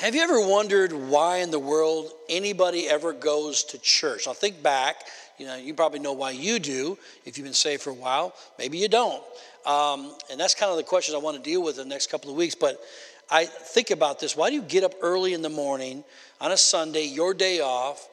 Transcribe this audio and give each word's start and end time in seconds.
Have 0.00 0.14
you 0.14 0.22
ever 0.22 0.40
wondered 0.40 0.92
why 0.92 1.38
in 1.38 1.50
the 1.50 1.58
world 1.58 2.12
anybody 2.28 2.88
ever 2.88 3.12
goes 3.12 3.64
to 3.64 3.78
church? 3.80 4.28
Now 4.28 4.32
think 4.32 4.62
back. 4.62 5.02
You 5.38 5.46
know, 5.46 5.56
you 5.56 5.74
probably 5.74 5.98
know 5.98 6.12
why 6.12 6.30
you 6.30 6.60
do 6.60 6.96
if 7.24 7.36
you've 7.36 7.44
been 7.44 7.52
saved 7.52 7.82
for 7.82 7.90
a 7.90 7.94
while. 7.94 8.32
Maybe 8.60 8.78
you 8.78 8.86
don't. 8.86 9.20
Um, 9.66 10.14
and 10.30 10.38
that's 10.38 10.54
kind 10.54 10.70
of 10.70 10.76
the 10.76 10.84
questions 10.84 11.16
I 11.16 11.18
want 11.18 11.36
to 11.36 11.42
deal 11.42 11.64
with 11.64 11.78
in 11.78 11.88
the 11.88 11.92
next 11.92 12.12
couple 12.12 12.30
of 12.30 12.36
weeks. 12.36 12.54
But 12.54 12.80
I 13.28 13.44
think 13.46 13.90
about 13.90 14.20
this. 14.20 14.36
Why 14.36 14.50
do 14.50 14.54
you 14.54 14.62
get 14.62 14.84
up 14.84 14.94
early 15.02 15.34
in 15.34 15.42
the 15.42 15.48
morning 15.48 16.04
on 16.40 16.52
a 16.52 16.56
Sunday, 16.56 17.02
your 17.02 17.34
day 17.34 17.58
off, 17.58 18.08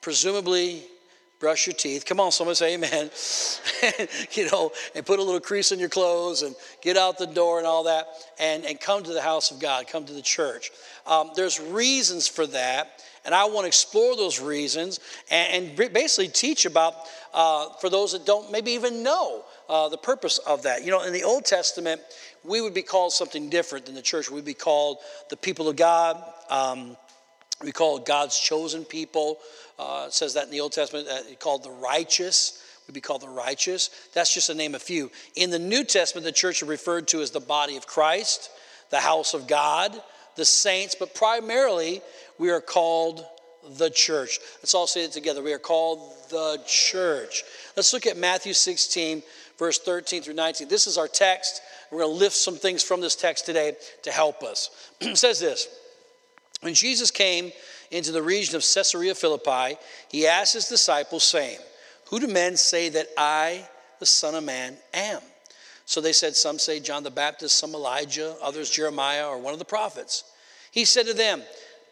presumably 0.00 0.84
brush 1.38 1.66
your 1.66 1.74
teeth. 1.74 2.06
Come 2.06 2.20
on, 2.20 2.32
someone 2.32 2.54
say 2.54 2.74
amen. 2.74 3.10
you 4.32 4.50
know, 4.50 4.72
and 4.94 5.04
put 5.04 5.18
a 5.18 5.22
little 5.22 5.40
crease 5.40 5.72
in 5.72 5.78
your 5.78 5.88
clothes 5.88 6.42
and 6.42 6.54
get 6.80 6.96
out 6.96 7.18
the 7.18 7.26
door 7.26 7.58
and 7.58 7.66
all 7.66 7.84
that 7.84 8.06
and, 8.38 8.64
and 8.64 8.80
come 8.80 9.02
to 9.02 9.12
the 9.12 9.20
house 9.20 9.50
of 9.50 9.60
God, 9.60 9.86
come 9.86 10.04
to 10.06 10.12
the 10.12 10.22
church. 10.22 10.70
Um, 11.06 11.30
there's 11.36 11.60
reasons 11.60 12.26
for 12.26 12.46
that, 12.48 13.02
and 13.24 13.34
I 13.34 13.44
want 13.44 13.64
to 13.64 13.66
explore 13.68 14.16
those 14.16 14.40
reasons 14.40 15.00
and, 15.30 15.68
and 15.68 15.92
basically 15.92 16.28
teach 16.28 16.64
about, 16.64 16.94
uh, 17.34 17.70
for 17.80 17.90
those 17.90 18.12
that 18.12 18.24
don't 18.24 18.50
maybe 18.50 18.72
even 18.72 19.02
know 19.02 19.44
uh, 19.68 19.88
the 19.88 19.98
purpose 19.98 20.38
of 20.38 20.62
that. 20.62 20.84
You 20.84 20.90
know, 20.90 21.02
in 21.02 21.12
the 21.12 21.24
Old 21.24 21.44
Testament, 21.44 22.00
we 22.44 22.60
would 22.60 22.74
be 22.74 22.82
called 22.82 23.12
something 23.12 23.50
different 23.50 23.86
than 23.86 23.94
the 23.94 24.02
church. 24.02 24.30
We'd 24.30 24.44
be 24.44 24.54
called 24.54 24.98
the 25.28 25.36
people 25.36 25.68
of 25.68 25.76
God. 25.76 26.22
Um, 26.48 26.96
we 27.64 27.72
call 27.72 27.98
God's 27.98 28.38
chosen 28.38 28.84
people. 28.84 29.38
Uh, 29.78 30.08
says 30.08 30.34
that 30.34 30.44
in 30.44 30.50
the 30.50 30.60
Old 30.60 30.72
Testament, 30.72 31.08
uh, 31.08 31.20
called 31.38 31.62
the 31.62 31.70
righteous. 31.70 32.62
Would 32.86 32.94
be 32.94 33.00
called 33.00 33.22
the 33.22 33.28
righteous. 33.28 33.90
That's 34.14 34.32
just 34.32 34.46
to 34.46 34.54
name 34.54 34.74
a 34.74 34.78
few. 34.78 35.10
In 35.34 35.50
the 35.50 35.58
New 35.58 35.82
Testament, 35.82 36.24
the 36.24 36.32
church 36.32 36.62
is 36.62 36.68
referred 36.68 37.08
to 37.08 37.20
as 37.20 37.32
the 37.32 37.40
body 37.40 37.76
of 37.76 37.86
Christ, 37.86 38.50
the 38.90 39.00
house 39.00 39.34
of 39.34 39.48
God, 39.48 40.00
the 40.36 40.44
saints, 40.44 40.94
but 40.94 41.14
primarily 41.14 42.00
we 42.38 42.50
are 42.50 42.60
called 42.60 43.24
the 43.78 43.90
church. 43.90 44.38
Let's 44.58 44.74
all 44.74 44.86
say 44.86 45.04
it 45.04 45.12
together. 45.12 45.42
We 45.42 45.52
are 45.52 45.58
called 45.58 46.12
the 46.30 46.62
church. 46.66 47.42
Let's 47.76 47.92
look 47.92 48.06
at 48.06 48.16
Matthew 48.16 48.52
16, 48.52 49.22
verse 49.58 49.78
13 49.78 50.22
through 50.22 50.34
19. 50.34 50.68
This 50.68 50.86
is 50.86 50.98
our 50.98 51.08
text. 51.08 51.62
We're 51.90 52.02
going 52.02 52.12
to 52.12 52.18
lift 52.18 52.36
some 52.36 52.56
things 52.56 52.82
from 52.82 53.00
this 53.00 53.16
text 53.16 53.46
today 53.46 53.72
to 54.02 54.12
help 54.12 54.42
us. 54.42 54.70
it 55.00 55.16
says 55.16 55.40
this 55.40 55.68
When 56.60 56.74
Jesus 56.74 57.10
came 57.10 57.52
into 57.90 58.12
the 58.12 58.22
region 58.22 58.56
of 58.56 58.62
Caesarea 58.62 59.14
Philippi, 59.14 59.76
he 60.08 60.26
asked 60.26 60.54
his 60.54 60.68
disciples, 60.68 61.24
saying, 61.24 61.58
Who 62.08 62.20
do 62.20 62.26
men 62.26 62.56
say 62.56 62.88
that 62.90 63.08
I, 63.16 63.66
the 63.98 64.06
Son 64.06 64.34
of 64.34 64.44
Man, 64.44 64.76
am? 64.94 65.20
So 65.84 66.00
they 66.00 66.12
said, 66.12 66.34
Some 66.34 66.58
say 66.58 66.80
John 66.80 67.02
the 67.02 67.10
Baptist, 67.10 67.56
some 67.56 67.74
Elijah, 67.74 68.36
others 68.42 68.70
Jeremiah, 68.70 69.28
or 69.28 69.38
one 69.38 69.52
of 69.52 69.58
the 69.58 69.64
prophets. 69.64 70.24
He 70.70 70.84
said 70.84 71.06
to 71.06 71.14
them, 71.14 71.42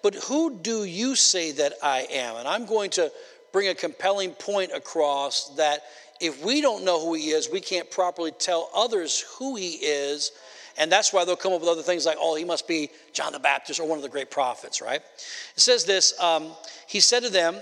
But 0.03 0.15
who 0.15 0.59
do 0.59 0.85
you 0.85 1.15
say 1.15 1.53
that 1.53 1.75
I 1.83 2.07
am? 2.11 2.37
And 2.37 2.49
I'm 2.49 2.67
going 2.67 2.91
to 2.91 3.11
bring 3.53 3.69
a 3.69 3.75
compelling 3.75 4.33
point 4.33 4.73
across 4.73 5.51
that 5.57 5.83
if 6.21 6.45
we 6.45 6.61
don't 6.61 6.85
know 6.85 7.01
who 7.01 7.15
he 7.15 7.31
is, 7.31 7.49
we 7.51 7.61
can't 7.61 7.91
properly 7.91 8.33
tell 8.33 8.71
others 8.75 9.25
who 9.39 9.57
he 9.57 9.73
is 9.73 10.33
and 10.77 10.91
that's 10.91 11.13
why 11.13 11.25
they'll 11.25 11.37
come 11.37 11.53
up 11.53 11.61
with 11.61 11.69
other 11.69 11.83
things 11.83 12.05
like, 12.05 12.17
oh, 12.21 12.35
he 12.35 12.45
must 12.45 12.67
be 12.67 12.91
John 13.13 13.33
the 13.33 13.39
Baptist 13.39 13.81
or 13.81 13.87
one 13.87 13.99
of 13.99 14.03
the 14.03 14.09
great 14.09 14.31
prophets, 14.31 14.81
right? 14.81 15.01
It 15.01 15.61
says 15.61 15.85
this 15.85 16.19
um, 16.21 16.53
He 16.89 17.01
said 17.01 17.23
to 17.23 17.31
them, 17.31 17.57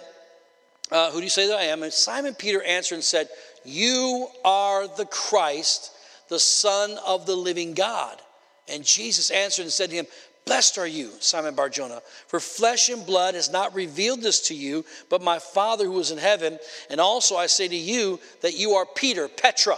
uh, 0.90 1.10
Who 1.10 1.18
do 1.18 1.24
you 1.24 1.30
say 1.30 1.48
that 1.48 1.58
I 1.58 1.64
am? 1.64 1.82
And 1.82 1.92
Simon 1.92 2.34
Peter 2.34 2.62
answered 2.62 2.96
and 2.96 3.04
said, 3.04 3.28
You 3.64 4.28
are 4.44 4.88
the 4.88 5.06
Christ, 5.06 5.92
the 6.28 6.38
Son 6.38 6.98
of 7.06 7.26
the 7.26 7.36
living 7.36 7.74
God. 7.74 8.20
And 8.68 8.84
Jesus 8.84 9.30
answered 9.30 9.62
and 9.62 9.72
said 9.72 9.90
to 9.90 9.96
him, 9.96 10.06
Blessed 10.44 10.78
are 10.78 10.86
you, 10.86 11.10
Simon 11.20 11.54
Barjona, 11.54 12.02
for 12.26 12.40
flesh 12.40 12.88
and 12.88 13.06
blood 13.06 13.34
has 13.34 13.52
not 13.52 13.74
revealed 13.74 14.22
this 14.22 14.40
to 14.48 14.54
you, 14.54 14.84
but 15.08 15.22
my 15.22 15.38
Father 15.38 15.84
who 15.84 15.98
is 16.00 16.10
in 16.10 16.18
heaven. 16.18 16.58
And 16.90 17.00
also 17.00 17.36
I 17.36 17.46
say 17.46 17.68
to 17.68 17.76
you 17.76 18.18
that 18.40 18.58
you 18.58 18.72
are 18.72 18.86
Peter, 18.86 19.28
Petra. 19.28 19.76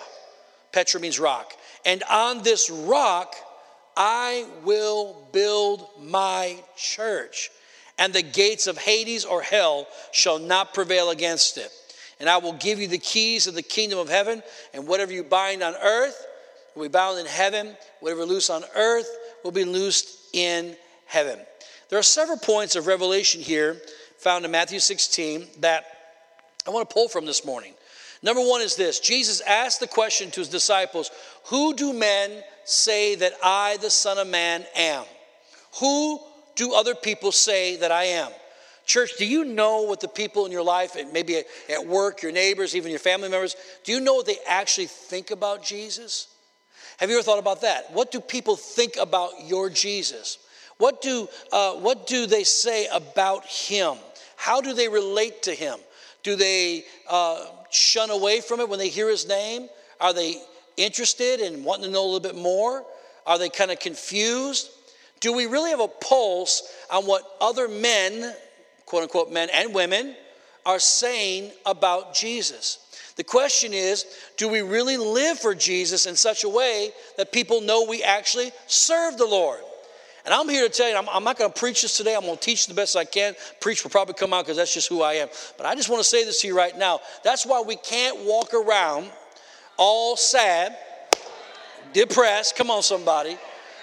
Petra 0.73 1.01
means 1.01 1.21
rock. 1.21 1.55
And 1.85 2.03
on 2.11 2.43
this 2.43 2.71
rock 2.71 3.35
I 3.97 4.47
will 4.65 5.29
build 5.33 5.89
my 6.01 6.57
church, 6.77 7.51
and 7.99 8.13
the 8.13 8.23
gates 8.23 8.67
of 8.67 8.77
Hades 8.77 9.25
or 9.25 9.41
hell 9.41 9.87
shall 10.13 10.39
not 10.39 10.75
prevail 10.75 11.11
against 11.11 11.59
it. 11.59 11.71
And 12.19 12.29
I 12.29 12.39
will 12.39 12.55
give 12.55 12.81
you 12.81 12.89
the 12.89 12.99
keys 12.99 13.47
of 13.47 13.55
the 13.55 13.63
kingdom 13.63 13.99
of 13.99 14.09
heaven, 14.09 14.43
and 14.73 14.87
whatever 14.87 15.13
you 15.13 15.23
bind 15.23 15.63
on 15.63 15.75
earth 15.75 16.27
will 16.75 16.85
be 16.85 16.89
bound 16.89 17.19
in 17.19 17.27
heaven, 17.27 17.77
whatever 18.01 18.25
loose 18.25 18.51
on 18.51 18.65
earth 18.75 19.09
will 19.45 19.53
be 19.53 19.65
loosed 19.65 20.19
in 20.33 20.77
heaven. 21.07 21.39
There 21.89 21.99
are 21.99 22.03
several 22.03 22.39
points 22.39 22.77
of 22.77 22.87
revelation 22.87 23.41
here 23.41 23.77
found 24.19 24.45
in 24.45 24.51
Matthew 24.51 24.81
16 24.81 25.47
that 25.61 25.85
I 26.67 26.71
want 26.71 26.89
to 26.89 26.93
pull 26.93 27.09
from 27.09 27.27
this 27.27 27.45
morning. 27.45 27.75
Number 28.25 28.41
one 28.41 28.63
is 28.63 28.75
this 28.75 28.99
Jesus 28.99 29.41
asked 29.43 29.79
the 29.79 29.87
question 29.87 30.31
to 30.33 30.41
his 30.41 30.49
disciples 30.49 31.11
Who 31.45 31.75
do 31.75 31.93
men 31.93 32.43
say 32.65 33.15
that 33.17 33.35
I, 33.45 33.77
the 33.77 33.91
Son 33.91 34.19
of 34.19 34.27
Man, 34.27 34.65
am? 34.75 35.05
Who 35.79 36.19
do 36.57 36.73
other 36.73 36.95
people 36.95 37.31
say 37.31 37.77
that 37.77 37.93
I 37.93 38.05
am? 38.05 38.31
Church, 38.87 39.13
do 39.19 39.27
you 39.27 39.45
know 39.45 39.83
what 39.83 40.01
the 40.01 40.09
people 40.09 40.47
in 40.47 40.53
your 40.53 40.63
life, 40.63 40.97
maybe 41.13 41.43
at 41.71 41.87
work, 41.87 42.23
your 42.23 42.33
neighbors, 42.33 42.75
even 42.75 42.91
your 42.91 42.99
family 42.99 43.29
members, 43.29 43.57
do 43.83 43.93
you 43.93 44.01
know 44.01 44.15
what 44.15 44.27
they 44.27 44.37
actually 44.47 44.87
think 44.87 45.31
about 45.31 45.63
Jesus? 45.63 46.29
Have 46.99 47.09
you 47.09 47.17
ever 47.17 47.23
thought 47.23 47.39
about 47.39 47.63
that? 47.63 47.93
What 47.93 48.13
do 48.13 48.21
people 48.21 48.57
think 48.57 48.97
about 49.01 49.33
your 49.45 49.71
Jesus? 49.71 50.39
What 50.77 51.01
do, 51.01 51.29
uh, 51.51 51.75
what 51.75 52.07
do 52.07 52.27
they 52.27 52.45
say 52.45 52.87
about 52.93 53.47
him? 53.47 53.97
How 54.37 54.61
do 54.61 54.75
they 54.75 54.89
relate 54.89 55.43
to 55.45 55.55
him? 55.55 55.79
Do 56.23 56.37
they 56.37 56.85
uh, 57.09 57.47
shun 57.75 58.11
away 58.11 58.41
from 58.41 58.61
it 58.61 58.69
when 58.69 58.79
they 58.79 58.89
hear 58.89 59.09
his 59.09 59.27
name? 59.27 59.69
Are 60.01 60.13
they 60.13 60.41
interested 60.77 61.41
and 61.41 61.65
wanting 61.65 61.85
to 61.85 61.91
know 61.91 62.05
a 62.05 62.07
little 62.07 62.21
bit 62.21 62.37
more? 62.37 62.85
Are 63.27 63.39
they 63.39 63.49
kind 63.49 63.71
of 63.71 63.79
confused? 63.81 64.71
Do 65.21 65.33
we 65.33 65.47
really 65.47 65.71
have 65.71 65.81
a 65.81 65.89
pulse 65.89 66.63
on 66.91 67.05
what 67.07 67.23
other 67.41 67.69
men, 67.69 68.35
quote 68.87 69.03
unquote 69.03 69.33
men 69.33 69.49
and 69.53 69.75
women, 69.75 70.15
are 70.67 70.79
saying 70.79 71.51
about 71.65 72.15
Jesus? 72.15 72.79
The 73.17 73.25
question 73.25 73.73
is 73.73 74.05
do 74.37 74.49
we 74.49 74.63
really 74.63 74.97
live 74.97 75.39
for 75.39 75.55
Jesus 75.55 76.07
in 76.07 76.17
such 76.17 76.45
a 76.45 76.49
way 76.49 76.91
that 77.17 77.33
people 77.33 77.61
know 77.61 77.85
we 77.85 78.03
actually 78.03 78.53
serve 78.67 79.17
the 79.17 79.27
Lord? 79.27 79.61
And 80.25 80.33
I'm 80.33 80.49
here 80.49 80.67
to 80.67 80.73
tell 80.73 80.89
you, 80.89 80.97
I'm, 80.97 81.09
I'm 81.11 81.25
not 81.25 81.39
going 81.39 81.53
to 81.53 81.59
preach 81.59 81.83
this 81.83 81.97
today. 81.97 82.15
I'm 82.15 82.23
going 82.23 82.37
to 82.37 82.41
teach 82.41 82.67
the 82.67 82.75
best 82.75 82.97
I 82.97 83.05
can. 83.05 83.35
Preach 83.61 83.85
will 83.85 83.91
probably 83.91 84.15
come 84.15 84.33
out 84.33 84.45
because 84.45 84.57
that's 84.57 84.73
just 84.73 84.89
who 84.89 85.03
I 85.03 85.15
am. 85.15 85.29
But 85.59 85.67
I 85.67 85.75
just 85.75 85.91
want 85.91 86.03
to 86.03 86.09
say 86.09 86.25
this 86.25 86.41
to 86.41 86.47
you 86.47 86.57
right 86.57 86.77
now. 86.77 87.01
That's 87.23 87.45
why 87.45 87.63
we 87.67 87.77
can't 87.77 88.25
walk 88.25 88.55
around 88.55 89.11
all 89.77 90.17
sad, 90.17 90.77
depressed. 91.93 92.57
Come 92.57 92.71
on, 92.71 92.83
somebody. 92.83 93.37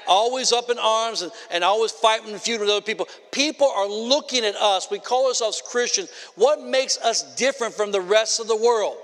Always 0.08 0.52
up 0.52 0.72
in 0.72 0.80
arms 0.80 1.22
and, 1.22 1.32
and 1.52 1.64
always 1.64 1.92
fighting 1.92 2.32
and 2.32 2.42
feuding 2.42 2.62
with 2.62 2.70
other 2.70 2.82
people. 2.82 3.08
People 3.32 3.68
are 3.68 3.88
looking 3.88 4.44
at 4.44 4.56
us. 4.56 4.90
We 4.90 4.98
call 4.98 5.28
ourselves 5.28 5.62
Christians. 5.64 6.10
What 6.36 6.60
makes 6.60 6.98
us 6.98 7.36
different 7.36 7.76
from 7.76 7.92
the 7.92 8.02
rest 8.02 8.40
of 8.40 8.48
the 8.48 8.56
world? 8.56 8.98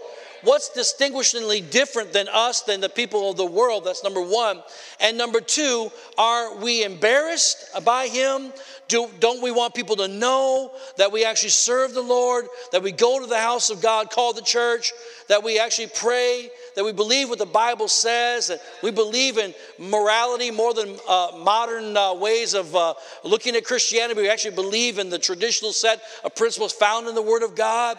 What's 0.43 0.69
distinguishingly 0.69 1.61
different 1.61 2.13
than 2.13 2.27
us, 2.27 2.61
than 2.61 2.81
the 2.81 2.89
people 2.89 3.31
of 3.31 3.37
the 3.37 3.45
world? 3.45 3.85
That's 3.85 4.03
number 4.03 4.21
one. 4.21 4.61
And 4.99 5.17
number 5.17 5.41
two, 5.41 5.91
are 6.17 6.55
we 6.55 6.83
embarrassed 6.83 7.69
by 7.83 8.07
Him? 8.07 8.53
Do, 8.87 9.09
don't 9.19 9.41
we 9.41 9.51
want 9.51 9.73
people 9.73 9.97
to 9.97 10.07
know 10.07 10.71
that 10.97 11.11
we 11.11 11.25
actually 11.25 11.49
serve 11.49 11.93
the 11.93 12.01
Lord, 12.01 12.45
that 12.71 12.81
we 12.81 12.91
go 12.91 13.19
to 13.19 13.25
the 13.25 13.39
house 13.39 13.69
of 13.69 13.81
God 13.81 14.09
called 14.09 14.37
the 14.37 14.41
church, 14.41 14.93
that 15.27 15.43
we 15.43 15.59
actually 15.59 15.89
pray, 15.93 16.49
that 16.75 16.85
we 16.85 16.93
believe 16.93 17.29
what 17.29 17.39
the 17.39 17.45
Bible 17.45 17.87
says, 17.87 18.47
that 18.47 18.61
we 18.81 18.91
believe 18.91 19.37
in 19.37 19.53
morality 19.77 20.51
more 20.51 20.73
than 20.73 20.95
uh, 21.07 21.31
modern 21.37 21.97
uh, 21.97 22.13
ways 22.13 22.53
of 22.53 22.73
uh, 22.75 22.93
looking 23.23 23.55
at 23.55 23.65
Christianity? 23.65 24.21
We 24.21 24.29
actually 24.29 24.55
believe 24.55 24.99
in 24.99 25.09
the 25.09 25.19
traditional 25.19 25.73
set 25.73 26.01
of 26.23 26.35
principles 26.35 26.71
found 26.71 27.07
in 27.07 27.15
the 27.15 27.21
Word 27.21 27.43
of 27.43 27.55
God. 27.55 27.97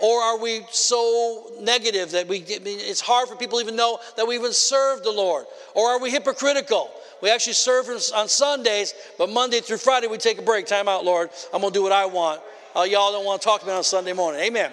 Or 0.00 0.20
are 0.20 0.38
we 0.38 0.62
so 0.70 1.52
negative 1.60 2.12
that 2.12 2.26
we 2.26 2.38
it's 2.38 3.00
hard 3.00 3.28
for 3.28 3.36
people 3.36 3.58
to 3.58 3.64
even 3.64 3.76
know 3.76 3.98
that 4.16 4.26
we 4.26 4.34
even 4.34 4.52
serve 4.52 5.02
the 5.02 5.10
Lord? 5.10 5.44
Or 5.74 5.90
are 5.90 6.00
we 6.00 6.10
hypocritical? 6.10 6.90
We 7.22 7.30
actually 7.30 7.52
serve 7.52 7.88
on 8.14 8.28
Sundays, 8.28 8.94
but 9.18 9.28
Monday 9.28 9.60
through 9.60 9.76
Friday 9.76 10.06
we 10.06 10.16
take 10.16 10.38
a 10.38 10.42
break. 10.42 10.66
Time 10.66 10.88
out, 10.88 11.04
Lord. 11.04 11.28
I'm 11.52 11.60
going 11.60 11.72
to 11.72 11.78
do 11.78 11.82
what 11.82 11.92
I 11.92 12.06
want. 12.06 12.40
Uh, 12.74 12.82
y'all 12.82 13.12
don't 13.12 13.26
want 13.26 13.42
to 13.42 13.44
talk 13.44 13.60
to 13.60 13.66
me 13.66 13.72
on 13.72 13.84
Sunday 13.84 14.12
morning. 14.12 14.40
Amen. 14.40 14.72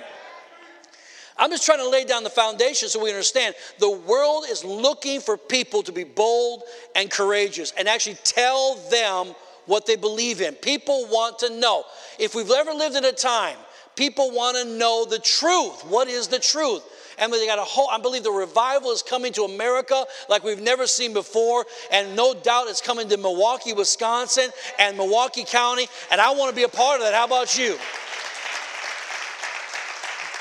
I'm 1.37 1.51
just 1.51 1.65
trying 1.65 1.79
to 1.79 1.89
lay 1.89 2.03
down 2.03 2.23
the 2.23 2.29
foundation 2.29 2.89
so 2.89 3.03
we 3.03 3.09
understand 3.09 3.53
the 3.79 3.91
world 3.91 4.45
is 4.49 4.63
looking 4.63 5.19
for 5.19 5.37
people 5.37 5.83
to 5.83 5.91
be 5.91 6.03
bold 6.03 6.63
and 6.95 7.11
courageous 7.11 7.73
and 7.77 7.87
actually 7.87 8.17
tell 8.23 8.75
them 8.89 9.35
what 9.65 9.85
they 9.85 9.95
believe 9.97 10.41
in. 10.41 10.55
People 10.55 11.05
want 11.11 11.39
to 11.39 11.49
know. 11.59 11.83
If 12.17 12.33
we've 12.33 12.49
ever 12.49 12.71
lived 12.71 12.95
in 12.95 13.05
a 13.05 13.11
time 13.11 13.57
People 13.97 14.29
want 14.31 14.55
to 14.57 14.63
know 14.63 15.05
the 15.09 15.19
truth. 15.19 15.83
What 15.85 16.07
is 16.07 16.27
the 16.27 16.39
truth? 16.39 16.83
And 17.17 17.33
they 17.33 17.47
got 17.47 17.57
a 17.57 17.63
whole, 17.63 17.89
I 17.89 17.97
believe 17.97 18.23
the 18.23 18.29
revival 18.29 18.91
is 18.91 19.01
coming 19.01 19.33
to 19.33 19.41
America 19.41 20.05
like 20.29 20.43
we've 20.43 20.61
never 20.61 20.85
seen 20.85 21.13
before. 21.13 21.65
And 21.91 22.15
no 22.15 22.35
doubt 22.35 22.67
it's 22.67 22.79
coming 22.79 23.09
to 23.09 23.17
Milwaukee, 23.17 23.73
Wisconsin, 23.73 24.51
and 24.77 24.95
Milwaukee 24.95 25.43
County. 25.43 25.87
And 26.11 26.21
I 26.21 26.29
want 26.29 26.51
to 26.51 26.55
be 26.55 26.61
a 26.61 26.69
part 26.69 26.99
of 26.99 27.07
that. 27.07 27.15
How 27.15 27.25
about 27.25 27.57
you? 27.57 27.75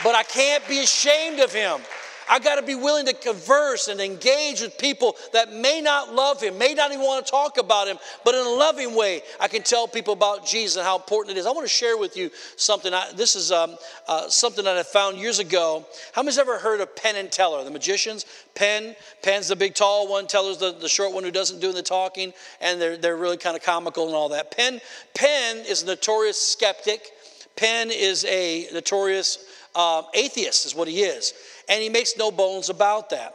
But 0.04 0.14
I 0.14 0.22
can't 0.22 0.68
be 0.68 0.80
ashamed 0.80 1.40
of 1.40 1.50
him. 1.50 1.80
I 2.28 2.38
got 2.38 2.56
to 2.56 2.62
be 2.62 2.74
willing 2.74 3.06
to 3.06 3.14
converse 3.14 3.88
and 3.88 4.00
engage 4.00 4.60
with 4.60 4.78
people 4.78 5.16
that 5.32 5.52
may 5.52 5.80
not 5.80 6.12
love 6.12 6.42
him, 6.42 6.58
may 6.58 6.74
not 6.74 6.92
even 6.92 7.04
want 7.04 7.24
to 7.24 7.30
talk 7.30 7.58
about 7.58 7.88
him, 7.88 7.98
but 8.24 8.34
in 8.34 8.40
a 8.40 8.50
loving 8.50 8.94
way, 8.94 9.22
I 9.40 9.48
can 9.48 9.62
tell 9.62 9.86
people 9.86 10.12
about 10.12 10.46
Jesus 10.46 10.76
and 10.76 10.84
how 10.84 10.96
important 10.96 11.36
it 11.36 11.40
is. 11.40 11.46
I 11.46 11.50
want 11.50 11.64
to 11.64 11.72
share 11.72 11.96
with 11.96 12.16
you 12.16 12.30
something. 12.56 12.92
I, 12.92 13.12
this 13.14 13.36
is 13.36 13.52
um, 13.52 13.76
uh, 14.08 14.28
something 14.28 14.64
that 14.64 14.76
I 14.76 14.82
found 14.82 15.18
years 15.18 15.38
ago. 15.38 15.84
How 16.12 16.22
many's 16.22 16.38
ever 16.38 16.58
heard 16.58 16.80
of 16.80 16.94
Penn 16.96 17.16
and 17.16 17.30
Teller, 17.30 17.62
the 17.64 17.70
magicians? 17.70 18.26
Penn, 18.54 18.96
Penn's 19.22 19.48
the 19.48 19.56
big 19.56 19.74
tall 19.74 20.08
one, 20.08 20.26
Teller's 20.26 20.58
the, 20.58 20.72
the 20.72 20.88
short 20.88 21.12
one 21.12 21.24
who 21.24 21.30
doesn't 21.30 21.60
do 21.60 21.72
the 21.72 21.82
talking, 21.82 22.32
and 22.60 22.80
they're, 22.80 22.96
they're 22.96 23.16
really 23.16 23.36
kind 23.36 23.56
of 23.56 23.62
comical 23.62 24.06
and 24.06 24.14
all 24.14 24.30
that. 24.30 24.50
Penn, 24.50 24.80
Penn 25.14 25.58
is 25.58 25.82
a 25.82 25.86
notorious 25.86 26.40
skeptic. 26.40 27.10
Penn 27.56 27.90
is 27.90 28.24
a 28.26 28.68
notorious 28.72 29.38
uh, 29.76 30.02
atheist, 30.14 30.66
is 30.66 30.74
what 30.74 30.88
he 30.88 31.02
is. 31.02 31.34
And 31.68 31.82
he 31.82 31.88
makes 31.88 32.16
no 32.16 32.30
bones 32.30 32.70
about 32.70 33.10
that. 33.10 33.34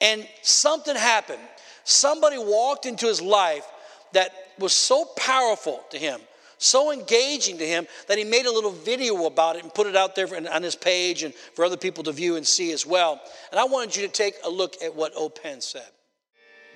And 0.00 0.26
something 0.42 0.96
happened. 0.96 1.42
Somebody 1.84 2.38
walked 2.38 2.86
into 2.86 3.06
his 3.06 3.20
life 3.20 3.66
that 4.12 4.32
was 4.58 4.72
so 4.72 5.04
powerful 5.16 5.82
to 5.90 5.98
him, 5.98 6.20
so 6.58 6.92
engaging 6.92 7.58
to 7.58 7.66
him, 7.66 7.86
that 8.08 8.18
he 8.18 8.24
made 8.24 8.46
a 8.46 8.52
little 8.52 8.70
video 8.70 9.26
about 9.26 9.56
it 9.56 9.62
and 9.62 9.72
put 9.72 9.86
it 9.86 9.96
out 9.96 10.14
there 10.14 10.28
on 10.50 10.62
his 10.62 10.76
page 10.76 11.22
and 11.22 11.34
for 11.34 11.64
other 11.64 11.76
people 11.76 12.04
to 12.04 12.12
view 12.12 12.36
and 12.36 12.46
see 12.46 12.72
as 12.72 12.86
well. 12.86 13.20
And 13.50 13.60
I 13.60 13.64
wanted 13.64 13.96
you 13.96 14.06
to 14.06 14.12
take 14.12 14.34
a 14.44 14.50
look 14.50 14.76
at 14.82 14.94
what 14.94 15.12
O. 15.16 15.28
Penn 15.28 15.60
said. 15.60 15.88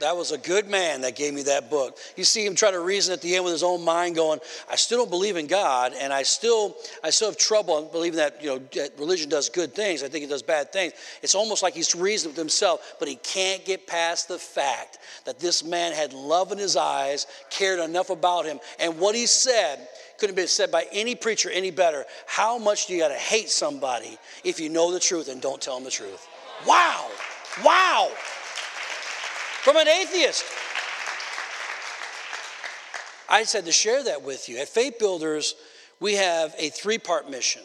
That 0.01 0.17
was 0.17 0.31
a 0.31 0.39
good 0.39 0.69
man 0.69 1.01
that 1.03 1.17
gave 1.17 1.33
me 1.33 1.43
that 1.45 1.71
book. 1.71 1.99
You 2.17 2.25
see 2.25 2.45
him 2.45 2.55
try 2.55 2.71
to 2.71 2.81
reason 2.81 3.13
at 3.15 3.23
the 3.23 3.35
end 3.35 3.45
with 3.45 3.53
his 3.53 3.63
own 3.63 3.83
mind, 3.83 4.15
going, 4.15 4.41
"I 4.69 4.77
still 4.77 4.99
don't 4.99 5.11
believe 5.11 5.37
in 5.37 5.47
God, 5.47 5.95
and 5.99 6.13
I 6.13 6.23
still, 6.23 6.77
I 7.03 7.11
still 7.11 7.29
have 7.29 7.39
trouble 7.39 7.83
believing 7.83 8.19
that 8.19 8.43
you 8.43 8.51
know 8.51 8.61
that 8.75 8.99
religion 8.99 9.31
does 9.31 9.49
good 9.49 9.75
things. 9.75 10.03
I 10.03 10.09
think 10.09 10.25
it 10.25 10.29
does 10.29 10.43
bad 10.43 10.73
things." 10.73 10.93
It's 11.23 11.35
almost 11.35 11.63
like 11.63 11.75
he's 11.75 11.95
reasoning 11.95 12.33
with 12.33 12.39
himself, 12.39 12.95
but 12.99 13.09
he 13.09 13.17
can't 13.17 13.65
get 13.65 13.87
past 13.87 14.29
the 14.29 14.39
fact 14.39 14.99
that 15.25 15.39
this 15.39 15.63
man 15.63 15.93
had 15.93 16.13
love 16.13 16.53
in 16.53 16.59
his 16.59 16.77
eyes, 16.77 17.27
cared 17.49 17.81
enough 17.81 18.11
about 18.11 18.45
him, 18.45 18.61
and 18.79 18.99
what 18.99 19.15
he 19.15 19.27
said 19.27 19.89
couldn't 20.19 20.31
have 20.31 20.37
been 20.37 20.49
said 20.49 20.71
by 20.71 20.87
any 20.93 21.15
preacher 21.15 21.51
any 21.51 21.71
better. 21.71 22.07
How 22.27 22.59
much 22.59 22.87
do 22.87 22.95
you 22.95 23.01
got 23.01 23.09
to 23.09 23.15
hate 23.15 23.51
somebody 23.51 24.19
if 24.45 24.61
you 24.61 24.69
know 24.69 24.91
the 24.93 25.01
truth 25.01 25.29
and 25.29 25.41
don't 25.41 25.61
tell 25.61 25.75
them 25.75 25.85
the 25.85 25.91
truth? 25.91 26.27
Wow! 26.67 27.11
Wow! 27.65 28.11
From 29.67 29.79
an 29.79 29.89
atheist. 29.89 30.45
I 33.29 33.43
said 33.43 33.65
to 33.65 33.73
share 33.73 34.05
that 34.05 34.23
with 34.23 34.49
you. 34.49 34.59
At 34.59 34.69
Faith 34.69 35.01
Builders, 35.01 35.57
we 35.99 36.15
have 36.15 36.55
a 36.57 36.69
three 36.69 36.99
part 36.99 37.29
mission 37.29 37.63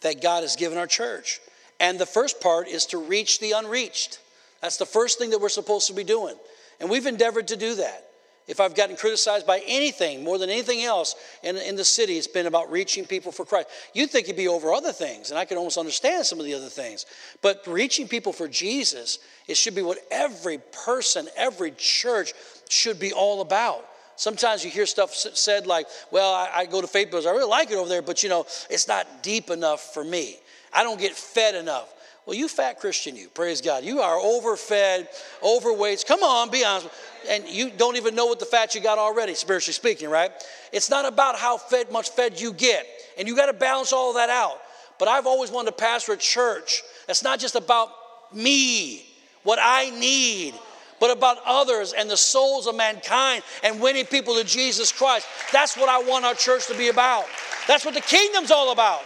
that 0.00 0.22
God 0.22 0.40
has 0.42 0.56
given 0.56 0.78
our 0.78 0.86
church. 0.86 1.42
And 1.78 1.98
the 1.98 2.06
first 2.06 2.40
part 2.40 2.66
is 2.66 2.86
to 2.86 2.98
reach 2.98 3.40
the 3.40 3.52
unreached. 3.52 4.20
That's 4.62 4.78
the 4.78 4.86
first 4.86 5.18
thing 5.18 5.28
that 5.30 5.38
we're 5.38 5.50
supposed 5.50 5.86
to 5.88 5.92
be 5.92 6.02
doing. 6.02 6.34
And 6.80 6.88
we've 6.88 7.04
endeavored 7.04 7.48
to 7.48 7.56
do 7.56 7.74
that. 7.74 8.08
If 8.46 8.60
I've 8.60 8.74
gotten 8.74 8.96
criticized 8.96 9.46
by 9.46 9.62
anything 9.66 10.22
more 10.22 10.36
than 10.36 10.50
anything 10.50 10.82
else 10.82 11.14
in, 11.42 11.56
in 11.56 11.76
the 11.76 11.84
city, 11.84 12.18
it's 12.18 12.26
been 12.26 12.46
about 12.46 12.70
reaching 12.70 13.06
people 13.06 13.32
for 13.32 13.46
Christ. 13.46 13.68
You'd 13.94 14.10
think 14.10 14.26
it'd 14.26 14.36
be 14.36 14.48
over 14.48 14.72
other 14.72 14.92
things, 14.92 15.30
and 15.30 15.38
I 15.38 15.46
can 15.46 15.56
almost 15.56 15.78
understand 15.78 16.26
some 16.26 16.38
of 16.38 16.44
the 16.44 16.52
other 16.52 16.68
things. 16.68 17.06
But 17.40 17.66
reaching 17.66 18.06
people 18.06 18.34
for 18.34 18.46
Jesus, 18.46 19.18
it 19.48 19.56
should 19.56 19.74
be 19.74 19.80
what 19.80 19.98
every 20.10 20.58
person, 20.84 21.28
every 21.36 21.72
church 21.72 22.34
should 22.68 22.98
be 22.98 23.14
all 23.14 23.40
about. 23.40 23.86
Sometimes 24.16 24.62
you 24.62 24.70
hear 24.70 24.86
stuff 24.86 25.14
said 25.14 25.66
like, 25.66 25.86
well, 26.10 26.34
I, 26.34 26.50
I 26.54 26.66
go 26.66 26.82
to 26.82 26.86
Faith 26.86 27.10
Builders, 27.10 27.26
I 27.26 27.30
really 27.30 27.48
like 27.48 27.70
it 27.70 27.76
over 27.76 27.88
there, 27.88 28.02
but 28.02 28.22
you 28.22 28.28
know, 28.28 28.46
it's 28.68 28.86
not 28.86 29.22
deep 29.22 29.50
enough 29.50 29.94
for 29.94 30.04
me. 30.04 30.36
I 30.72 30.82
don't 30.82 31.00
get 31.00 31.12
fed 31.12 31.54
enough. 31.54 31.93
Well, 32.26 32.36
you 32.36 32.48
fat 32.48 32.80
Christian, 32.80 33.16
you, 33.16 33.28
praise 33.28 33.60
God. 33.60 33.84
You 33.84 34.00
are 34.00 34.16
overfed, 34.16 35.08
overweight. 35.42 36.04
Come 36.06 36.22
on, 36.22 36.50
be 36.50 36.64
honest 36.64 36.88
and 37.28 37.46
you 37.48 37.70
don't 37.70 37.96
even 37.96 38.14
know 38.14 38.26
what 38.26 38.38
the 38.38 38.44
fat 38.44 38.74
you 38.74 38.80
got 38.80 38.98
already, 38.98 39.34
spiritually 39.34 39.74
speaking, 39.74 40.08
right? 40.08 40.30
It's 40.72 40.90
not 40.90 41.04
about 41.04 41.36
how 41.36 41.56
fed, 41.56 41.90
much 41.90 42.10
fed 42.10 42.40
you 42.40 42.52
get. 42.52 42.86
And 43.18 43.28
you 43.28 43.36
got 43.36 43.46
to 43.46 43.52
balance 43.52 43.92
all 43.92 44.14
that 44.14 44.30
out. 44.30 44.60
But 44.98 45.08
I've 45.08 45.26
always 45.26 45.50
wanted 45.50 45.70
to 45.70 45.76
pastor 45.76 46.12
a 46.12 46.16
church 46.16 46.82
that's 47.06 47.22
not 47.22 47.38
just 47.38 47.54
about 47.54 47.88
me, 48.32 49.04
what 49.42 49.58
I 49.60 49.90
need, 49.90 50.54
but 51.00 51.10
about 51.10 51.38
others 51.44 51.92
and 51.92 52.08
the 52.08 52.16
souls 52.16 52.66
of 52.66 52.74
mankind 52.76 53.42
and 53.62 53.80
winning 53.80 54.06
people 54.06 54.34
to 54.36 54.44
Jesus 54.44 54.92
Christ. 54.92 55.26
That's 55.52 55.76
what 55.76 55.88
I 55.88 55.98
want 56.08 56.24
our 56.24 56.34
church 56.34 56.66
to 56.68 56.76
be 56.76 56.88
about. 56.88 57.26
That's 57.66 57.84
what 57.84 57.94
the 57.94 58.00
kingdom's 58.00 58.50
all 58.50 58.72
about. 58.72 59.02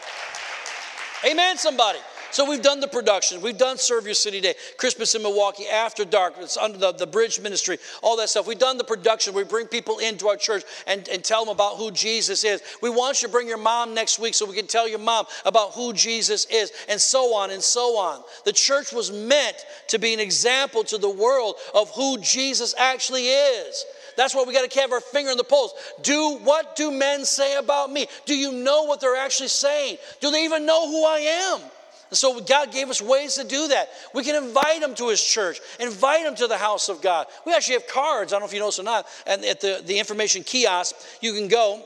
Amen, 1.28 1.56
somebody. 1.56 1.98
So 2.30 2.48
we've 2.48 2.62
done 2.62 2.80
the 2.80 2.88
productions, 2.88 3.42
we've 3.42 3.56
done 3.56 3.78
Serve 3.78 4.04
Your 4.04 4.14
City 4.14 4.40
Day, 4.40 4.54
Christmas 4.76 5.14
in 5.14 5.22
Milwaukee, 5.22 5.66
After 5.66 6.04
Dark, 6.04 6.34
it's 6.38 6.56
under 6.56 6.76
the, 6.76 6.92
the 6.92 7.06
bridge 7.06 7.40
ministry, 7.40 7.78
all 8.02 8.16
that 8.18 8.28
stuff. 8.28 8.46
We've 8.46 8.58
done 8.58 8.76
the 8.76 8.84
production. 8.84 9.32
We 9.34 9.44
bring 9.44 9.66
people 9.66 9.98
into 9.98 10.28
our 10.28 10.36
church 10.36 10.62
and, 10.86 11.08
and 11.08 11.24
tell 11.24 11.44
them 11.44 11.52
about 11.52 11.76
who 11.76 11.90
Jesus 11.90 12.44
is. 12.44 12.62
We 12.82 12.90
want 12.90 13.22
you 13.22 13.28
to 13.28 13.32
bring 13.32 13.48
your 13.48 13.58
mom 13.58 13.94
next 13.94 14.18
week 14.18 14.34
so 14.34 14.44
we 14.44 14.54
can 14.54 14.66
tell 14.66 14.88
your 14.88 14.98
mom 14.98 15.26
about 15.46 15.72
who 15.72 15.92
Jesus 15.92 16.46
is, 16.46 16.70
and 16.88 17.00
so 17.00 17.34
on 17.34 17.50
and 17.50 17.62
so 17.62 17.96
on. 17.96 18.22
The 18.44 18.52
church 18.52 18.92
was 18.92 19.10
meant 19.10 19.56
to 19.88 19.98
be 19.98 20.12
an 20.12 20.20
example 20.20 20.84
to 20.84 20.98
the 20.98 21.10
world 21.10 21.56
of 21.74 21.90
who 21.90 22.18
Jesus 22.18 22.74
actually 22.76 23.28
is. 23.28 23.84
That's 24.16 24.34
why 24.34 24.44
we 24.44 24.52
got 24.52 24.68
to 24.68 24.80
have 24.80 24.92
our 24.92 25.00
finger 25.00 25.30
in 25.30 25.36
the 25.36 25.44
pulse. 25.44 25.72
Do 26.02 26.38
what 26.42 26.76
do 26.76 26.90
men 26.90 27.24
say 27.24 27.56
about 27.56 27.90
me? 27.90 28.06
Do 28.26 28.36
you 28.36 28.52
know 28.52 28.82
what 28.82 29.00
they're 29.00 29.16
actually 29.16 29.48
saying? 29.48 29.98
Do 30.20 30.30
they 30.30 30.44
even 30.44 30.66
know 30.66 30.88
who 30.88 31.04
I 31.04 31.18
am? 31.54 31.70
And 32.10 32.16
so 32.16 32.40
God 32.40 32.72
gave 32.72 32.88
us 32.88 33.02
ways 33.02 33.34
to 33.34 33.44
do 33.44 33.68
that. 33.68 33.88
We 34.14 34.24
can 34.24 34.42
invite 34.42 34.80
them 34.80 34.94
to 34.94 35.08
his 35.08 35.22
church, 35.22 35.60
invite 35.78 36.24
them 36.24 36.34
to 36.36 36.46
the 36.46 36.56
house 36.56 36.88
of 36.88 37.02
God. 37.02 37.26
We 37.44 37.52
actually 37.52 37.74
have 37.74 37.86
cards, 37.86 38.32
I 38.32 38.36
don't 38.36 38.42
know 38.42 38.46
if 38.46 38.54
you 38.54 38.60
noticed 38.60 38.80
or 38.80 38.84
not, 38.84 39.06
and 39.26 39.44
at 39.44 39.60
the, 39.60 39.82
the 39.84 39.98
information 39.98 40.42
kiosk, 40.42 40.94
you 41.20 41.32
can 41.34 41.48
go 41.48 41.84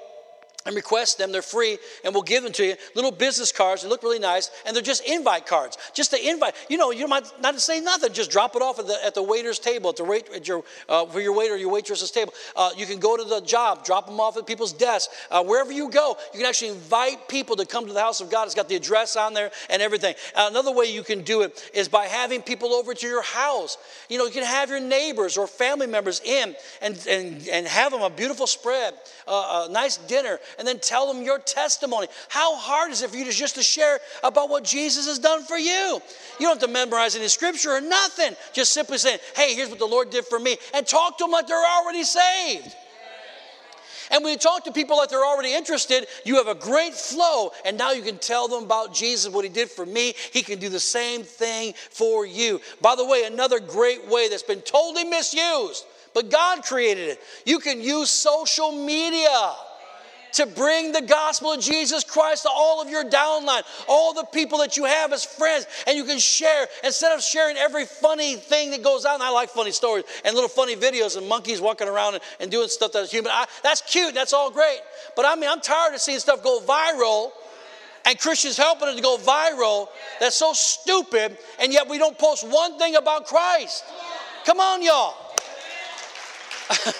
and 0.66 0.74
request 0.76 1.18
them. 1.18 1.32
They're 1.32 1.42
free, 1.42 1.78
and 2.04 2.14
we'll 2.14 2.22
give 2.22 2.42
them 2.42 2.52
to 2.52 2.64
you. 2.64 2.74
Little 2.94 3.10
business 3.10 3.52
cards. 3.52 3.82
They 3.82 3.88
look 3.88 4.02
really 4.02 4.18
nice, 4.18 4.50
and 4.66 4.74
they're 4.74 4.82
just 4.82 5.04
invite 5.08 5.46
cards. 5.46 5.76
Just 5.94 6.10
to 6.12 6.28
invite. 6.28 6.54
You 6.68 6.76
know, 6.76 6.90
you 6.90 7.08
might 7.08 7.24
not 7.40 7.54
to 7.54 7.60
say 7.60 7.80
nothing. 7.80 8.12
Just 8.12 8.30
drop 8.30 8.54
it 8.56 8.62
off 8.62 8.78
at 8.78 8.86
the, 8.86 8.98
at 9.04 9.14
the 9.14 9.22
waiter's 9.22 9.58
table, 9.58 9.90
at 9.90 9.96
the 9.96 10.04
wait, 10.04 10.28
at 10.34 10.46
your, 10.46 10.64
uh, 10.88 11.06
for 11.06 11.20
your 11.20 11.34
waiter, 11.34 11.56
your 11.56 11.70
waitress's 11.70 12.10
table. 12.10 12.32
Uh, 12.54 12.70
you 12.76 12.86
can 12.86 12.98
go 12.98 13.16
to 13.16 13.24
the 13.24 13.40
job, 13.40 13.84
drop 13.84 14.06
them 14.06 14.20
off 14.20 14.36
at 14.36 14.46
people's 14.46 14.72
desks. 14.72 15.12
Uh, 15.30 15.42
wherever 15.42 15.72
you 15.72 15.90
go, 15.90 16.16
you 16.32 16.38
can 16.38 16.48
actually 16.48 16.70
invite 16.70 17.28
people 17.28 17.56
to 17.56 17.66
come 17.66 17.86
to 17.86 17.92
the 17.92 18.00
house 18.00 18.20
of 18.20 18.30
God. 18.30 18.46
It's 18.46 18.54
got 18.54 18.68
the 18.68 18.76
address 18.76 19.16
on 19.16 19.34
there 19.34 19.50
and 19.70 19.82
everything. 19.82 20.14
Uh, 20.34 20.48
another 20.50 20.72
way 20.72 20.86
you 20.86 21.02
can 21.02 21.22
do 21.22 21.42
it 21.42 21.70
is 21.74 21.88
by 21.88 22.06
having 22.06 22.42
people 22.42 22.72
over 22.72 22.94
to 22.94 23.06
your 23.06 23.22
house. 23.22 23.78
You 24.08 24.18
know, 24.18 24.26
you 24.26 24.32
can 24.32 24.44
have 24.44 24.70
your 24.70 24.80
neighbors 24.80 25.36
or 25.36 25.46
family 25.46 25.86
members 25.86 26.20
in 26.24 26.54
and, 26.80 27.06
and, 27.08 27.48
and 27.48 27.66
have 27.66 27.92
them 27.92 28.02
a 28.02 28.10
beautiful 28.10 28.46
spread, 28.46 28.94
uh, 29.26 29.66
a 29.68 29.72
nice 29.72 29.96
dinner 29.96 30.38
and 30.58 30.66
then 30.66 30.78
tell 30.78 31.12
them 31.12 31.22
your 31.22 31.38
testimony. 31.38 32.08
How 32.28 32.56
hard 32.56 32.90
is 32.92 33.02
it 33.02 33.10
for 33.10 33.16
you 33.16 33.24
to 33.24 33.32
just 33.32 33.54
to 33.56 33.62
share 33.62 33.98
about 34.22 34.50
what 34.50 34.64
Jesus 34.64 35.06
has 35.06 35.18
done 35.18 35.44
for 35.44 35.58
you? 35.58 36.00
You 36.38 36.46
don't 36.46 36.60
have 36.60 36.68
to 36.68 36.72
memorize 36.72 37.16
any 37.16 37.28
scripture 37.28 37.70
or 37.70 37.80
nothing. 37.80 38.34
Just 38.52 38.72
simply 38.72 38.98
saying, 38.98 39.18
hey, 39.36 39.54
here's 39.54 39.68
what 39.68 39.78
the 39.78 39.86
Lord 39.86 40.10
did 40.10 40.26
for 40.26 40.38
me, 40.38 40.56
and 40.74 40.86
talk 40.86 41.18
to 41.18 41.24
them 41.24 41.30
like 41.30 41.46
they're 41.46 41.56
already 41.56 42.04
saved. 42.04 42.76
And 44.10 44.22
when 44.22 44.34
you 44.34 44.38
talk 44.38 44.64
to 44.64 44.72
people 44.72 44.98
like 44.98 45.08
they're 45.08 45.24
already 45.24 45.54
interested, 45.54 46.06
you 46.26 46.36
have 46.36 46.46
a 46.46 46.54
great 46.54 46.92
flow, 46.92 47.50
and 47.64 47.78
now 47.78 47.92
you 47.92 48.02
can 48.02 48.18
tell 48.18 48.46
them 48.46 48.64
about 48.64 48.92
Jesus, 48.92 49.32
what 49.32 49.42
he 49.42 49.50
did 49.50 49.70
for 49.70 49.86
me. 49.86 50.14
He 50.32 50.42
can 50.42 50.58
do 50.58 50.68
the 50.68 50.78
same 50.78 51.22
thing 51.22 51.72
for 51.90 52.26
you. 52.26 52.60
By 52.82 52.94
the 52.94 53.06
way, 53.06 53.24
another 53.24 53.58
great 53.58 54.06
way 54.08 54.28
that's 54.28 54.42
been 54.42 54.60
totally 54.60 55.04
misused, 55.04 55.86
but 56.12 56.30
God 56.30 56.62
created 56.62 57.08
it. 57.08 57.20
You 57.46 57.58
can 57.58 57.80
use 57.80 58.10
social 58.10 58.70
media 58.72 59.54
to 60.32 60.46
bring 60.46 60.92
the 60.92 61.02
gospel 61.02 61.52
of 61.52 61.60
Jesus 61.60 62.04
Christ 62.04 62.42
to 62.42 62.48
all 62.50 62.80
of 62.80 62.88
your 62.88 63.04
downline, 63.04 63.62
all 63.88 64.14
the 64.14 64.24
people 64.24 64.58
that 64.58 64.76
you 64.76 64.84
have 64.84 65.12
as 65.12 65.24
friends, 65.24 65.66
and 65.86 65.96
you 65.96 66.04
can 66.04 66.18
share 66.18 66.66
instead 66.84 67.12
of 67.12 67.22
sharing 67.22 67.56
every 67.56 67.84
funny 67.86 68.36
thing 68.36 68.70
that 68.70 68.82
goes 68.82 69.04
on. 69.04 69.20
I 69.22 69.30
like 69.30 69.50
funny 69.50 69.72
stories 69.72 70.04
and 70.24 70.34
little 70.34 70.48
funny 70.48 70.76
videos 70.76 71.16
and 71.16 71.28
monkeys 71.28 71.60
walking 71.60 71.88
around 71.88 72.14
and, 72.14 72.22
and 72.40 72.50
doing 72.50 72.68
stuff 72.68 72.92
that's 72.92 73.10
human. 73.10 73.30
I, 73.30 73.46
that's 73.62 73.82
cute. 73.82 74.14
That's 74.14 74.32
all 74.32 74.50
great. 74.50 74.80
But 75.16 75.26
I 75.26 75.34
mean, 75.34 75.50
I'm 75.50 75.60
tired 75.60 75.94
of 75.94 76.00
seeing 76.00 76.18
stuff 76.18 76.42
go 76.42 76.60
viral 76.60 77.30
and 78.04 78.18
Christians 78.18 78.56
helping 78.56 78.88
it 78.88 78.96
to 78.96 79.02
go 79.02 79.16
viral. 79.16 79.88
That's 80.20 80.36
so 80.36 80.52
stupid, 80.52 81.38
and 81.60 81.72
yet 81.72 81.88
we 81.88 81.98
don't 81.98 82.18
post 82.18 82.48
one 82.48 82.78
thing 82.78 82.96
about 82.96 83.26
Christ. 83.26 83.84
Come 84.44 84.60
on, 84.60 84.82
y'all. 84.82 85.14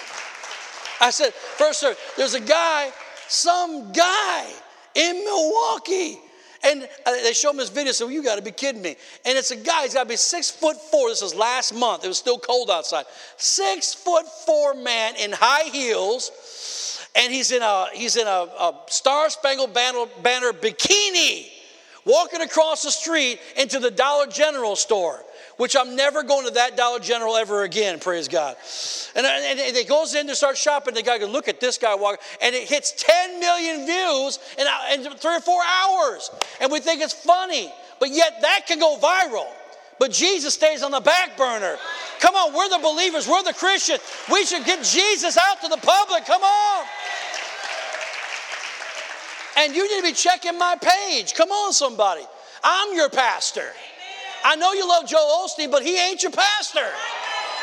I 1.01 1.09
said, 1.09 1.33
first, 1.33 1.81
sir, 1.81 1.95
there's 2.15 2.33
a 2.33 2.39
guy 2.39 2.91
some 3.27 3.91
guy 3.91 4.51
in 4.95 5.23
Milwaukee. 5.23 6.19
And 6.65 6.87
uh, 7.05 7.11
they 7.23 7.33
show 7.33 7.49
him 7.49 7.57
this 7.57 7.69
video, 7.69 7.91
so 7.91 8.07
you 8.07 8.23
got 8.23 8.37
to 8.37 8.41
be 8.41 8.51
kidding 8.51 8.81
me. 8.81 8.95
And 9.25 9.37
it's 9.37 9.51
a 9.51 9.57
guy, 9.57 9.83
he's 9.83 9.93
got 9.93 10.03
to 10.03 10.09
be 10.09 10.15
six 10.15 10.49
foot 10.49 10.77
four. 10.77 11.09
This 11.09 11.21
was 11.21 11.35
last 11.35 11.73
month. 11.75 12.05
It 12.05 12.07
was 12.07 12.17
still 12.17 12.39
cold 12.39 12.69
outside. 12.69 13.03
Six 13.35 13.93
foot 13.93 14.25
four 14.45 14.73
man 14.73 15.15
in 15.17 15.33
high 15.33 15.69
heels, 15.69 17.05
and 17.15 17.33
he's 17.33 17.51
in 17.51 17.61
a 17.61 17.87
he's 17.93 18.15
in 18.15 18.27
a, 18.27 18.47
a 18.59 18.79
Star 18.87 19.29
Spangled 19.29 19.73
Banner, 19.73 20.05
Banner 20.21 20.53
bikini, 20.53 21.49
walking 22.05 22.39
across 22.39 22.83
the 22.83 22.91
street 22.91 23.39
into 23.57 23.79
the 23.79 23.91
Dollar 23.91 24.27
General 24.27 24.77
store 24.77 25.21
which 25.57 25.75
I'm 25.75 25.95
never 25.95 26.23
going 26.23 26.45
to 26.47 26.53
that 26.53 26.75
Dollar 26.75 26.99
General 26.99 27.35
ever 27.35 27.63
again, 27.63 27.99
praise 27.99 28.27
God. 28.27 28.55
And, 29.15 29.25
and, 29.25 29.59
and 29.59 29.77
it 29.77 29.87
goes 29.87 30.15
in 30.15 30.27
to 30.27 30.35
start 30.35 30.57
shopping. 30.57 30.93
The 30.93 31.03
guy 31.03 31.19
goes, 31.19 31.29
look 31.29 31.47
at 31.47 31.59
this 31.59 31.77
guy 31.77 31.95
walking. 31.95 32.25
And 32.41 32.55
it 32.55 32.67
hits 32.67 32.93
10 32.97 33.39
million 33.39 33.85
views 33.85 34.39
in, 34.57 34.65
uh, 34.67 34.93
in 34.93 35.17
three 35.17 35.35
or 35.35 35.41
four 35.41 35.61
hours. 35.63 36.31
And 36.59 36.71
we 36.71 36.79
think 36.79 37.01
it's 37.01 37.13
funny. 37.13 37.71
But 37.99 38.09
yet 38.09 38.39
that 38.41 38.61
can 38.67 38.79
go 38.79 38.97
viral. 38.97 39.47
But 39.99 40.11
Jesus 40.11 40.53
stays 40.53 40.81
on 40.81 40.91
the 40.91 40.99
back 40.99 41.37
burner. 41.37 41.77
Come 42.19 42.35
on, 42.35 42.53
we're 42.53 42.69
the 42.69 42.79
believers, 42.83 43.27
we're 43.27 43.43
the 43.43 43.53
Christians. 43.53 44.01
We 44.31 44.45
should 44.45 44.65
get 44.65 44.83
Jesus 44.83 45.37
out 45.37 45.61
to 45.61 45.67
the 45.67 45.77
public. 45.77 46.25
Come 46.25 46.41
on. 46.41 46.85
And 49.57 49.75
you 49.75 49.87
need 49.87 50.01
to 50.01 50.07
be 50.11 50.13
checking 50.13 50.57
my 50.57 50.75
page. 50.81 51.35
Come 51.35 51.51
on, 51.51 51.73
somebody. 51.73 52.23
I'm 52.63 52.95
your 52.95 53.09
pastor. 53.09 53.71
I 54.43 54.55
know 54.55 54.73
you 54.73 54.87
love 54.87 55.07
Joel 55.07 55.45
Osteen, 55.45 55.71
but 55.71 55.83
he 55.83 55.97
ain't 55.97 56.21
your 56.21 56.31
pastor. 56.31 56.87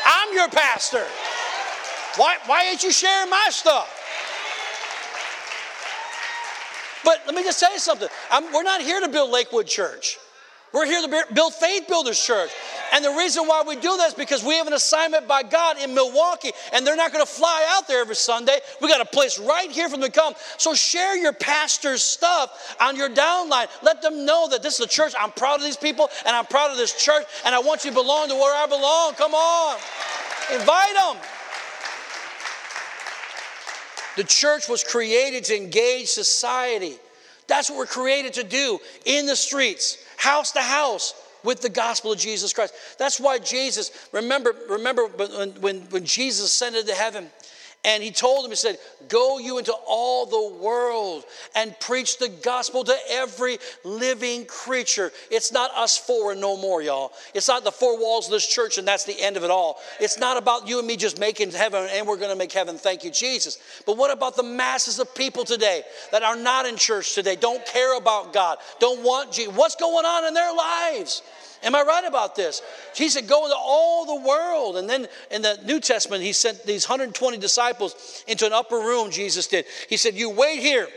I'm 0.05 0.33
your 0.33 0.49
pastor. 0.49 1.05
Why, 2.17 2.37
why 2.45 2.65
ain't 2.65 2.83
you 2.83 2.91
sharing 2.91 3.29
my 3.29 3.47
stuff? 3.49 3.97
But 7.03 7.21
let 7.25 7.35
me 7.35 7.43
just 7.43 7.59
tell 7.59 7.73
you 7.73 7.79
something. 7.79 8.09
I'm, 8.29 8.51
we're 8.53 8.63
not 8.63 8.81
here 8.81 8.99
to 8.99 9.09
build 9.09 9.31
Lakewood 9.31 9.67
Church. 9.67 10.17
We're 10.73 10.85
here 10.85 11.01
to 11.01 11.25
build 11.33 11.53
Faith 11.53 11.87
Builders 11.87 12.19
Church. 12.19 12.49
And 12.93 13.03
the 13.03 13.11
reason 13.11 13.45
why 13.45 13.63
we 13.67 13.75
do 13.75 13.97
that 13.97 14.09
is 14.09 14.13
because 14.13 14.43
we 14.43 14.55
have 14.55 14.67
an 14.67 14.73
assignment 14.73 15.27
by 15.27 15.43
God 15.43 15.77
in 15.81 15.93
Milwaukee, 15.93 16.51
and 16.71 16.87
they're 16.87 16.95
not 16.95 17.11
going 17.11 17.25
to 17.25 17.29
fly 17.29 17.65
out 17.75 17.87
there 17.87 18.01
every 18.01 18.15
Sunday. 18.15 18.59
We 18.81 18.87
got 18.87 19.01
a 19.01 19.05
place 19.05 19.37
right 19.39 19.69
here 19.69 19.89
for 19.89 19.97
them 19.97 20.09
to 20.09 20.11
come. 20.11 20.33
So 20.57 20.73
share 20.73 21.17
your 21.17 21.33
pastor's 21.33 22.01
stuff 22.03 22.75
on 22.79 22.95
your 22.95 23.09
downline. 23.09 23.67
Let 23.81 24.01
them 24.01 24.25
know 24.25 24.47
that 24.49 24.63
this 24.63 24.75
is 24.79 24.85
a 24.85 24.89
church. 24.89 25.13
I'm 25.19 25.31
proud 25.31 25.59
of 25.59 25.63
these 25.63 25.77
people, 25.77 26.09
and 26.25 26.35
I'm 26.35 26.45
proud 26.45 26.71
of 26.71 26.77
this 26.77 26.93
church, 27.01 27.25
and 27.45 27.53
I 27.53 27.59
want 27.59 27.83
you 27.83 27.91
to 27.91 27.95
belong 27.95 28.29
to 28.29 28.35
where 28.35 28.55
I 28.55 28.65
belong. 28.65 29.13
Come 29.15 29.33
on. 29.33 29.77
Invite 30.53 30.95
them. 30.95 31.17
The 34.17 34.23
church 34.23 34.67
was 34.67 34.83
created 34.83 35.45
to 35.45 35.55
engage 35.55 36.07
society. 36.07 36.97
That's 37.47 37.69
what 37.69 37.77
we're 37.77 37.85
created 37.85 38.33
to 38.33 38.43
do 38.43 38.79
in 39.05 39.25
the 39.25 39.35
streets, 39.35 39.97
house 40.21 40.51
to 40.51 40.61
house 40.61 41.15
with 41.43 41.61
the 41.61 41.69
gospel 41.69 42.11
of 42.11 42.19
Jesus 42.19 42.53
Christ. 42.53 42.75
That's 42.99 43.19
why 43.19 43.39
Jesus, 43.39 43.91
remember, 44.11 44.53
remember 44.69 45.07
when, 45.07 45.89
when, 45.89 46.05
Jesus 46.05 46.45
ascended 46.45 46.85
to 46.85 46.93
heaven, 46.93 47.29
and 47.83 48.03
he 48.03 48.11
told 48.11 48.45
them, 48.45 48.51
he 48.51 48.55
said, 48.55 48.77
Go 49.07 49.39
you 49.39 49.57
into 49.57 49.73
all 49.87 50.27
the 50.27 50.55
world 50.61 51.23
and 51.55 51.75
preach 51.79 52.19
the 52.19 52.29
gospel 52.29 52.83
to 52.83 52.95
every 53.09 53.57
living 53.83 54.45
creature. 54.45 55.11
It's 55.31 55.51
not 55.51 55.71
us 55.75 55.97
four 55.97 56.31
and 56.33 56.39
no 56.39 56.55
more, 56.57 56.83
y'all. 56.83 57.11
It's 57.33 57.47
not 57.47 57.63
the 57.63 57.71
four 57.71 57.99
walls 57.99 58.27
of 58.27 58.33
this 58.33 58.47
church 58.47 58.77
and 58.77 58.87
that's 58.87 59.05
the 59.05 59.19
end 59.19 59.35
of 59.35 59.43
it 59.43 59.49
all. 59.49 59.79
It's 59.99 60.19
not 60.19 60.37
about 60.37 60.67
you 60.67 60.77
and 60.77 60.87
me 60.87 60.95
just 60.95 61.19
making 61.19 61.51
heaven 61.51 61.87
and 61.91 62.05
we're 62.05 62.17
going 62.17 62.29
to 62.29 62.35
make 62.35 62.51
heaven. 62.51 62.77
Thank 62.77 63.03
you, 63.03 63.09
Jesus. 63.09 63.57
But 63.87 63.97
what 63.97 64.11
about 64.11 64.35
the 64.35 64.43
masses 64.43 64.99
of 64.99 65.15
people 65.15 65.43
today 65.43 65.81
that 66.11 66.21
are 66.21 66.37
not 66.37 66.67
in 66.67 66.77
church 66.77 67.15
today, 67.15 67.35
don't 67.35 67.65
care 67.65 67.97
about 67.97 68.31
God, 68.31 68.59
don't 68.79 69.03
want 69.03 69.31
Jesus? 69.31 69.55
What's 69.55 69.75
going 69.75 70.05
on 70.05 70.27
in 70.27 70.35
their 70.35 70.53
lives? 70.53 71.23
Am 71.63 71.75
I 71.75 71.83
right 71.83 72.05
about 72.05 72.35
this? 72.35 72.61
He 72.95 73.09
said, 73.09 73.27
Go 73.27 73.45
into 73.45 73.57
all 73.57 74.05
the 74.05 74.27
world. 74.27 74.77
And 74.77 74.89
then 74.89 75.07
in 75.29 75.41
the 75.41 75.59
New 75.65 75.79
Testament, 75.79 76.23
he 76.23 76.33
sent 76.33 76.65
these 76.65 76.87
120 76.87 77.37
disciples 77.37 78.23
into 78.27 78.45
an 78.45 78.53
upper 78.53 78.77
room, 78.77 79.11
Jesus 79.11 79.47
did. 79.47 79.65
He 79.89 79.97
said, 79.97 80.15
You 80.15 80.29
wait 80.29 80.59
here 80.59 80.87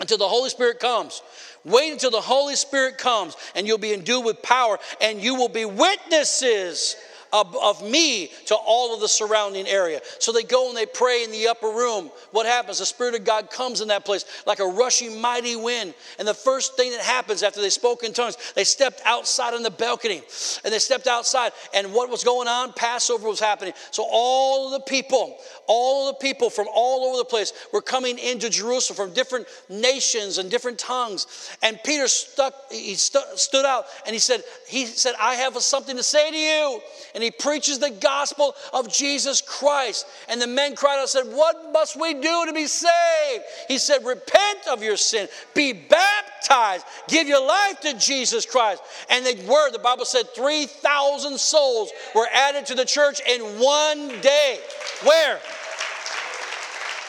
until 0.00 0.18
the 0.18 0.28
Holy 0.28 0.50
Spirit 0.50 0.80
comes. 0.80 1.22
Wait 1.64 1.92
until 1.92 2.10
the 2.10 2.20
Holy 2.20 2.56
Spirit 2.56 2.98
comes, 2.98 3.36
and 3.54 3.66
you'll 3.66 3.78
be 3.78 3.94
endued 3.94 4.24
with 4.24 4.42
power, 4.42 4.78
and 5.00 5.22
you 5.22 5.34
will 5.34 5.48
be 5.48 5.64
witnesses 5.64 6.96
of, 7.34 7.56
of 7.60 7.82
me 7.82 8.30
to 8.46 8.54
all 8.54 8.94
of 8.94 9.00
the 9.00 9.08
surrounding 9.08 9.66
area. 9.66 10.00
So 10.20 10.30
they 10.30 10.44
go 10.44 10.68
and 10.68 10.76
they 10.76 10.86
pray 10.86 11.24
in 11.24 11.32
the 11.32 11.48
upper 11.48 11.66
room. 11.66 12.12
What 12.30 12.46
happens? 12.46 12.78
The 12.78 12.86
Spirit 12.86 13.16
of 13.16 13.24
God 13.24 13.50
comes 13.50 13.80
in 13.80 13.88
that 13.88 14.04
place 14.04 14.24
like 14.46 14.60
a 14.60 14.64
rushing 14.64 15.20
mighty 15.20 15.56
wind. 15.56 15.94
And 16.20 16.28
the 16.28 16.32
first 16.32 16.76
thing 16.76 16.92
that 16.92 17.00
happens 17.00 17.42
after 17.42 17.60
they 17.60 17.70
spoke 17.70 18.04
in 18.04 18.12
tongues, 18.12 18.36
they 18.54 18.62
stepped 18.62 19.02
outside 19.04 19.52
on 19.52 19.64
the 19.64 19.70
balcony 19.70 20.22
and 20.64 20.72
they 20.72 20.78
stepped 20.78 21.08
outside. 21.08 21.50
And 21.74 21.92
what 21.92 22.08
was 22.08 22.22
going 22.22 22.46
on? 22.46 22.72
Passover 22.72 23.28
was 23.28 23.40
happening. 23.40 23.74
So 23.90 24.06
all 24.08 24.66
of 24.66 24.72
the 24.72 24.88
people, 24.88 25.36
all 25.66 26.08
of 26.08 26.14
the 26.14 26.24
people 26.24 26.50
from 26.50 26.68
all 26.72 27.08
over 27.08 27.18
the 27.18 27.24
place 27.24 27.52
were 27.72 27.82
coming 27.82 28.16
into 28.20 28.48
Jerusalem 28.48 28.96
from 28.96 29.12
different 29.12 29.48
nations 29.68 30.38
and 30.38 30.48
different 30.48 30.78
tongues. 30.78 31.26
And 31.64 31.80
Peter 31.82 32.06
stuck, 32.06 32.54
he 32.70 32.94
stu- 32.94 33.18
stood 33.34 33.64
out 33.64 33.86
and 34.06 34.12
he 34.12 34.20
said, 34.20 34.44
he 34.68 34.86
said, 34.86 35.14
I 35.20 35.34
have 35.34 35.60
something 35.60 35.96
to 35.96 36.02
say 36.04 36.30
to 36.30 36.36
you. 36.36 36.80
And 37.16 37.23
he 37.24 37.30
preaches 37.30 37.78
the 37.78 37.90
gospel 37.90 38.54
of 38.72 38.92
Jesus 38.92 39.40
Christ. 39.40 40.06
And 40.28 40.40
the 40.40 40.46
men 40.46 40.76
cried 40.76 40.96
out 40.96 41.00
and 41.00 41.08
said, 41.08 41.26
What 41.26 41.72
must 41.72 41.98
we 41.98 42.14
do 42.14 42.46
to 42.46 42.52
be 42.52 42.66
saved? 42.66 43.44
He 43.68 43.78
said, 43.78 44.04
Repent 44.04 44.68
of 44.70 44.82
your 44.82 44.96
sin, 44.96 45.28
be 45.54 45.72
baptized, 45.72 46.84
give 47.08 47.26
your 47.26 47.44
life 47.44 47.80
to 47.80 47.98
Jesus 47.98 48.46
Christ. 48.46 48.82
And 49.08 49.24
the 49.24 49.34
word, 49.46 49.70
the 49.72 49.78
Bible 49.78 50.04
said, 50.04 50.28
3,000 50.34 51.38
souls 51.38 51.90
were 52.14 52.28
added 52.32 52.66
to 52.66 52.74
the 52.74 52.84
church 52.84 53.20
in 53.26 53.40
one 53.58 54.20
day. 54.20 54.58
Where? 55.02 55.40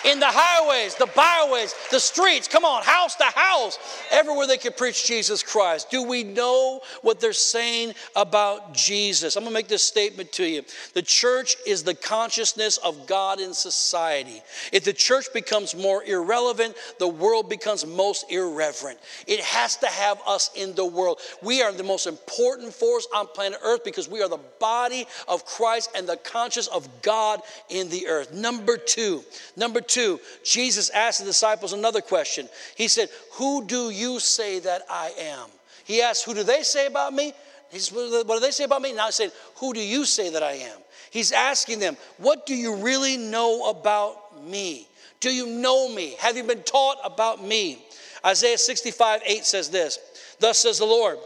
In 0.05 0.19
the 0.19 0.27
highways, 0.29 0.95
the 0.95 1.07
byways, 1.15 1.73
the 1.91 1.99
streets, 1.99 2.47
come 2.47 2.63
on, 2.63 2.83
house 2.83 3.15
to 3.15 3.23
house, 3.23 3.79
everywhere 4.11 4.47
they 4.47 4.57
could 4.57 4.77
preach 4.77 5.05
Jesus 5.05 5.43
Christ. 5.43 5.89
Do 5.89 6.03
we 6.03 6.23
know 6.23 6.81
what 7.01 7.19
they're 7.19 7.33
saying 7.33 7.93
about 8.15 8.73
Jesus? 8.73 9.35
I'm 9.35 9.43
gonna 9.43 9.53
make 9.53 9.67
this 9.67 9.83
statement 9.83 10.31
to 10.33 10.45
you. 10.45 10.63
The 10.93 11.01
church 11.01 11.55
is 11.65 11.83
the 11.83 11.95
consciousness 11.95 12.77
of 12.77 13.07
God 13.07 13.39
in 13.39 13.53
society. 13.53 14.41
If 14.71 14.83
the 14.83 14.93
church 14.93 15.25
becomes 15.33 15.75
more 15.75 16.03
irrelevant, 16.03 16.75
the 16.99 17.07
world 17.07 17.49
becomes 17.49 17.85
most 17.85 18.31
irreverent. 18.31 18.99
It 19.27 19.39
has 19.41 19.75
to 19.77 19.87
have 19.87 20.19
us 20.27 20.51
in 20.55 20.75
the 20.75 20.85
world. 20.85 21.19
We 21.41 21.61
are 21.61 21.71
the 21.71 21.83
most 21.83 22.07
important 22.07 22.73
force 22.73 23.07
on 23.13 23.27
planet 23.27 23.59
Earth 23.63 23.83
because 23.83 24.07
we 24.07 24.21
are 24.21 24.29
the 24.29 24.39
body 24.59 25.07
of 25.27 25.45
Christ 25.45 25.91
and 25.95 26.07
the 26.07 26.17
conscience 26.17 26.67
of 26.67 26.87
God 27.01 27.41
in 27.69 27.89
the 27.89 28.07
earth. 28.07 28.33
Number 28.33 28.77
two, 28.77 29.23
number 29.55 29.81
two, 29.81 29.94
2, 29.95 30.19
Jesus 30.43 30.89
asked 30.89 31.19
the 31.19 31.25
disciples 31.25 31.71
another 31.71 32.01
question. 32.01 32.49
He 32.75 32.89
said, 32.89 33.07
Who 33.35 33.63
do 33.65 33.89
you 33.89 34.19
say 34.19 34.59
that 34.59 34.81
I 34.89 35.13
am? 35.17 35.47
He 35.85 36.01
asked, 36.01 36.25
Who 36.25 36.33
do 36.33 36.43
they 36.43 36.63
say 36.63 36.85
about 36.87 37.13
me? 37.13 37.33
He 37.71 37.79
said, 37.79 37.95
What 37.95 38.27
do 38.27 38.39
they 38.41 38.51
say 38.51 38.65
about 38.65 38.81
me? 38.81 38.91
Now 38.91 39.05
he 39.05 39.13
said, 39.13 39.31
Who 39.55 39.73
do 39.73 39.79
you 39.79 40.03
say 40.03 40.29
that 40.31 40.43
I 40.43 40.51
am? 40.51 40.77
He's 41.11 41.31
asking 41.31 41.79
them, 41.79 41.95
What 42.17 42.45
do 42.45 42.53
you 42.53 42.75
really 42.75 43.15
know 43.15 43.69
about 43.69 44.43
me? 44.45 44.85
Do 45.21 45.33
you 45.33 45.47
know 45.47 45.87
me? 45.87 46.15
Have 46.19 46.35
you 46.35 46.43
been 46.43 46.63
taught 46.63 46.97
about 47.05 47.41
me? 47.41 47.81
Isaiah 48.25 48.57
65 48.57 49.21
8 49.25 49.45
says 49.45 49.69
this 49.69 49.97
Thus 50.41 50.59
says 50.59 50.77
the 50.77 50.85
Lord, 50.85 51.19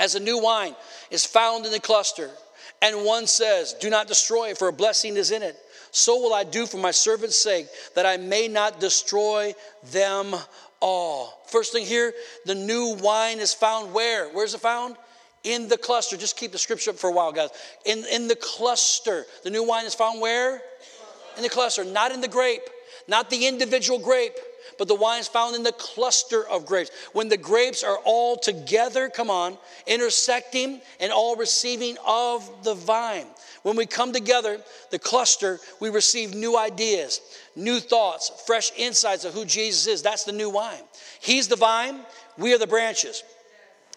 as 0.00 0.16
a 0.16 0.20
new 0.20 0.42
wine 0.42 0.74
is 1.12 1.24
found 1.24 1.64
in 1.64 1.70
the 1.70 1.78
cluster, 1.78 2.28
and 2.82 3.04
one 3.04 3.28
says, 3.28 3.72
Do 3.80 3.88
not 3.88 4.08
destroy 4.08 4.50
it, 4.50 4.58
for 4.58 4.66
a 4.66 4.72
blessing 4.72 5.16
is 5.16 5.30
in 5.30 5.44
it 5.44 5.56
so 5.94 6.20
will 6.20 6.34
I 6.34 6.42
do 6.42 6.66
for 6.66 6.78
my 6.78 6.90
servant's 6.90 7.36
sake, 7.36 7.68
that 7.94 8.04
I 8.04 8.16
may 8.16 8.48
not 8.48 8.80
destroy 8.80 9.54
them 9.92 10.34
all. 10.80 11.40
First 11.46 11.72
thing 11.72 11.86
here, 11.86 12.12
the 12.46 12.54
new 12.56 12.96
wine 13.00 13.38
is 13.38 13.54
found 13.54 13.94
where? 13.94 14.28
Where's 14.30 14.54
it 14.54 14.60
found? 14.60 14.96
In 15.44 15.68
the 15.68 15.78
cluster. 15.78 16.16
Just 16.16 16.36
keep 16.36 16.50
the 16.50 16.58
scripture 16.58 16.90
up 16.90 16.96
for 16.96 17.10
a 17.10 17.12
while, 17.12 17.30
guys. 17.30 17.50
In, 17.86 18.04
in 18.10 18.26
the 18.26 18.34
cluster. 18.34 19.24
The 19.44 19.50
new 19.50 19.62
wine 19.62 19.84
is 19.84 19.94
found 19.94 20.20
where? 20.20 20.60
In 21.36 21.44
the 21.44 21.48
cluster, 21.48 21.84
not 21.84 22.10
in 22.10 22.20
the 22.20 22.28
grape, 22.28 22.62
not 23.06 23.30
the 23.30 23.46
individual 23.46 24.00
grape 24.00 24.34
but 24.78 24.88
the 24.88 24.94
wine 24.94 25.20
is 25.20 25.28
found 25.28 25.54
in 25.54 25.62
the 25.62 25.72
cluster 25.72 26.46
of 26.48 26.66
grapes. 26.66 26.90
When 27.12 27.28
the 27.28 27.36
grapes 27.36 27.82
are 27.82 27.98
all 28.04 28.36
together, 28.36 29.08
come 29.08 29.30
on, 29.30 29.58
intersecting 29.86 30.80
and 31.00 31.12
all 31.12 31.36
receiving 31.36 31.96
of 32.06 32.64
the 32.64 32.74
vine. 32.74 33.26
When 33.62 33.76
we 33.76 33.86
come 33.86 34.12
together, 34.12 34.60
the 34.90 34.98
cluster, 34.98 35.58
we 35.80 35.88
receive 35.88 36.34
new 36.34 36.58
ideas, 36.58 37.20
new 37.56 37.80
thoughts, 37.80 38.30
fresh 38.46 38.72
insights 38.76 39.24
of 39.24 39.32
who 39.32 39.44
Jesus 39.44 39.86
is. 39.86 40.02
That's 40.02 40.24
the 40.24 40.32
new 40.32 40.50
wine. 40.50 40.82
He's 41.20 41.48
the 41.48 41.56
vine, 41.56 42.00
we 42.36 42.52
are 42.52 42.58
the 42.58 42.66
branches. 42.66 43.22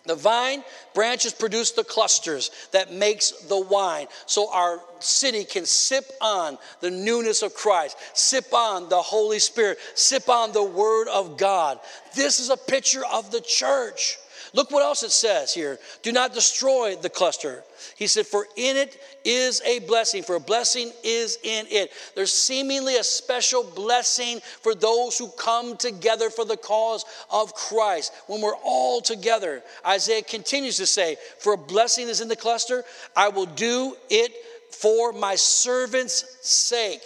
The 0.07 0.15
vine 0.15 0.63
branches 0.93 1.33
produce 1.33 1.71
the 1.71 1.83
clusters 1.83 2.51
that 2.71 2.91
makes 2.91 3.31
the 3.31 3.59
wine. 3.59 4.07
So 4.25 4.51
our 4.51 4.81
city 4.99 5.43
can 5.43 5.65
sip 5.65 6.05
on 6.21 6.57
the 6.79 6.89
newness 6.89 7.43
of 7.43 7.53
Christ, 7.53 7.97
sip 8.13 8.53
on 8.53 8.89
the 8.89 9.01
Holy 9.01 9.39
Spirit, 9.39 9.77
sip 9.95 10.29
on 10.29 10.51
the 10.53 10.63
Word 10.63 11.07
of 11.07 11.37
God. 11.37 11.79
This 12.15 12.39
is 12.39 12.49
a 12.49 12.57
picture 12.57 13.03
of 13.05 13.31
the 13.31 13.41
church. 13.41 14.17
Look 14.57 14.71
what 14.71 14.81
else 14.81 15.03
it 15.03 15.11
says 15.11 15.53
here. 15.53 15.77
Do 16.01 16.11
not 16.11 16.33
destroy 16.33 16.95
the 16.95 17.11
cluster. 17.11 17.63
He 17.95 18.07
said, 18.07 18.25
For 18.25 18.47
in 18.55 18.75
it 18.75 18.99
is 19.23 19.61
a 19.61 19.77
blessing, 19.81 20.23
for 20.23 20.33
a 20.33 20.39
blessing 20.39 20.91
is 21.03 21.37
in 21.43 21.67
it. 21.69 21.91
There's 22.15 22.33
seemingly 22.33 22.97
a 22.97 23.03
special 23.03 23.63
blessing 23.63 24.39
for 24.63 24.73
those 24.73 25.15
who 25.15 25.27
come 25.37 25.77
together 25.77 26.31
for 26.31 26.43
the 26.43 26.57
cause 26.57 27.05
of 27.29 27.53
Christ. 27.53 28.11
When 28.25 28.41
we're 28.41 28.57
all 28.63 28.99
together, 28.99 29.61
Isaiah 29.85 30.23
continues 30.23 30.77
to 30.77 30.87
say, 30.87 31.17
For 31.37 31.53
a 31.53 31.57
blessing 31.57 32.07
is 32.07 32.21
in 32.21 32.27
the 32.27 32.35
cluster, 32.35 32.83
I 33.15 33.29
will 33.29 33.45
do 33.45 33.95
it 34.09 34.33
for 34.71 35.13
my 35.13 35.35
servant's 35.35 36.25
sake. 36.41 37.01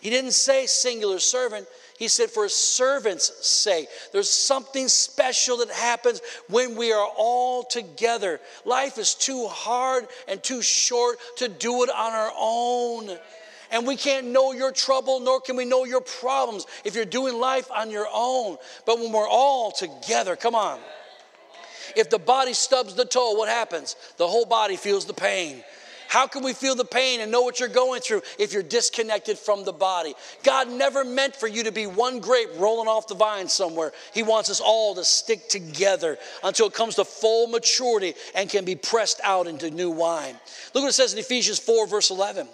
He 0.00 0.10
didn't 0.10 0.32
say 0.32 0.66
singular 0.66 1.20
servant, 1.20 1.68
he 1.98 2.08
said, 2.08 2.30
for 2.30 2.44
his 2.44 2.54
servant's 2.54 3.46
sake. 3.46 3.88
There's 4.12 4.30
something 4.30 4.88
special 4.88 5.58
that 5.58 5.70
happens 5.70 6.20
when 6.48 6.76
we 6.76 6.92
are 6.92 7.08
all 7.16 7.64
together. 7.64 8.40
Life 8.64 8.98
is 8.98 9.14
too 9.14 9.46
hard 9.46 10.06
and 10.28 10.42
too 10.42 10.62
short 10.62 11.18
to 11.36 11.48
do 11.48 11.82
it 11.84 11.90
on 11.90 12.12
our 12.12 12.32
own. 12.38 13.18
And 13.70 13.86
we 13.86 13.96
can't 13.96 14.28
know 14.28 14.52
your 14.52 14.72
trouble, 14.72 15.20
nor 15.20 15.40
can 15.40 15.56
we 15.56 15.64
know 15.64 15.84
your 15.84 16.00
problems 16.00 16.66
if 16.84 16.94
you're 16.94 17.04
doing 17.04 17.40
life 17.40 17.70
on 17.74 17.90
your 17.90 18.06
own. 18.12 18.58
But 18.84 18.98
when 18.98 19.12
we're 19.12 19.28
all 19.28 19.72
together, 19.72 20.36
come 20.36 20.54
on. 20.54 20.78
If 21.96 22.10
the 22.10 22.18
body 22.18 22.52
stubs 22.52 22.94
the 22.94 23.04
toe, 23.06 23.32
what 23.32 23.48
happens? 23.48 23.96
The 24.18 24.28
whole 24.28 24.44
body 24.44 24.76
feels 24.76 25.06
the 25.06 25.14
pain. 25.14 25.64
How 26.08 26.26
can 26.26 26.42
we 26.42 26.52
feel 26.52 26.74
the 26.74 26.84
pain 26.84 27.20
and 27.20 27.30
know 27.30 27.42
what 27.42 27.60
you're 27.60 27.68
going 27.68 28.00
through 28.00 28.22
if 28.38 28.52
you're 28.52 28.62
disconnected 28.62 29.38
from 29.38 29.64
the 29.64 29.72
body? 29.72 30.14
God 30.42 30.70
never 30.70 31.04
meant 31.04 31.36
for 31.36 31.46
you 31.46 31.64
to 31.64 31.72
be 31.72 31.86
one 31.86 32.20
grape 32.20 32.48
rolling 32.56 32.88
off 32.88 33.08
the 33.08 33.14
vine 33.14 33.48
somewhere. 33.48 33.92
He 34.14 34.22
wants 34.22 34.50
us 34.50 34.60
all 34.60 34.94
to 34.94 35.04
stick 35.04 35.48
together 35.48 36.18
until 36.44 36.66
it 36.66 36.74
comes 36.74 36.96
to 36.96 37.04
full 37.04 37.48
maturity 37.48 38.14
and 38.34 38.48
can 38.48 38.64
be 38.64 38.76
pressed 38.76 39.20
out 39.24 39.46
into 39.46 39.70
new 39.70 39.90
wine. 39.90 40.36
Look 40.74 40.82
what 40.82 40.90
it 40.90 40.94
says 40.94 41.12
in 41.12 41.18
Ephesians 41.18 41.58
4, 41.58 41.86
verse 41.86 42.10
11. 42.10 42.48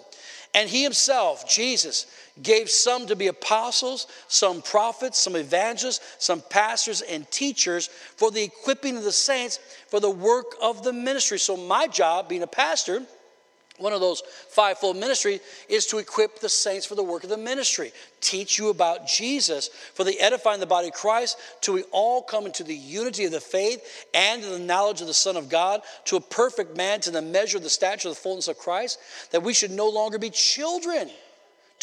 And 0.55 0.69
he 0.69 0.83
himself, 0.83 1.49
Jesus, 1.49 2.05
gave 2.41 2.69
some 2.69 3.07
to 3.07 3.15
be 3.15 3.27
apostles, 3.27 4.07
some 4.27 4.61
prophets, 4.61 5.19
some 5.19 5.35
evangelists, 5.35 6.01
some 6.19 6.41
pastors 6.49 7.01
and 7.01 7.29
teachers 7.31 7.87
for 7.87 8.29
the 8.29 8.43
equipping 8.43 8.97
of 8.97 9.03
the 9.03 9.11
saints 9.11 9.59
for 9.87 9.99
the 9.99 10.09
work 10.09 10.55
of 10.61 10.83
the 10.83 10.93
ministry. 10.93 11.39
So, 11.39 11.57
my 11.57 11.87
job, 11.87 12.29
being 12.29 12.43
a 12.43 12.47
pastor, 12.47 13.03
one 13.83 13.93
of 13.93 13.99
those 13.99 14.23
fivefold 14.47 14.95
ministry 14.95 15.41
is 15.67 15.85
to 15.87 15.97
equip 15.97 16.39
the 16.39 16.47
saints 16.47 16.85
for 16.85 16.95
the 16.95 17.03
work 17.03 17.23
of 17.23 17.29
the 17.29 17.37
ministry, 17.37 17.91
teach 18.21 18.57
you 18.57 18.69
about 18.69 19.07
Jesus 19.07 19.67
for 19.67 20.05
the 20.05 20.19
edifying 20.19 20.61
the 20.61 20.65
body 20.65 20.87
of 20.87 20.93
Christ, 20.93 21.37
till 21.59 21.73
we 21.73 21.83
all 21.91 22.21
come 22.21 22.45
into 22.45 22.63
the 22.63 22.73
unity 22.73 23.25
of 23.25 23.31
the 23.31 23.41
faith 23.41 24.07
and 24.13 24.41
the 24.41 24.57
knowledge 24.57 25.01
of 25.01 25.07
the 25.07 25.13
Son 25.13 25.35
of 25.35 25.49
God, 25.49 25.81
to 26.05 26.15
a 26.15 26.21
perfect 26.21 26.77
man, 26.77 27.01
to 27.01 27.11
the 27.11 27.21
measure 27.21 27.57
of 27.57 27.63
the 27.63 27.69
stature 27.69 28.07
of 28.07 28.15
the 28.15 28.21
fullness 28.21 28.47
of 28.47 28.57
Christ, 28.57 28.99
that 29.31 29.43
we 29.43 29.53
should 29.53 29.71
no 29.71 29.89
longer 29.89 30.17
be 30.17 30.29
children, 30.29 31.09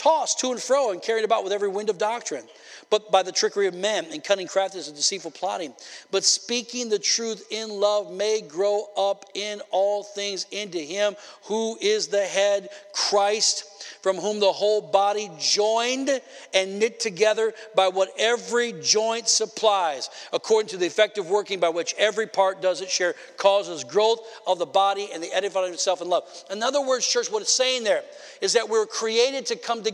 tossed 0.01 0.41
to 0.41 0.51
and 0.51 0.61
fro 0.61 0.91
and 0.91 1.03
carried 1.03 1.25
about 1.25 1.45
with 1.45 1.53
every 1.53 1.69
wind 1.69 1.91
of 1.91 1.99
doctrine 1.99 2.45
but 2.91 3.11
by 3.13 3.23
the 3.23 3.33
trickery 3.33 3.69
of 3.69 3.75
men 3.75 4.05
and 4.13 4.23
cunning 4.23 4.49
craftiness 4.49 4.89
and 4.89 4.97
deceitful 4.97 5.31
plotting. 5.31 5.73
But 6.11 6.25
speaking 6.25 6.89
the 6.89 6.99
truth 6.99 7.47
in 7.51 7.71
love 7.71 8.13
may 8.13 8.41
grow 8.41 8.87
up 8.97 9.27
in 9.35 9.63
all 9.71 10.03
things 10.03 10.47
into 10.51 10.79
him 10.79 11.15
who 11.45 11.79
is 11.81 12.09
the 12.09 12.25
head, 12.25 12.69
Christ 12.93 13.65
from 14.03 14.17
whom 14.17 14.41
the 14.41 14.53
whole 14.53 14.81
body 14.81 15.31
joined 15.39 16.11
and 16.55 16.79
knit 16.79 17.01
together 17.01 17.53
by 17.75 17.89
what 17.89 18.11
every 18.19 18.75
joint 18.83 19.29
supplies, 19.29 20.11
according 20.33 20.69
to 20.69 20.77
the 20.77 20.87
effective 20.87 21.29
working 21.29 21.61
by 21.61 21.69
which 21.69 21.95
every 21.99 22.27
part 22.27 22.63
does 22.63 22.81
its 22.81 22.93
share, 22.93 23.15
causes 23.37 23.85
growth 23.85 24.21
of 24.47 24.59
the 24.59 24.67
body 24.67 25.09
and 25.13 25.23
the 25.23 25.33
edifying 25.35 25.69
of 25.69 25.75
itself 25.75 26.01
in 26.01 26.09
love. 26.09 26.25
In 26.51 26.63
other 26.63 26.85
words, 26.85 27.07
church, 27.07 27.31
what 27.31 27.43
it's 27.43 27.53
saying 27.53 27.85
there 27.85 28.03
is 28.41 28.55
that 28.55 28.69
we're 28.69 28.87
created 28.87 29.47
to 29.47 29.57
come 29.57 29.83
together. 29.83 29.90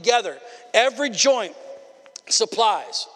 Every 0.75 1.11
joint 1.11 1.55
supplies. 2.29 3.07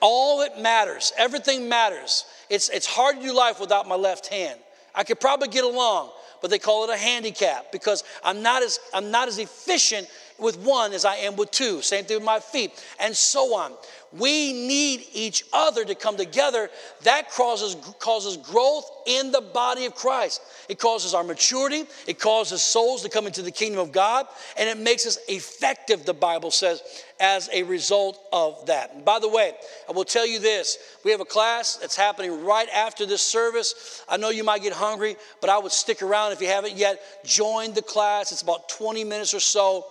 All 0.00 0.38
that 0.38 0.60
matters, 0.60 1.12
everything 1.18 1.68
matters. 1.68 2.24
It's, 2.48 2.68
it's 2.68 2.86
hard 2.86 3.16
to 3.16 3.22
do 3.22 3.34
life 3.34 3.60
without 3.60 3.88
my 3.88 3.96
left 3.96 4.28
hand. 4.28 4.58
I 4.94 5.04
could 5.04 5.20
probably 5.20 5.48
get 5.48 5.64
along, 5.64 6.10
but 6.40 6.50
they 6.50 6.58
call 6.58 6.88
it 6.88 6.90
a 6.90 6.96
handicap 6.96 7.72
because 7.72 8.04
I'm 8.22 8.42
not 8.42 8.62
as, 8.62 8.78
I'm 8.94 9.10
not 9.10 9.28
as 9.28 9.38
efficient 9.38 10.08
with 10.38 10.58
one 10.58 10.92
as 10.92 11.04
I 11.04 11.16
am 11.16 11.36
with 11.36 11.50
two. 11.50 11.82
Same 11.82 12.04
thing 12.04 12.18
with 12.18 12.26
my 12.26 12.40
feet, 12.40 12.72
and 12.98 13.14
so 13.14 13.56
on. 13.56 13.72
We 14.12 14.52
need 14.54 15.04
each 15.12 15.44
other 15.52 15.84
to 15.84 15.94
come 15.94 16.16
together. 16.16 16.70
That 17.02 17.30
causes, 17.30 17.76
causes 17.98 18.38
growth 18.38 18.90
in 19.06 19.32
the 19.32 19.42
body 19.42 19.84
of 19.84 19.94
Christ. 19.94 20.40
It 20.68 20.78
causes 20.78 21.12
our 21.12 21.24
maturity, 21.24 21.84
it 22.06 22.18
causes 22.18 22.62
souls 22.62 23.02
to 23.02 23.10
come 23.10 23.26
into 23.26 23.42
the 23.42 23.50
kingdom 23.50 23.80
of 23.80 23.92
God, 23.92 24.26
and 24.56 24.68
it 24.68 24.78
makes 24.78 25.06
us 25.06 25.18
effective, 25.28 26.06
the 26.06 26.14
Bible 26.14 26.50
says, 26.50 26.82
as 27.20 27.50
a 27.52 27.64
result 27.64 28.18
of 28.32 28.64
that. 28.66 28.94
And 28.94 29.04
by 29.04 29.18
the 29.18 29.28
way, 29.28 29.52
I 29.88 29.92
will 29.92 30.04
tell 30.04 30.26
you 30.26 30.38
this 30.38 30.78
we 31.04 31.10
have 31.10 31.20
a 31.20 31.26
class 31.26 31.76
that's 31.76 31.96
happening 31.96 32.44
right 32.44 32.68
after 32.70 33.04
this 33.04 33.22
service. 33.22 34.02
I 34.08 34.16
know 34.16 34.30
you 34.30 34.44
might 34.44 34.62
get 34.62 34.72
hungry, 34.72 35.16
but 35.40 35.50
I 35.50 35.58
would 35.58 35.72
stick 35.72 36.00
around 36.00 36.32
if 36.32 36.40
you 36.40 36.48
haven't 36.48 36.76
yet. 36.76 37.00
Join 37.24 37.74
the 37.74 37.82
class, 37.82 38.32
it's 38.32 38.42
about 38.42 38.70
20 38.70 39.04
minutes 39.04 39.34
or 39.34 39.40
so 39.40 39.84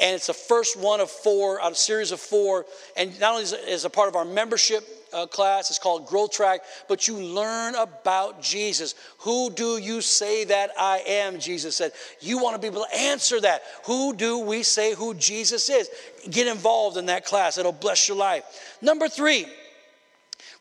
and 0.00 0.14
it's 0.14 0.28
the 0.28 0.32
first 0.34 0.78
one 0.78 1.00
of 1.00 1.10
four 1.10 1.60
out 1.60 1.68
of 1.68 1.72
a 1.72 1.76
series 1.76 2.10
of 2.10 2.20
four. 2.20 2.64
And 2.96 3.18
not 3.20 3.32
only 3.32 3.42
is 3.42 3.52
it 3.52 3.84
a 3.84 3.90
part 3.90 4.08
of 4.08 4.16
our 4.16 4.24
membership 4.24 4.82
uh, 5.12 5.26
class, 5.26 5.68
it's 5.68 5.78
called 5.78 6.06
Growth 6.06 6.32
Track, 6.32 6.60
but 6.88 7.06
you 7.06 7.16
learn 7.18 7.74
about 7.74 8.40
Jesus. 8.40 8.94
Who 9.18 9.50
do 9.50 9.76
you 9.76 10.00
say 10.00 10.44
that 10.44 10.70
I 10.78 11.02
am? 11.06 11.38
Jesus 11.38 11.76
said. 11.76 11.92
You 12.20 12.42
want 12.42 12.54
to 12.56 12.60
be 12.60 12.68
able 12.68 12.86
to 12.90 12.96
answer 12.96 13.40
that. 13.42 13.62
Who 13.84 14.14
do 14.14 14.38
we 14.38 14.62
say 14.62 14.94
who 14.94 15.12
Jesus 15.14 15.68
is? 15.68 15.90
Get 16.30 16.46
involved 16.46 16.96
in 16.96 17.06
that 17.06 17.26
class, 17.26 17.58
it'll 17.58 17.72
bless 17.72 18.08
your 18.08 18.16
life. 18.16 18.78
Number 18.80 19.06
three, 19.06 19.44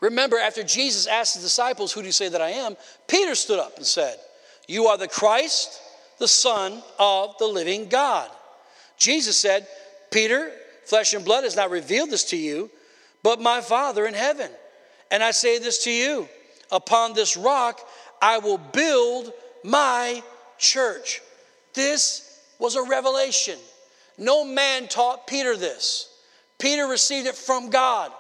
remember 0.02 0.38
after 0.38 0.64
Jesus 0.64 1.08
asked 1.08 1.36
the 1.36 1.42
disciples, 1.42 1.94
Who 1.94 2.02
do 2.02 2.08
you 2.08 2.12
say 2.12 2.28
that 2.28 2.42
I 2.42 2.50
am? 2.50 2.76
Peter 3.08 3.36
stood 3.36 3.60
up 3.60 3.78
and 3.78 3.86
said, 3.86 4.18
You 4.68 4.88
are 4.88 4.98
the 4.98 5.08
Christ, 5.08 5.80
the 6.18 6.28
Son 6.28 6.84
of 7.00 7.38
the 7.38 7.48
living 7.48 7.88
God. 7.88 8.30
Jesus 9.00 9.38
said, 9.38 9.66
Peter, 10.12 10.52
flesh 10.86 11.14
and 11.14 11.26
blood 11.26 11.46
has 11.46 11.56
not 11.56 11.72
revealed 11.72 12.12
this 12.12 12.26
to 12.26 12.38
you, 12.38 12.70
but 13.24 13.42
my 13.42 13.62
Father 13.62 14.06
in 14.06 14.14
heaven. 14.14 14.52
And 15.10 15.24
I 15.24 15.32
say 15.32 15.58
this 15.58 15.84
to 15.86 15.92
you 15.92 16.28
upon 16.72 17.14
this 17.14 17.36
rock 17.36 17.80
I 18.22 18.40
will 18.40 18.58
build 18.58 19.32
my 19.64 20.22
church. 20.58 21.22
This 21.74 22.42
was 22.60 22.76
a 22.76 22.84
revelation. 22.84 23.58
No 24.18 24.44
man 24.44 24.88
taught 24.88 25.26
Peter 25.26 25.56
this. 25.56 26.14
Peter 26.58 26.86
received 26.86 27.28
it 27.28 27.36
from 27.36 27.70
God. 27.70 28.12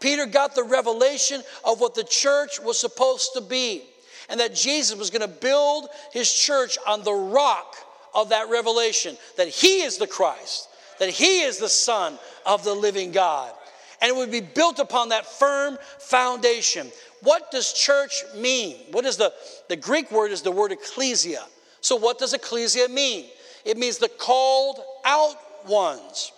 Peter 0.00 0.26
got 0.26 0.56
the 0.56 0.64
revelation 0.64 1.40
of 1.64 1.80
what 1.80 1.94
the 1.94 2.02
church 2.02 2.60
was 2.60 2.78
supposed 2.78 3.30
to 3.34 3.40
be, 3.40 3.84
and 4.28 4.40
that 4.40 4.54
Jesus 4.54 4.98
was 4.98 5.10
going 5.10 5.22
to 5.22 5.28
build 5.28 5.86
his 6.12 6.30
church 6.32 6.76
on 6.86 7.04
the 7.04 7.12
rock 7.12 7.76
of 8.14 8.30
that 8.30 8.48
revelation 8.48 9.16
that 9.36 9.48
He 9.48 9.82
is 9.82 9.98
the 9.98 10.06
Christ, 10.06 10.68
that 10.98 11.10
He 11.10 11.42
is 11.42 11.58
the 11.58 11.68
Son 11.68 12.18
of 12.46 12.64
the 12.64 12.74
living 12.74 13.12
God. 13.12 13.52
And 14.00 14.10
it 14.10 14.16
would 14.16 14.30
be 14.30 14.40
built 14.40 14.78
upon 14.78 15.10
that 15.10 15.24
firm 15.24 15.78
foundation. 15.98 16.90
What 17.22 17.50
does 17.50 17.72
church 17.72 18.22
mean? 18.36 18.76
What 18.90 19.06
is 19.06 19.16
the, 19.16 19.32
the 19.68 19.76
Greek 19.76 20.10
word 20.10 20.30
is 20.30 20.42
the 20.42 20.50
word 20.50 20.72
ecclesia. 20.72 21.42
So, 21.80 21.96
what 21.96 22.18
does 22.18 22.34
ecclesia 22.34 22.88
mean? 22.88 23.26
It 23.64 23.78
means 23.78 23.98
the 23.98 24.08
called 24.08 24.80
out 25.04 25.36
ones. 25.66 26.32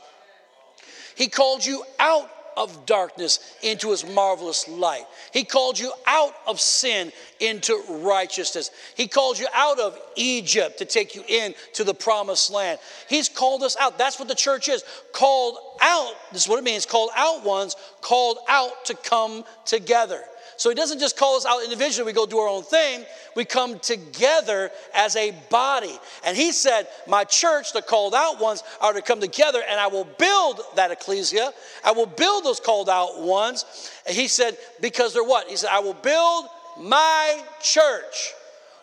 He 1.16 1.28
called 1.28 1.64
you 1.64 1.82
out 1.98 2.30
of 2.56 2.86
darkness 2.86 3.54
into 3.62 3.90
his 3.90 4.06
marvelous 4.06 4.66
light. 4.68 5.04
He 5.32 5.44
called 5.44 5.78
you 5.78 5.92
out 6.06 6.34
of 6.46 6.60
sin 6.60 7.12
into 7.40 7.82
righteousness. 7.88 8.70
He 8.96 9.08
called 9.08 9.38
you 9.38 9.46
out 9.54 9.78
of 9.78 9.98
Egypt 10.16 10.78
to 10.78 10.84
take 10.84 11.14
you 11.14 11.22
into 11.28 11.84
the 11.84 11.94
promised 11.94 12.50
land. 12.50 12.78
He's 13.08 13.28
called 13.28 13.62
us 13.62 13.76
out. 13.78 13.98
That's 13.98 14.18
what 14.18 14.28
the 14.28 14.34
church 14.34 14.68
is 14.68 14.84
called 15.12 15.58
out. 15.80 16.14
This 16.32 16.42
is 16.44 16.48
what 16.48 16.58
it 16.58 16.64
means 16.64 16.86
called 16.86 17.10
out 17.14 17.44
ones, 17.44 17.76
called 18.00 18.38
out 18.48 18.86
to 18.86 18.94
come 18.94 19.44
together. 19.64 20.22
So 20.56 20.70
he 20.70 20.74
doesn't 20.74 21.00
just 21.00 21.16
call 21.18 21.36
us 21.36 21.44
out 21.44 21.62
individually, 21.62 22.06
we 22.06 22.14
go 22.14 22.26
do 22.26 22.38
our 22.38 22.48
own 22.48 22.62
thing. 22.62 23.04
We 23.34 23.44
come 23.44 23.78
together 23.78 24.70
as 24.94 25.14
a 25.16 25.32
body. 25.50 25.98
And 26.24 26.36
he 26.36 26.52
said, 26.52 26.88
My 27.06 27.24
church, 27.24 27.72
the 27.72 27.82
called 27.82 28.14
out 28.14 28.40
ones, 28.40 28.62
are 28.80 28.92
to 28.92 29.02
come 29.02 29.20
together 29.20 29.62
and 29.68 29.78
I 29.78 29.88
will 29.88 30.08
build 30.18 30.60
that 30.76 30.90
ecclesia. 30.90 31.52
I 31.84 31.92
will 31.92 32.06
build 32.06 32.44
those 32.44 32.60
called 32.60 32.88
out 32.88 33.20
ones. 33.20 33.92
And 34.06 34.16
he 34.16 34.28
said, 34.28 34.56
Because 34.80 35.12
they're 35.12 35.22
what? 35.24 35.48
He 35.48 35.56
said, 35.56 35.70
I 35.70 35.80
will 35.80 35.94
build 35.94 36.46
my 36.78 37.42
church 37.62 38.34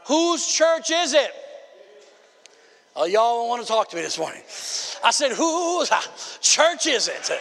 Whose 0.05 0.45
church 0.45 0.91
is 0.91 1.13
it? 1.13 1.31
Oh, 2.95 3.05
y'all 3.05 3.47
want 3.47 3.61
to 3.61 3.67
talk 3.67 3.89
to 3.89 3.95
me 3.95 4.01
this 4.01 4.19
morning. 4.19 4.41
I 5.03 5.11
said, 5.11 5.31
whose 5.31 5.89
church 6.41 6.85
is 6.85 7.07
it? 7.07 7.31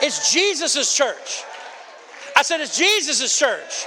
It's 0.00 0.32
Jesus' 0.32 0.94
church. 0.94 1.42
I 2.40 2.42
said, 2.42 2.62
it's 2.62 2.78
Jesus' 2.78 3.38
church. 3.38 3.84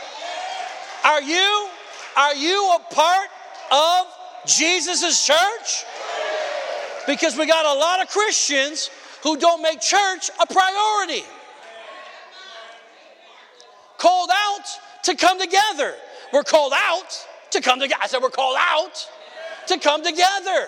Are 1.04 1.24
you, 1.24 1.68
are 2.16 2.36
you 2.36 2.76
a 2.76 2.94
part 2.94 3.28
of 3.72 4.06
Jesus' 4.46 5.26
church? 5.26 5.84
Because 7.08 7.36
we 7.36 7.48
got 7.48 7.66
a 7.66 7.80
lot 7.80 8.04
of 8.04 8.10
Christians 8.10 8.92
who 9.24 9.38
don't 9.38 9.64
make 9.64 9.82
church 9.82 10.30
a 10.40 10.46
priority. 10.46 11.24
Called 13.98 14.30
out 14.32 14.66
to 15.06 15.16
come 15.16 15.40
together. 15.40 15.96
We're 16.32 16.44
called 16.44 16.74
out 16.76 17.26
to 17.50 17.60
come 17.60 17.80
together. 17.80 18.02
I 18.04 18.08
said, 18.08 18.22
we're 18.22 18.30
called 18.30 18.58
out 18.60 19.10
to 19.66 19.80
come 19.80 20.04
together. 20.04 20.68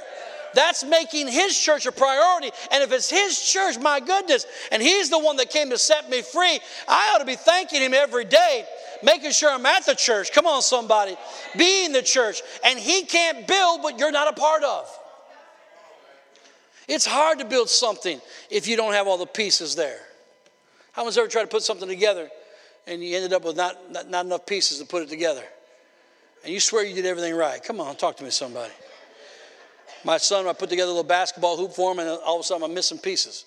That's 0.56 0.84
making 0.84 1.28
his 1.28 1.58
church 1.58 1.86
a 1.86 1.92
priority. 1.92 2.52
And 2.72 2.84
if 2.84 2.92
it's 2.92 3.10
his 3.10 3.40
church, 3.40 3.78
my 3.78 4.00
goodness, 4.00 4.46
and 4.72 4.82
he's 4.82 5.10
the 5.10 5.20
one 5.20 5.36
that 5.38 5.50
came 5.50 5.70
to 5.70 5.78
set 5.78 6.10
me 6.10 6.22
free, 6.22 6.60
I 6.88 7.14
ought 7.14 7.20
to 7.20 7.26
be 7.26 7.36
thanking 7.36 7.82
him 7.82 7.94
every 7.94 8.26
day, 8.26 8.66
making 9.04 9.32
sure 9.32 9.52
I'm 9.52 9.66
at 9.66 9.86
the 9.86 9.94
church. 9.94 10.32
Come 10.32 10.48
on, 10.48 10.62
somebody. 10.62 11.16
Being 11.58 11.92
the 11.92 12.02
church. 12.02 12.42
And 12.66 12.80
he 12.80 13.04
can't 13.04 13.48
build 13.48 13.84
what 13.84 14.00
you're 14.00 14.12
not 14.12 14.30
a 14.30 14.34
part 14.34 14.64
of. 14.64 15.00
It's 16.88 17.06
hard 17.06 17.40
to 17.40 17.46
build 17.46 17.70
something 17.70 18.22
if 18.50 18.68
you 18.68 18.78
don't 18.78 18.94
have 18.94 19.08
all 19.08 19.18
the 19.18 19.26
pieces 19.26 19.76
there. 19.76 20.00
How 20.94 21.02
many's 21.02 21.18
ever 21.18 21.28
tried 21.28 21.44
to 21.44 21.48
put 21.48 21.64
something 21.64 21.90
together 21.90 22.30
and 22.88 23.04
you 23.04 23.16
ended 23.16 23.34
up 23.34 23.44
with 23.44 23.58
not, 23.58 23.92
not, 23.92 24.10
not 24.10 24.26
enough 24.26 24.46
pieces 24.46 24.80
to 24.80 24.86
put 24.86 25.04
it 25.04 25.10
together? 25.10 25.44
And 26.44 26.54
you 26.54 26.60
swear 26.60 26.86
you 26.86 26.94
did 26.94 27.06
everything 27.06 27.36
right. 27.36 27.62
Come 27.62 27.82
on, 27.82 27.96
talk 27.96 28.18
to 28.18 28.24
me, 28.24 28.30
somebody. 28.30 28.72
My 30.06 30.18
son, 30.18 30.48
I 30.48 30.54
put 30.54 30.70
together 30.70 30.92
a 30.92 30.94
little 30.94 31.04
basketball 31.04 31.58
hoop 31.58 31.74
for 31.74 31.92
him, 31.92 31.98
and 31.98 32.08
all 32.08 32.36
of 32.36 32.42
a 32.42 32.44
sudden 32.44 32.64
I'm 32.64 32.76
missing 32.76 33.00
pieces. 33.00 33.46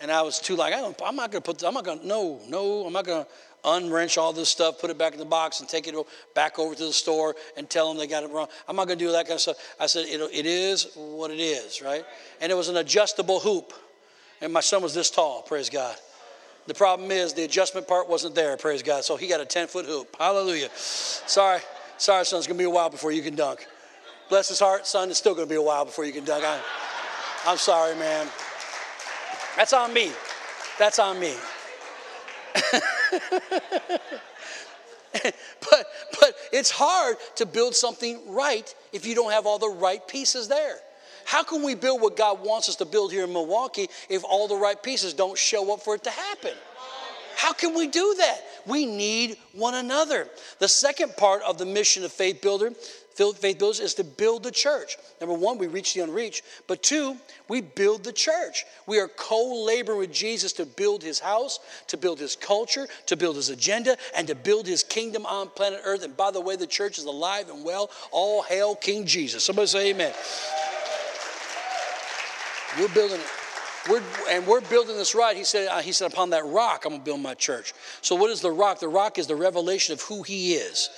And 0.00 0.10
I 0.10 0.20
was 0.22 0.40
too 0.40 0.56
like, 0.56 0.74
I'm 0.74 1.14
not 1.14 1.30
going 1.30 1.40
to 1.42 1.52
put, 1.52 1.62
I'm 1.62 1.74
not 1.74 1.84
going 1.84 2.00
to, 2.00 2.06
no, 2.06 2.40
no, 2.48 2.84
I'm 2.84 2.92
not 2.92 3.06
going 3.06 3.24
to 3.24 3.30
unwrench 3.64 4.18
all 4.18 4.32
this 4.32 4.48
stuff, 4.48 4.80
put 4.80 4.90
it 4.90 4.98
back 4.98 5.12
in 5.12 5.20
the 5.20 5.24
box, 5.24 5.60
and 5.60 5.68
take 5.68 5.86
it 5.86 5.94
back 6.34 6.58
over 6.58 6.74
to 6.74 6.84
the 6.86 6.92
store 6.92 7.36
and 7.56 7.70
tell 7.70 7.88
them 7.88 7.98
they 7.98 8.08
got 8.08 8.24
it 8.24 8.30
wrong. 8.30 8.48
I'm 8.66 8.74
not 8.74 8.88
going 8.88 8.98
to 8.98 9.04
do 9.04 9.12
that 9.12 9.26
kind 9.26 9.36
of 9.36 9.40
stuff. 9.40 9.76
I 9.78 9.86
said, 9.86 10.06
it, 10.06 10.20
it 10.32 10.44
is 10.44 10.88
what 10.96 11.30
it 11.30 11.38
is, 11.38 11.80
right? 11.80 12.04
And 12.40 12.50
it 12.50 12.56
was 12.56 12.68
an 12.68 12.78
adjustable 12.78 13.38
hoop. 13.38 13.72
And 14.40 14.52
my 14.52 14.60
son 14.60 14.82
was 14.82 14.94
this 14.94 15.08
tall, 15.08 15.42
praise 15.42 15.70
God. 15.70 15.94
The 16.66 16.74
problem 16.74 17.12
is 17.12 17.32
the 17.32 17.44
adjustment 17.44 17.86
part 17.86 18.08
wasn't 18.08 18.34
there, 18.34 18.56
praise 18.56 18.82
God. 18.82 19.04
So 19.04 19.16
he 19.16 19.28
got 19.28 19.40
a 19.40 19.44
10 19.44 19.68
foot 19.68 19.86
hoop. 19.86 20.16
Hallelujah. 20.18 20.68
Sorry, 20.74 21.60
sorry, 21.96 22.24
son, 22.24 22.38
it's 22.38 22.48
going 22.48 22.58
to 22.58 22.62
be 22.62 22.66
a 22.66 22.70
while 22.70 22.90
before 22.90 23.12
you 23.12 23.22
can 23.22 23.36
dunk. 23.36 23.68
Bless 24.32 24.48
his 24.48 24.60
heart, 24.60 24.86
son, 24.86 25.10
it's 25.10 25.18
still 25.18 25.34
going 25.34 25.46
to 25.46 25.50
be 25.50 25.58
a 25.58 25.60
while 25.60 25.84
before 25.84 26.06
you 26.06 26.12
can 26.14 26.24
dunk. 26.24 26.42
I, 26.42 26.58
I'm 27.44 27.58
sorry, 27.58 27.94
man. 27.96 28.26
That's 29.58 29.74
on 29.74 29.92
me. 29.92 30.10
That's 30.78 30.98
on 30.98 31.20
me. 31.20 31.34
but 35.12 35.86
but 36.18 36.34
it's 36.50 36.70
hard 36.70 37.18
to 37.36 37.44
build 37.44 37.74
something 37.74 38.22
right 38.26 38.74
if 38.94 39.04
you 39.04 39.14
don't 39.14 39.32
have 39.32 39.44
all 39.44 39.58
the 39.58 39.68
right 39.68 40.08
pieces 40.08 40.48
there. 40.48 40.76
How 41.26 41.42
can 41.42 41.62
we 41.62 41.74
build 41.74 42.00
what 42.00 42.16
God 42.16 42.42
wants 42.42 42.70
us 42.70 42.76
to 42.76 42.86
build 42.86 43.12
here 43.12 43.24
in 43.24 43.34
Milwaukee 43.34 43.88
if 44.08 44.24
all 44.24 44.48
the 44.48 44.56
right 44.56 44.82
pieces 44.82 45.12
don't 45.12 45.36
show 45.36 45.74
up 45.74 45.82
for 45.82 45.94
it 45.94 46.04
to 46.04 46.10
happen? 46.10 46.54
How 47.36 47.52
can 47.52 47.74
we 47.74 47.86
do 47.86 48.14
that? 48.18 48.40
We 48.66 48.86
need 48.86 49.36
one 49.52 49.74
another. 49.74 50.28
The 50.58 50.68
second 50.68 51.16
part 51.16 51.42
of 51.42 51.58
the 51.58 51.66
mission 51.66 52.04
of 52.04 52.12
Faith 52.12 52.40
Builder 52.40 52.72
faith 53.14 53.58
builders 53.58 53.80
is 53.80 53.94
to 53.94 54.04
build 54.04 54.42
the 54.42 54.50
church. 54.50 54.96
Number 55.20 55.34
one, 55.34 55.58
we 55.58 55.66
reach 55.66 55.94
the 55.94 56.00
unreached. 56.00 56.44
But 56.66 56.82
two, 56.82 57.16
we 57.48 57.60
build 57.60 58.04
the 58.04 58.12
church. 58.12 58.64
We 58.86 58.98
are 58.98 59.08
co 59.08 59.64
laboring 59.64 59.98
with 59.98 60.12
Jesus 60.12 60.52
to 60.54 60.66
build 60.66 61.02
his 61.02 61.18
house, 61.18 61.60
to 61.88 61.96
build 61.96 62.18
his 62.18 62.36
culture, 62.36 62.86
to 63.06 63.16
build 63.16 63.36
his 63.36 63.48
agenda, 63.48 63.96
and 64.16 64.26
to 64.28 64.34
build 64.34 64.66
his 64.66 64.82
kingdom 64.82 65.26
on 65.26 65.48
planet 65.48 65.80
earth. 65.84 66.04
And 66.04 66.16
by 66.16 66.30
the 66.30 66.40
way, 66.40 66.56
the 66.56 66.66
church 66.66 66.98
is 66.98 67.04
alive 67.04 67.48
and 67.48 67.64
well. 67.64 67.90
All 68.10 68.42
hail 68.42 68.74
King 68.74 69.06
Jesus. 69.06 69.44
Somebody 69.44 69.66
say 69.66 69.90
amen. 69.90 70.12
We're 72.78 72.88
building 72.88 73.20
it. 73.20 73.26
We're, 73.88 74.02
and 74.30 74.46
we're 74.46 74.60
building 74.60 74.96
this 74.96 75.14
right. 75.14 75.36
He 75.36 75.42
said, 75.42 75.68
uh, 75.68 75.80
he 75.80 75.90
said, 75.90 76.12
upon 76.12 76.30
that 76.30 76.46
rock, 76.46 76.84
I'm 76.84 76.90
going 76.90 77.00
to 77.00 77.04
build 77.04 77.20
my 77.20 77.34
church. 77.34 77.74
So, 78.00 78.14
what 78.14 78.30
is 78.30 78.40
the 78.40 78.50
rock? 78.50 78.78
The 78.78 78.88
rock 78.88 79.18
is 79.18 79.26
the 79.26 79.34
revelation 79.34 79.92
of 79.92 80.00
who 80.02 80.22
he 80.22 80.54
is. 80.54 80.88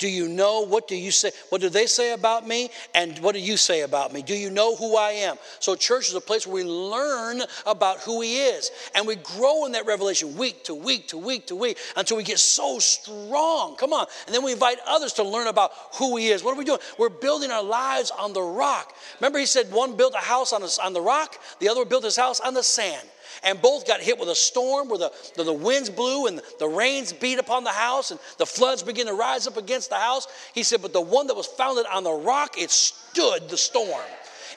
Do 0.00 0.08
you 0.08 0.28
know? 0.28 0.62
What 0.62 0.88
do 0.88 0.96
you 0.96 1.10
say? 1.10 1.30
What 1.50 1.60
do 1.60 1.68
they 1.68 1.86
say 1.86 2.12
about 2.12 2.48
me? 2.48 2.70
And 2.94 3.18
what 3.18 3.34
do 3.34 3.38
you 3.38 3.58
say 3.58 3.82
about 3.82 4.14
me? 4.14 4.22
Do 4.22 4.34
you 4.34 4.50
know 4.50 4.74
who 4.74 4.96
I 4.96 5.10
am? 5.10 5.36
So, 5.58 5.76
church 5.76 6.08
is 6.08 6.14
a 6.14 6.22
place 6.22 6.46
where 6.46 6.64
we 6.64 6.68
learn 6.68 7.42
about 7.66 7.98
who 8.00 8.22
He 8.22 8.38
is. 8.38 8.70
And 8.94 9.06
we 9.06 9.16
grow 9.16 9.66
in 9.66 9.72
that 9.72 9.84
revelation 9.84 10.38
week 10.38 10.64
to 10.64 10.74
week 10.74 11.08
to 11.08 11.18
week 11.18 11.48
to 11.48 11.54
week 11.54 11.76
until 11.96 12.16
we 12.16 12.22
get 12.22 12.38
so 12.38 12.78
strong. 12.78 13.76
Come 13.76 13.92
on. 13.92 14.06
And 14.24 14.34
then 14.34 14.42
we 14.42 14.52
invite 14.52 14.78
others 14.86 15.12
to 15.14 15.22
learn 15.22 15.48
about 15.48 15.72
who 15.96 16.16
He 16.16 16.28
is. 16.28 16.42
What 16.42 16.56
are 16.56 16.58
we 16.58 16.64
doing? 16.64 16.80
We're 16.98 17.10
building 17.10 17.50
our 17.50 17.62
lives 17.62 18.10
on 18.10 18.32
the 18.32 18.42
rock. 18.42 18.94
Remember, 19.20 19.38
He 19.38 19.44
said 19.44 19.70
one 19.70 19.98
built 19.98 20.14
a 20.14 20.24
house 20.24 20.54
on, 20.54 20.62
on 20.82 20.94
the 20.94 21.02
rock, 21.02 21.36
the 21.58 21.68
other 21.68 21.84
built 21.84 22.04
his 22.04 22.16
house 22.16 22.40
on 22.40 22.54
the 22.54 22.62
sand 22.62 23.06
and 23.42 23.60
both 23.60 23.86
got 23.86 24.00
hit 24.00 24.18
with 24.18 24.28
a 24.28 24.34
storm 24.34 24.88
where 24.88 24.98
the, 24.98 25.12
the, 25.36 25.44
the, 25.44 25.52
winds 25.52 25.90
blew 25.90 26.26
and 26.26 26.40
the 26.58 26.68
rains 26.68 27.12
beat 27.12 27.38
upon 27.38 27.64
the 27.64 27.70
house 27.70 28.10
and 28.10 28.20
the 28.38 28.46
floods 28.46 28.82
began 28.82 29.06
to 29.06 29.14
rise 29.14 29.46
up 29.46 29.56
against 29.56 29.90
the 29.90 29.96
house. 29.96 30.26
He 30.54 30.62
said, 30.62 30.82
But 30.82 30.92
the 30.92 31.00
one 31.00 31.26
that 31.28 31.34
was 31.34 31.46
founded 31.46 31.86
on 31.92 32.04
the 32.04 32.12
rock, 32.12 32.56
it 32.58 32.70
stood 32.70 33.48
the 33.48 33.56
storm. 33.56 34.00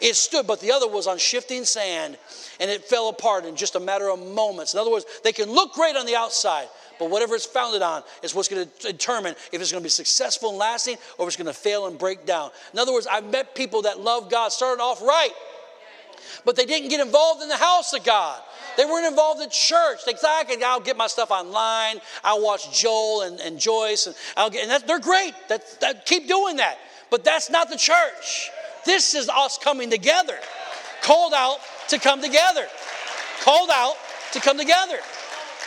It 0.01 0.15
stood, 0.15 0.47
but 0.47 0.59
the 0.59 0.71
other 0.71 0.88
was 0.88 1.07
on 1.07 1.17
shifting 1.17 1.63
sand 1.63 2.17
and 2.59 2.69
it 2.69 2.83
fell 2.83 3.09
apart 3.09 3.45
in 3.45 3.55
just 3.55 3.75
a 3.75 3.79
matter 3.79 4.09
of 4.09 4.19
moments. 4.19 4.73
In 4.73 4.79
other 4.79 4.91
words, 4.91 5.05
they 5.23 5.31
can 5.31 5.49
look 5.49 5.73
great 5.73 5.95
on 5.95 6.05
the 6.05 6.15
outside, 6.15 6.67
but 6.99 7.09
whatever 7.09 7.36
it's 7.36 7.45
founded 7.45 7.81
on 7.81 8.03
is 8.21 8.36
what's 8.36 8.47
going 8.47 8.67
to 8.67 8.91
determine 8.91 9.36
if 9.51 9.62
it's 9.62 9.71
going 9.71 9.81
to 9.81 9.86
be 9.86 9.89
successful 9.89 10.49
and 10.49 10.57
lasting 10.57 10.97
or 11.17 11.25
if 11.25 11.27
it's 11.27 11.38
going 11.38 11.47
to 11.47 11.57
fail 11.57 11.88
and 11.88 11.97
break 11.97 12.25
down. 12.25 12.51
In 12.73 12.79
other 12.79 12.93
words, 12.93 13.07
I've 13.07 13.25
met 13.25 13.55
people 13.55 13.83
that 13.83 13.99
love 13.99 14.29
God, 14.29 14.51
started 14.51 14.81
off 14.81 15.01
right, 15.01 15.31
but 16.45 16.55
they 16.55 16.65
didn't 16.65 16.89
get 16.89 16.99
involved 16.99 17.41
in 17.41 17.49
the 17.49 17.57
house 17.57 17.93
of 17.93 18.03
God. 18.03 18.41
They 18.77 18.86
weren't 18.86 19.05
involved 19.05 19.41
in 19.41 19.49
church. 19.49 20.01
Thought, 20.01 20.45
I'll 20.63 20.79
get 20.79 20.97
my 20.97 21.07
stuff 21.07 21.31
online. 21.31 22.01
I'll 22.23 22.41
watch 22.41 22.79
Joel 22.79 23.21
and, 23.21 23.39
and 23.39 23.59
Joyce, 23.59 24.07
and, 24.07 24.15
I'll 24.36 24.49
get, 24.49 24.63
and 24.63 24.71
that, 24.71 24.88
they're 24.88 24.99
great. 24.99 25.33
That, 25.49 25.63
that, 25.81 26.05
keep 26.05 26.27
doing 26.27 26.57
that. 26.57 26.77
But 27.09 27.23
that's 27.23 27.49
not 27.49 27.69
the 27.69 27.77
church. 27.77 28.49
This 28.86 29.13
is 29.13 29.29
us 29.29 29.57
coming 29.57 29.89
together, 29.89 30.38
called 31.01 31.33
out 31.33 31.57
to 31.89 31.99
come 31.99 32.21
together, 32.21 32.65
called 33.41 33.69
out 33.71 33.95
to 34.33 34.39
come 34.39 34.57
together. 34.57 34.97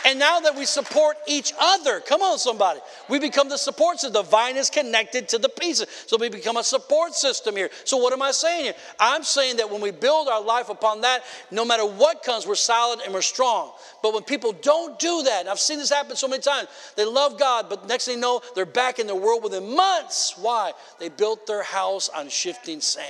And 0.07 0.19
now 0.19 0.39
that 0.39 0.55
we 0.55 0.63
support 0.63 1.17
each 1.27 1.51
other, 1.59 1.99
come 1.99 2.21
on, 2.21 2.39
somebody, 2.39 2.79
we 3.09 3.19
become 3.19 3.49
the 3.49 3.57
support 3.57 3.99
system. 3.99 4.13
The 4.13 4.29
vine 4.29 4.55
is 4.55 4.69
connected 4.69 5.27
to 5.27 5.37
the 5.37 5.49
pieces. 5.49 6.05
So 6.07 6.15
we 6.15 6.29
become 6.29 6.55
a 6.55 6.63
support 6.63 7.13
system 7.13 7.57
here. 7.57 7.69
So, 7.83 7.97
what 7.97 8.13
am 8.13 8.21
I 8.21 8.31
saying 8.31 8.63
here? 8.63 8.73
I'm 9.01 9.21
saying 9.23 9.57
that 9.57 9.69
when 9.69 9.81
we 9.81 9.91
build 9.91 10.29
our 10.29 10.41
life 10.41 10.69
upon 10.69 11.01
that, 11.01 11.25
no 11.51 11.65
matter 11.65 11.85
what 11.85 12.23
comes, 12.23 12.47
we're 12.47 12.55
solid 12.55 13.01
and 13.03 13.13
we're 13.13 13.21
strong. 13.21 13.73
But 14.01 14.13
when 14.13 14.23
people 14.23 14.53
don't 14.53 14.97
do 14.97 15.23
that, 15.23 15.41
and 15.41 15.49
I've 15.49 15.59
seen 15.59 15.77
this 15.77 15.89
happen 15.89 16.15
so 16.15 16.29
many 16.29 16.41
times, 16.41 16.69
they 16.95 17.03
love 17.03 17.37
God, 17.37 17.67
but 17.67 17.85
next 17.89 18.05
thing 18.05 18.15
you 18.15 18.21
know, 18.21 18.41
they're 18.55 18.65
back 18.65 18.99
in 18.99 19.07
the 19.07 19.15
world 19.15 19.43
within 19.43 19.75
months. 19.75 20.35
Why? 20.37 20.71
They 21.01 21.09
built 21.09 21.45
their 21.47 21.63
house 21.63 22.07
on 22.07 22.29
shifting 22.29 22.79
sand. 22.79 23.09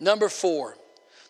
Number 0.00 0.30
four, 0.30 0.78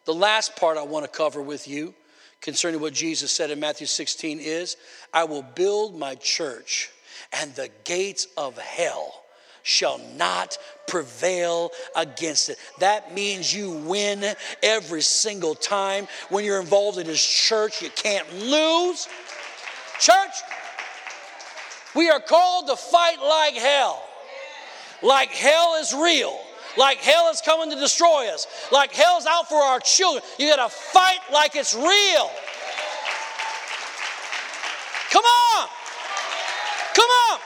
the 0.05 0.15
last 0.15 0.55
part 0.55 0.79
I 0.79 0.85
want 0.85 1.07
to 1.07 1.11
cover 1.11 1.43
with 1.43 1.67
you 1.67 1.93
concerning 2.41 2.81
what 2.81 2.95
Jesus 2.95 3.33
said 3.33 3.51
in 3.51 3.61
Matthew 3.61 3.87
16 3.87 4.41
is 4.41 4.77
I 5.13 5.25
will 5.25 5.43
build 5.43 5.99
my 5.99 6.15
church, 6.17 6.91
and 7.33 7.55
the 7.55 7.71
gates 7.85 8.27
of 8.37 8.57
hell 8.59 9.25
shall 9.63 10.01
not 10.17 10.57
prevail 10.87 11.71
against 11.95 12.49
it. 12.49 12.59
That 12.79 13.15
means 13.15 13.53
you 13.53 13.71
win 13.71 14.25
every 14.63 15.03
single 15.03 15.55
time. 15.55 16.09
When 16.31 16.45
you're 16.45 16.61
involved 16.61 16.99
in 16.99 17.07
His 17.07 17.23
church, 17.23 17.83
you 17.83 17.91
can't 17.91 18.33
lose. 18.35 19.09
Church, 20.01 20.43
we 21.95 22.09
are 22.09 22.21
called 22.21 22.69
to 22.69 22.77
fight 22.77 23.19
like 23.21 23.55
hell. 23.55 24.03
Like 25.03 25.31
hell 25.31 25.77
is 25.81 25.93
real 25.95 26.41
like 26.79 26.99
hell 26.99 27.29
is 27.31 27.41
coming 27.41 27.71
to 27.71 27.77
destroy 27.77 28.33
us, 28.33 28.47
like 28.73 28.93
hell's 28.93 29.27
out 29.27 29.49
for 29.49 29.59
our 29.59 29.81
children. 29.81 30.23
You 30.39 30.49
got 30.49 30.67
to 30.69 30.75
fight 30.75 31.19
like 31.33 31.57
it's 31.57 31.75
real. 31.75 32.31
Come 35.11 35.25
on. 35.25 35.69
Come 36.95 37.11
on. 37.11 37.41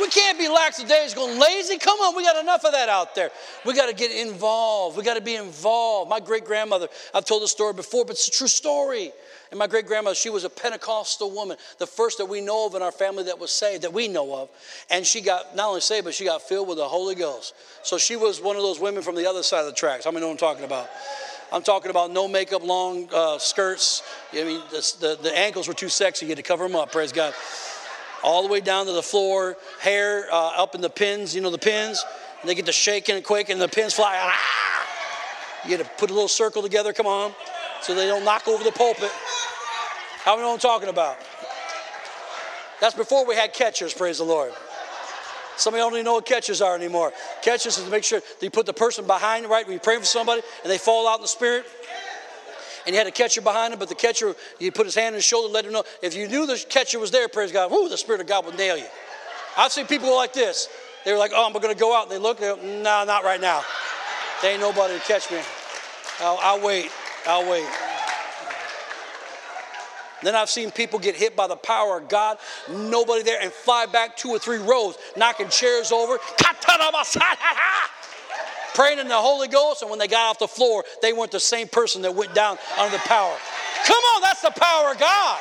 We 0.00 0.08
can't 0.32 0.38
be 0.38 0.48
lackadaisical 0.48 1.28
and 1.28 1.38
lazy. 1.38 1.78
Come 1.78 1.98
on, 2.00 2.16
we 2.16 2.22
got 2.22 2.40
enough 2.40 2.64
of 2.64 2.72
that 2.72 2.88
out 2.88 3.14
there. 3.14 3.30
We 3.66 3.74
got 3.74 3.88
to 3.88 3.94
get 3.94 4.10
involved. 4.10 4.96
We 4.96 5.04
got 5.04 5.14
to 5.14 5.20
be 5.20 5.36
involved. 5.36 6.08
My 6.08 6.20
great 6.20 6.44
grandmother, 6.44 6.88
I've 7.14 7.24
told 7.24 7.42
this 7.42 7.50
story 7.50 7.74
before, 7.74 8.04
but 8.04 8.12
it's 8.12 8.28
a 8.28 8.30
true 8.30 8.48
story. 8.48 9.12
And 9.50 9.58
my 9.58 9.66
great 9.66 9.86
grandmother, 9.86 10.14
she 10.14 10.30
was 10.30 10.44
a 10.44 10.50
Pentecostal 10.50 11.30
woman, 11.30 11.58
the 11.78 11.86
first 11.86 12.16
that 12.18 12.24
we 12.24 12.40
know 12.40 12.66
of 12.66 12.74
in 12.74 12.80
our 12.80 12.92
family 12.92 13.24
that 13.24 13.38
was 13.38 13.50
saved, 13.50 13.82
that 13.82 13.92
we 13.92 14.08
know 14.08 14.34
of. 14.34 14.48
And 14.90 15.06
she 15.06 15.20
got 15.20 15.54
not 15.54 15.68
only 15.68 15.82
saved, 15.82 16.06
but 16.06 16.14
she 16.14 16.24
got 16.24 16.40
filled 16.40 16.68
with 16.68 16.78
the 16.78 16.88
Holy 16.88 17.14
Ghost. 17.14 17.54
So 17.82 17.98
she 17.98 18.16
was 18.16 18.40
one 18.40 18.56
of 18.56 18.62
those 18.62 18.80
women 18.80 19.02
from 19.02 19.16
the 19.16 19.26
other 19.26 19.42
side 19.42 19.60
of 19.60 19.66
the 19.66 19.72
tracks. 19.72 20.06
How 20.06 20.10
many 20.10 20.22
know 20.22 20.28
what 20.28 20.32
I'm 20.32 20.38
talking 20.38 20.64
about? 20.64 20.88
I'm 21.52 21.62
talking 21.62 21.90
about 21.90 22.10
no 22.10 22.26
makeup, 22.26 22.64
long 22.64 23.06
uh, 23.12 23.36
skirts. 23.36 24.02
I 24.32 24.44
mean, 24.44 24.62
the, 24.70 24.96
the, 25.00 25.18
the, 25.22 25.38
ankles 25.38 25.68
were 25.68 25.74
too 25.74 25.90
sexy. 25.90 26.24
You 26.24 26.30
had 26.30 26.38
to 26.38 26.42
cover 26.42 26.66
them 26.66 26.74
up, 26.74 26.90
praise 26.90 27.12
God. 27.12 27.34
All 28.22 28.42
the 28.42 28.48
way 28.48 28.60
down 28.60 28.86
to 28.86 28.92
the 28.92 29.02
floor, 29.02 29.56
hair 29.80 30.26
uh, 30.32 30.52
up 30.56 30.74
in 30.74 30.80
the 30.80 30.90
pins, 30.90 31.34
you 31.34 31.40
know, 31.40 31.50
the 31.50 31.58
pins. 31.58 32.04
And 32.40 32.48
they 32.48 32.54
get 32.54 32.66
to 32.66 32.72
shaking 32.72 33.16
and 33.16 33.24
quaking, 33.24 33.54
and 33.54 33.62
the 33.62 33.68
pins 33.68 33.94
fly. 33.94 34.16
Ah! 34.20 34.62
You 35.64 35.76
had 35.76 35.86
to 35.86 35.90
put 35.98 36.10
a 36.10 36.14
little 36.14 36.28
circle 36.28 36.62
together, 36.62 36.92
come 36.92 37.06
on, 37.06 37.32
so 37.82 37.94
they 37.94 38.06
don't 38.06 38.24
knock 38.24 38.48
over 38.48 38.64
the 38.64 38.72
pulpit. 38.72 39.10
How 40.24 40.32
many 40.34 40.46
know 40.46 40.52
I'm 40.52 40.58
talking 40.58 40.88
about? 40.88 41.18
That's 42.80 42.94
before 42.94 43.26
we 43.26 43.36
had 43.36 43.52
catchers, 43.52 43.94
praise 43.94 44.18
the 44.18 44.24
Lord. 44.24 44.52
Some 45.56 45.74
of 45.74 45.78
you 45.78 45.84
don't 45.84 45.92
even 45.92 46.04
know 46.04 46.14
what 46.14 46.26
catches 46.26 46.60
are 46.60 46.74
anymore. 46.74 47.12
Catches 47.42 47.78
is 47.78 47.84
to 47.84 47.90
make 47.90 48.02
sure 48.04 48.20
that 48.20 48.42
you 48.42 48.50
put 48.50 48.66
the 48.66 48.72
person 48.72 49.06
behind, 49.06 49.46
right? 49.46 49.64
When 49.64 49.72
you're 49.72 49.80
praying 49.80 50.00
for 50.00 50.06
somebody 50.06 50.42
and 50.62 50.70
they 50.70 50.78
fall 50.78 51.06
out 51.08 51.16
in 51.16 51.22
the 51.22 51.28
spirit. 51.28 51.64
And 52.86 52.94
you 52.94 52.98
had 52.98 53.06
a 53.06 53.12
catcher 53.12 53.40
behind 53.40 53.72
him, 53.72 53.78
but 53.78 53.88
the 53.88 53.94
catcher, 53.94 54.34
you 54.58 54.72
put 54.72 54.86
his 54.86 54.94
hand 54.94 55.08
on 55.08 55.14
his 55.14 55.24
shoulder, 55.24 55.52
let 55.52 55.64
him 55.64 55.72
know. 55.72 55.84
If 56.02 56.14
you 56.14 56.28
knew 56.28 56.46
the 56.46 56.62
catcher 56.68 56.98
was 56.98 57.10
there, 57.10 57.28
praise 57.28 57.52
God, 57.52 57.70
whoo, 57.70 57.88
the 57.88 57.96
Spirit 57.96 58.20
of 58.20 58.26
God 58.26 58.44
would 58.46 58.56
nail 58.56 58.76
you. 58.76 58.86
I've 59.56 59.72
seen 59.72 59.86
people 59.86 60.14
like 60.14 60.32
this. 60.32 60.68
They 61.04 61.12
were 61.12 61.18
like, 61.18 61.32
oh, 61.34 61.46
I'm 61.46 61.52
going 61.52 61.74
to 61.74 61.78
go 61.78 61.96
out. 61.96 62.04
And 62.04 62.12
they 62.12 62.18
look, 62.18 62.40
no, 62.40 63.04
not 63.04 63.24
right 63.24 63.40
now. 63.40 63.62
There 64.40 64.52
ain't 64.52 64.60
nobody 64.60 64.94
to 64.94 65.00
catch 65.00 65.30
me. 65.30 65.40
I'll, 66.20 66.38
I'll 66.40 66.60
wait. 66.64 66.90
I'll 67.26 67.48
wait. 67.48 67.66
Then 70.22 70.36
I've 70.36 70.50
seen 70.50 70.70
people 70.70 70.98
get 70.98 71.16
hit 71.16 71.34
by 71.34 71.48
the 71.48 71.56
power 71.56 71.98
of 71.98 72.08
God, 72.08 72.38
nobody 72.70 73.22
there, 73.22 73.40
and 73.42 73.52
fly 73.52 73.86
back 73.86 74.16
two 74.16 74.28
or 74.28 74.38
three 74.38 74.58
rows, 74.58 74.96
knocking 75.16 75.48
chairs 75.48 75.90
over, 75.90 76.18
praying 78.74 78.98
in 78.98 79.08
the 79.08 79.14
Holy 79.14 79.48
Ghost. 79.48 79.82
And 79.82 79.90
when 79.90 79.98
they 79.98 80.08
got 80.08 80.30
off 80.30 80.38
the 80.38 80.48
floor, 80.48 80.84
they 81.00 81.12
weren't 81.12 81.30
the 81.30 81.40
same 81.40 81.68
person 81.68 82.02
that 82.02 82.14
went 82.14 82.34
down 82.34 82.58
under 82.78 82.96
the 82.96 83.02
power. 83.04 83.36
Come 83.84 84.02
on, 84.14 84.22
that's 84.22 84.42
the 84.42 84.50
power 84.50 84.92
of 84.92 84.98
God. 84.98 85.40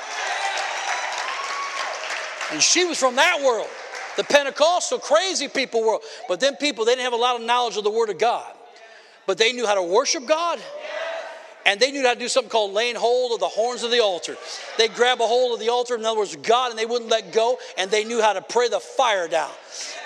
And 2.52 2.62
she 2.62 2.84
was 2.86 3.00
from 3.00 3.15
that 3.15 3.41
world, 3.41 3.70
the 4.17 4.24
Pentecostal 4.24 5.00
crazy 5.00 5.48
people 5.48 5.82
world. 5.82 6.02
But 6.28 6.39
then 6.39 6.56
people, 6.56 6.86
they 6.86 6.94
didn't 6.94 7.06
have 7.06 7.13
a 7.13 7.17
lot 7.17 7.39
of 7.39 7.46
knowledge 7.46 7.78
of 7.78 7.84
the 7.84 7.91
Word 7.91 8.10
of 8.10 8.17
God, 8.17 8.54
but 9.26 9.38
they 9.38 9.54
knew 9.54 9.65
how 9.65 9.76
to 9.76 9.84
worship 9.84 10.26
God 10.26 10.60
and 11.65 11.80
they 11.80 11.91
knew 11.91 12.04
how 12.06 12.13
to 12.13 12.19
do 12.19 12.28
something 12.28 12.50
called 12.50 12.74
laying 12.74 12.95
hold 12.95 13.32
of 13.34 13.39
the 13.39 13.47
horns 13.47 13.84
of 13.84 13.91
the 13.91 14.00
altar. 14.00 14.36
They'd 14.78 14.93
grab 14.93 15.21
a 15.21 15.28
hold 15.28 15.54
of 15.54 15.60
the 15.60 15.69
altar, 15.69 15.95
in 15.95 16.06
other 16.06 16.19
words, 16.19 16.36
God, 16.36 16.71
and 16.71 16.80
they 16.80 16.86
wouldn't 16.86 17.10
let 17.10 17.32
go, 17.32 17.58
and 17.78 17.89
they 17.91 18.04
knew 18.04 18.21
how 18.21 18.34
to 18.34 18.41
pray 18.41 18.69
the 18.69 18.80
fire 18.80 19.28
down. 19.28 19.52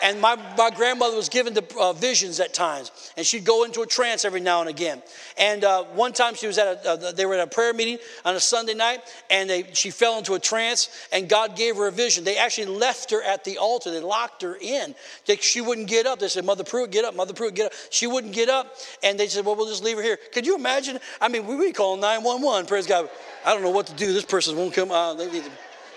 And 0.04 0.22
my, 0.22 0.36
my 0.58 0.70
grandmother 0.70 1.16
was 1.16 1.30
given 1.30 1.54
to 1.56 1.64
uh, 1.80 1.94
visions 1.94 2.40
at 2.40 2.54
times, 2.54 2.92
and 3.18 3.26
she'd 3.26 3.46
go 3.46 3.64
into 3.64 3.82
a 3.82 3.88
trance 3.88 4.26
every 4.26 4.42
now 4.42 4.62
and 4.62 4.70
again. 4.70 5.02
And 5.38 5.64
uh, 5.64 5.84
one 5.86 6.14
time 6.14 6.36
she 6.36 6.48
was 6.48 6.58
at 6.58 6.86
a, 6.86 6.90
uh, 6.90 7.12
they 7.12 7.26
were 7.26 7.36
at 7.36 7.40
a 7.40 7.48
prayer 7.48 7.74
meeting 7.74 7.98
on 8.24 8.36
a 8.36 8.40
Sunday 8.40 8.74
night, 8.74 9.02
and 9.30 9.50
they, 9.50 9.64
she 9.74 9.90
fell 9.90 10.18
into 10.18 10.34
a 10.34 10.40
trance, 10.40 10.90
and 11.12 11.28
God 11.28 11.56
gave 11.56 11.78
her 11.78 11.88
a 11.88 11.92
vision. 11.92 12.24
They 12.24 12.38
actually 12.38 12.68
left 12.68 13.12
her 13.12 13.24
at 13.24 13.44
the 13.44 13.58
altar. 13.58 13.92
They 13.92 14.00
locked 14.00 14.42
her 14.42 14.58
in. 14.60 14.94
They, 15.26 15.38
she 15.38 15.62
wouldn't 15.62 15.88
get 15.88 16.06
up. 16.06 16.20
They 16.20 16.28
said, 16.28 16.46
Mother 16.46 16.64
Pruitt, 16.64 16.92
get 16.92 17.06
up. 17.06 17.16
Mother 17.16 17.34
Pruitt, 17.34 17.56
get 17.56 17.68
up. 17.68 17.74
She 17.90 18.08
wouldn't 18.08 18.34
get 18.34 18.50
up, 18.50 18.76
and 19.02 19.20
they 19.20 19.28
said, 19.28 19.46
Well, 19.46 19.56
we'll 19.56 19.70
just 19.70 19.84
leave 19.84 19.98
her 19.98 20.04
here. 20.04 20.20
Could 20.34 20.46
you 20.46 20.56
imagine? 20.56 21.00
I 21.20 21.30
mean, 21.30 21.45
we, 21.48 21.56
we 21.56 21.72
call 21.72 21.98
911. 21.98 22.68
Praise 22.68 22.88
God. 22.88 23.10
I 23.46 23.54
don't 23.54 23.62
know 23.62 23.70
what 23.70 23.88
to 23.88 23.94
do. 23.94 24.14
This 24.14 24.26
person 24.26 24.58
won't 24.58 24.74
come. 24.74 24.92
Uh, 24.92 25.14
they 25.14 25.32
need 25.32 25.44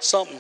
something. 0.01 0.39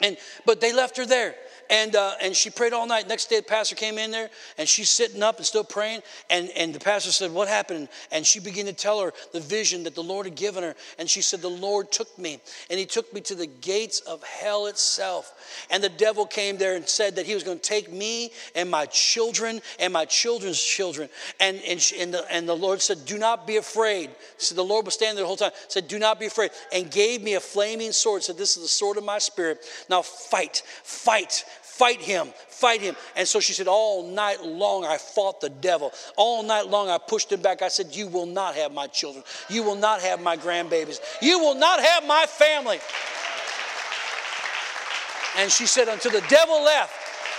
And 0.00 0.16
but 0.46 0.60
they 0.60 0.72
left 0.72 0.96
her 0.96 1.06
there. 1.06 1.34
And, 1.70 1.94
uh, 1.94 2.14
and 2.20 2.34
she 2.34 2.50
prayed 2.50 2.72
all 2.72 2.86
night. 2.86 3.06
Next 3.08 3.26
day, 3.26 3.36
the 3.36 3.44
pastor 3.44 3.76
came 3.76 3.96
in 3.96 4.10
there 4.10 4.28
and 4.58 4.68
she's 4.68 4.90
sitting 4.90 5.22
up 5.22 5.36
and 5.36 5.46
still 5.46 5.62
praying. 5.62 6.02
And, 6.28 6.50
and 6.56 6.74
the 6.74 6.80
pastor 6.80 7.12
said, 7.12 7.30
What 7.30 7.46
happened? 7.46 7.88
And 8.10 8.26
she 8.26 8.40
began 8.40 8.66
to 8.66 8.72
tell 8.72 9.00
her 9.00 9.12
the 9.32 9.38
vision 9.38 9.84
that 9.84 9.94
the 9.94 10.02
Lord 10.02 10.26
had 10.26 10.34
given 10.34 10.64
her. 10.64 10.74
And 10.98 11.08
she 11.08 11.22
said, 11.22 11.40
The 11.40 11.48
Lord 11.48 11.92
took 11.92 12.18
me 12.18 12.40
and 12.68 12.78
he 12.78 12.86
took 12.86 13.14
me 13.14 13.20
to 13.22 13.36
the 13.36 13.46
gates 13.46 14.00
of 14.00 14.22
hell 14.24 14.66
itself. 14.66 15.66
And 15.70 15.82
the 15.82 15.88
devil 15.88 16.26
came 16.26 16.56
there 16.56 16.74
and 16.74 16.88
said 16.88 17.14
that 17.16 17.26
he 17.26 17.34
was 17.34 17.44
going 17.44 17.58
to 17.58 17.62
take 17.62 17.92
me 17.92 18.32
and 18.56 18.68
my 18.68 18.86
children 18.86 19.60
and 19.78 19.92
my 19.92 20.06
children's 20.06 20.60
children. 20.60 21.08
And, 21.38 21.60
and, 21.68 21.80
she, 21.80 22.00
and, 22.00 22.12
the, 22.12 22.24
and 22.32 22.48
the 22.48 22.56
Lord 22.56 22.82
said, 22.82 23.04
Do 23.04 23.16
not 23.16 23.46
be 23.46 23.58
afraid. 23.58 24.10
So 24.38 24.56
the 24.56 24.64
Lord 24.64 24.86
was 24.86 24.94
standing 24.94 25.14
there 25.14 25.22
the 25.22 25.28
whole 25.28 25.36
time, 25.36 25.52
said, 25.68 25.86
Do 25.86 26.00
not 26.00 26.18
be 26.18 26.26
afraid. 26.26 26.50
And 26.72 26.90
gave 26.90 27.22
me 27.22 27.34
a 27.34 27.40
flaming 27.40 27.92
sword, 27.92 28.24
said, 28.24 28.36
This 28.36 28.56
is 28.56 28.64
the 28.64 28.68
sword 28.68 28.96
of 28.96 29.04
my 29.04 29.18
spirit. 29.18 29.64
Now 29.88 30.02
fight, 30.02 30.64
fight, 30.82 31.44
Fight 31.80 32.02
him, 32.02 32.28
fight 32.48 32.82
him. 32.82 32.94
And 33.16 33.26
so 33.26 33.40
she 33.40 33.54
said, 33.54 33.66
All 33.66 34.06
night 34.06 34.44
long 34.44 34.84
I 34.84 34.98
fought 34.98 35.40
the 35.40 35.48
devil. 35.48 35.92
All 36.14 36.42
night 36.42 36.66
long 36.66 36.90
I 36.90 36.98
pushed 36.98 37.32
him 37.32 37.40
back. 37.40 37.62
I 37.62 37.68
said, 37.68 37.96
You 37.96 38.06
will 38.06 38.26
not 38.26 38.54
have 38.54 38.70
my 38.70 38.86
children. 38.86 39.24
You 39.48 39.62
will 39.62 39.76
not 39.76 40.02
have 40.02 40.20
my 40.20 40.36
grandbabies. 40.36 41.00
You 41.22 41.38
will 41.38 41.54
not 41.54 41.80
have 41.80 42.06
my 42.06 42.26
family. 42.28 42.80
And 45.38 45.50
she 45.50 45.64
said, 45.64 45.88
Until 45.88 46.10
the 46.10 46.22
devil 46.28 46.62
left, 46.62 46.92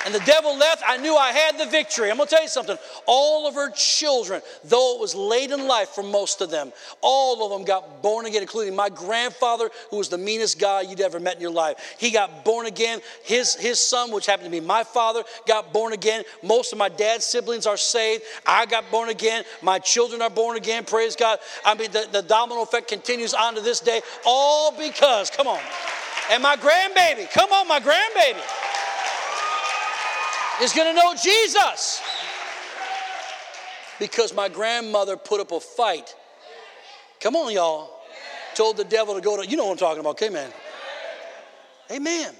and 0.05 0.15
the 0.15 0.19
devil 0.21 0.57
left, 0.57 0.81
I 0.87 0.97
knew 0.97 1.15
I 1.15 1.31
had 1.31 1.59
the 1.59 1.67
victory. 1.67 2.09
I'm 2.09 2.17
going 2.17 2.27
to 2.27 2.33
tell 2.33 2.41
you 2.41 2.49
something. 2.49 2.77
All 3.05 3.47
of 3.47 3.55
her 3.55 3.71
children, 3.71 4.41
though 4.63 4.95
it 4.95 5.01
was 5.01 5.15
late 5.15 5.51
in 5.51 5.67
life 5.67 5.89
for 5.89 6.03
most 6.03 6.41
of 6.41 6.49
them, 6.49 6.71
all 7.01 7.45
of 7.45 7.51
them 7.51 7.65
got 7.65 8.01
born 8.01 8.25
again, 8.25 8.41
including 8.41 8.75
my 8.75 8.89
grandfather, 8.89 9.69
who 9.89 9.97
was 9.97 10.09
the 10.09 10.17
meanest 10.17 10.59
guy 10.59 10.81
you'd 10.81 11.01
ever 11.01 11.19
met 11.19 11.35
in 11.35 11.41
your 11.41 11.51
life. 11.51 11.95
He 11.97 12.11
got 12.11 12.45
born 12.45 12.65
again. 12.65 13.01
His, 13.23 13.55
his 13.55 13.79
son, 13.79 14.11
which 14.11 14.25
happened 14.25 14.45
to 14.45 14.51
be 14.51 14.65
my 14.65 14.83
father, 14.83 15.23
got 15.47 15.73
born 15.73 15.93
again. 15.93 16.23
Most 16.43 16.71
of 16.71 16.77
my 16.77 16.89
dad's 16.89 17.25
siblings 17.25 17.65
are 17.65 17.77
saved. 17.77 18.23
I 18.45 18.65
got 18.65 18.89
born 18.91 19.09
again. 19.09 19.43
My 19.61 19.79
children 19.79 20.21
are 20.21 20.29
born 20.29 20.57
again. 20.57 20.85
Praise 20.85 21.15
God. 21.15 21.39
I 21.65 21.75
mean, 21.75 21.91
the, 21.91 22.07
the 22.11 22.21
domino 22.21 22.61
effect 22.61 22.87
continues 22.87 23.33
on 23.33 23.55
to 23.55 23.61
this 23.61 23.79
day, 23.79 24.01
all 24.25 24.71
because, 24.77 25.29
come 25.29 25.47
on. 25.47 25.59
And 26.31 26.41
my 26.41 26.55
grandbaby, 26.55 27.29
come 27.31 27.51
on, 27.51 27.67
my 27.67 27.79
grandbaby 27.79 28.41
is 30.61 30.73
going 30.73 30.87
to 30.87 30.93
know 30.93 31.13
Jesus. 31.21 32.01
Because 34.01 34.33
my 34.33 34.49
grandmother 34.49 35.15
put 35.15 35.39
up 35.41 35.51
a 35.51 35.59
fight. 35.59 36.15
Come 37.19 37.35
on, 37.35 37.53
y'all. 37.53 37.91
Told 38.55 38.75
the 38.75 38.83
devil 38.83 39.13
to 39.13 39.21
go 39.21 39.39
to, 39.39 39.47
you 39.47 39.55
know 39.55 39.65
what 39.65 39.73
I'm 39.73 39.77
talking 39.77 39.99
about, 39.99 40.13
okay, 40.13 40.29
man? 40.29 40.49
Amen. 41.91 42.33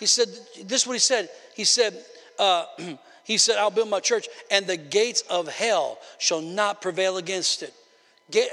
He 0.00 0.06
said, 0.06 0.28
this 0.64 0.80
is 0.80 0.86
what 0.86 0.94
he 0.94 0.98
said. 0.98 1.28
He 1.54 1.64
said, 1.64 2.02
uh, 2.38 2.64
he 3.24 3.36
said, 3.36 3.58
I'll 3.58 3.70
build 3.70 3.90
my 3.90 4.00
church, 4.00 4.26
and 4.50 4.66
the 4.66 4.78
gates 4.78 5.20
of 5.28 5.48
hell 5.48 5.98
shall 6.16 6.40
not 6.40 6.80
prevail 6.80 7.18
against 7.18 7.62
it. 7.62 7.74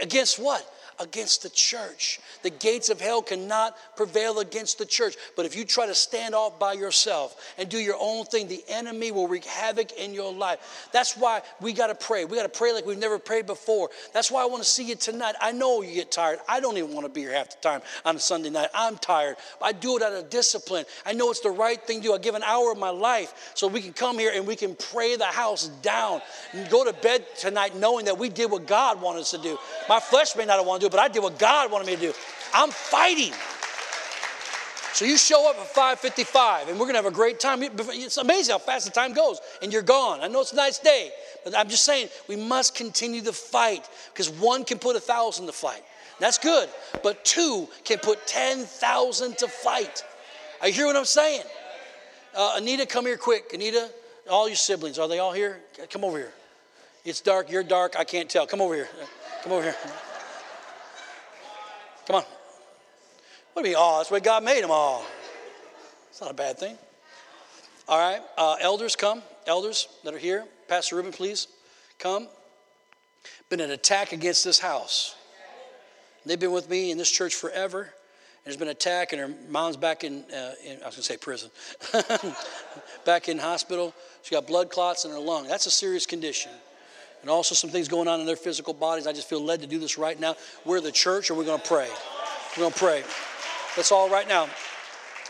Against 0.02 0.38
what? 0.38 0.70
Against 1.00 1.44
the 1.44 1.50
church. 1.50 2.20
The 2.42 2.50
gates 2.50 2.90
of 2.90 3.00
hell 3.00 3.22
cannot 3.22 3.76
prevail 3.96 4.40
against 4.40 4.78
the 4.78 4.86
church. 4.86 5.16
But 5.36 5.46
if 5.46 5.56
you 5.56 5.66
try 5.66 5.86
to 5.86 5.96
stand 5.96 6.36
off 6.36 6.60
by 6.60 6.74
yourself 6.74 7.54
and 7.58 7.70
do 7.70 7.78
your 7.78 7.98
own 8.00 8.26
thing, 8.26 8.48
the 8.48 8.64
enemy 8.68 9.12
will 9.12 9.28
wreak 9.28 9.46
havoc 9.46 9.94
in 9.94 10.14
your 10.14 10.34
life. 10.34 10.90
That's 10.92 11.16
why 11.18 11.42
we 11.62 11.74
got 11.74 11.88
to 11.88 11.96
pray. 11.96 12.26
We 12.26 12.38
got 12.38 12.52
to 12.52 12.58
pray 12.58 12.74
like 12.74 12.86
we've 12.86 12.98
never 12.98 13.20
prayed 13.20 13.46
before. 13.46 13.90
That's 14.14 14.32
why 14.32 14.44
I 14.44 14.46
want 14.46 14.64
to 14.64 14.70
see 14.70 14.84
you 14.84 14.96
tonight. 14.96 15.36
I 15.42 15.52
know 15.52 15.82
you 15.82 15.94
get 15.94 16.12
tired. 16.12 16.40
I 16.48 16.60
don't 16.60 16.78
even 16.78 16.94
want 16.94 17.06
to 17.06 17.12
be 17.12 17.22
here 17.22 17.34
half 17.34 17.50
the 17.50 17.68
time 17.68 17.82
on 18.06 18.16
a 18.16 18.20
Sunday 18.20 18.50
night. 18.50 18.70
I'm 18.74 18.98
tired. 18.98 19.38
I 19.62 19.72
do 19.72 19.98
it 19.98 20.04
out 20.04 20.14
of 20.14 20.30
discipline. 20.30 20.86
I 21.06 21.14
know 21.14 21.32
it's 21.32 21.40
the 21.40 21.50
right 21.50 21.82
thing 21.82 22.02
to 22.02 22.08
do. 22.08 22.14
I 22.14 22.18
give 22.18 22.36
an 22.36 22.44
hour 22.44 22.72
of 22.72 22.78
my 22.78 22.90
life 22.90 23.52
so 23.56 23.68
we 23.68 23.82
can 23.82 23.94
come 23.94 24.20
here 24.20 24.32
and 24.34 24.46
we 24.48 24.56
can 24.56 24.76
pray 24.76 25.16
the 25.16 25.26
house 25.26 25.68
down 25.82 26.22
and 26.52 26.70
go 26.70 26.86
to 26.86 26.94
bed 26.94 27.26
tonight 27.38 27.76
knowing 27.76 28.06
that 28.06 28.18
we 28.18 28.30
did 28.30 28.52
what 28.52 28.68
God 28.68 29.02
wanted 29.02 29.22
us 29.22 29.32
to 29.32 29.38
do. 29.38 29.58
My 29.90 30.00
flesh 30.00 30.36
may 30.36 30.46
not 30.46 30.64
want 30.66 30.82
to 30.82 30.83
it, 30.86 30.92
but 30.92 31.00
I 31.00 31.08
did 31.08 31.22
what 31.22 31.40
God 31.40 31.72
wanted 31.72 31.88
me 31.88 31.96
to 31.96 32.02
do. 32.02 32.14
I'm 32.54 32.70
fighting. 32.70 33.34
So 34.94 35.06
you 35.06 35.18
show 35.18 35.50
up 35.50 35.58
at 35.58 35.74
5:55, 35.74 36.70
and 36.70 36.80
we're 36.80 36.86
gonna 36.86 37.00
have 37.00 37.08
a 37.08 37.12
great 37.12 37.40
time. 37.40 37.64
It's 37.64 38.18
amazing 38.18 38.52
how 38.52 38.60
fast 38.60 38.86
the 38.86 38.92
time 38.92 39.14
goes, 39.14 39.42
and 39.64 39.74
you're 39.74 39.82
gone. 39.82 40.22
I 40.22 40.28
know 40.28 40.42
it's 40.42 40.52
a 40.52 40.56
nice 40.56 40.78
day, 40.78 41.12
but 41.44 41.58
I'm 41.58 41.68
just 41.68 41.84
saying 41.84 42.10
we 42.28 42.36
must 42.36 42.76
continue 42.76 43.22
the 43.22 43.34
fight 43.34 43.90
because 44.14 44.30
one 44.30 44.64
can 44.64 44.78
put 44.78 44.96
a 44.96 45.00
thousand 45.00 45.48
to 45.48 45.52
fight. 45.52 45.84
That's 46.20 46.38
good, 46.38 46.70
but 47.02 47.26
two 47.26 47.68
can 47.86 47.98
put 47.98 48.28
ten 48.28 48.66
thousand 48.66 49.40
to 49.40 49.48
fight. 49.48 50.06
I 50.62 50.70
hear 50.70 50.86
what 50.86 50.96
I'm 50.96 51.06
saying. 51.06 51.44
Uh, 52.36 52.54
Anita, 52.58 52.86
come 52.86 53.08
here 53.08 53.18
quick. 53.18 53.52
Anita, 53.52 53.90
all 54.30 54.48
your 54.48 54.56
siblings, 54.56 55.00
are 55.00 55.08
they 55.08 55.18
all 55.18 55.34
here? 55.34 55.60
Come 55.90 56.04
over 56.04 56.20
here. 56.20 56.34
It's 57.04 57.20
dark. 57.20 57.52
You're 57.52 57.64
dark. 57.64 57.96
I 57.98 58.04
can't 58.04 58.30
tell. 58.30 58.46
Come 58.46 58.62
over 58.62 58.76
here. 58.76 58.90
Come 59.42 59.54
over 59.54 59.64
here. 59.64 59.76
Come 62.08 62.18
on. 62.18 62.24
What 63.54 63.64
do 63.64 63.70
you 63.70 63.76
mean, 63.76 63.84
oh, 63.84 63.98
that's 63.98 64.12
way 64.12 64.20
God 64.20 64.44
made 64.44 64.64
them 64.64 64.72
all. 64.72 65.06
It's 66.10 66.20
not 66.22 66.32
a 66.32 66.34
bad 66.34 66.58
thing. 66.58 66.78
All 67.88 68.00
right, 68.00 68.22
uh, 68.38 68.56
elders, 68.60 68.96
come. 68.96 69.22
Elders 69.46 69.88
that 70.04 70.14
are 70.14 70.20
here, 70.20 70.46
Pastor 70.68 70.96
Ruben, 70.96 71.12
please 71.12 71.48
come. 72.00 72.28
Been 73.50 73.60
an 73.60 73.72
attack 73.72 74.14
against 74.14 74.44
this 74.44 74.60
house. 74.60 75.16
They've 76.26 76.40
been 76.40 76.52
with 76.52 76.70
me 76.70 76.92
in 76.92 76.98
this 76.98 77.12
church 77.12 77.36
forever. 77.36 77.94
There's 78.44 78.58
been 78.58 78.68
an 78.68 78.74
attack, 78.74 79.14
and 79.14 79.22
her 79.22 79.32
mom's 79.50 79.78
back 79.78 80.04
in, 80.04 80.24
uh, 80.32 80.54
in 80.66 80.82
I 80.82 80.88
was 80.88 80.96
going 80.96 80.98
to 80.98 81.04
say 81.04 81.18
prison, 81.18 81.50
back 83.06 83.30
in 83.30 83.38
hospital. 83.38 83.94
She 84.24 84.36
got 84.36 84.48
blood 84.48 84.70
clots 84.70 85.06
in 85.06 85.12
her 85.12 85.20
lung. 85.20 85.48
That's 85.48 85.66
a 85.66 85.72
serious 85.72 86.06
condition. 86.06 86.52
And 87.24 87.32
also 87.32 87.56
some 87.56 87.72
things 87.72 87.88
going 87.88 88.08
on 88.08 88.20
in 88.20 88.28
their 88.28 88.36
physical 88.36 88.74
bodies. 88.74 89.08
I 89.08 89.14
just 89.14 89.28
feel 89.28 89.44
led 89.44 89.62
to 89.62 89.68
do 89.68 89.80
this 89.80 89.98
right 89.98 90.20
now. 90.20 90.36
We're 90.66 90.82
the 90.82 90.92
church, 90.92 91.32
or 91.32 91.36
we're 91.36 91.46
going 91.46 91.62
to 91.62 91.68
pray. 91.68 91.90
We're 92.56 92.64
going 92.64 92.74
to 92.74 92.80
pray. 92.80 93.04
That's 93.76 93.92
all 93.92 94.10
right 94.10 94.28
now. 94.28 94.50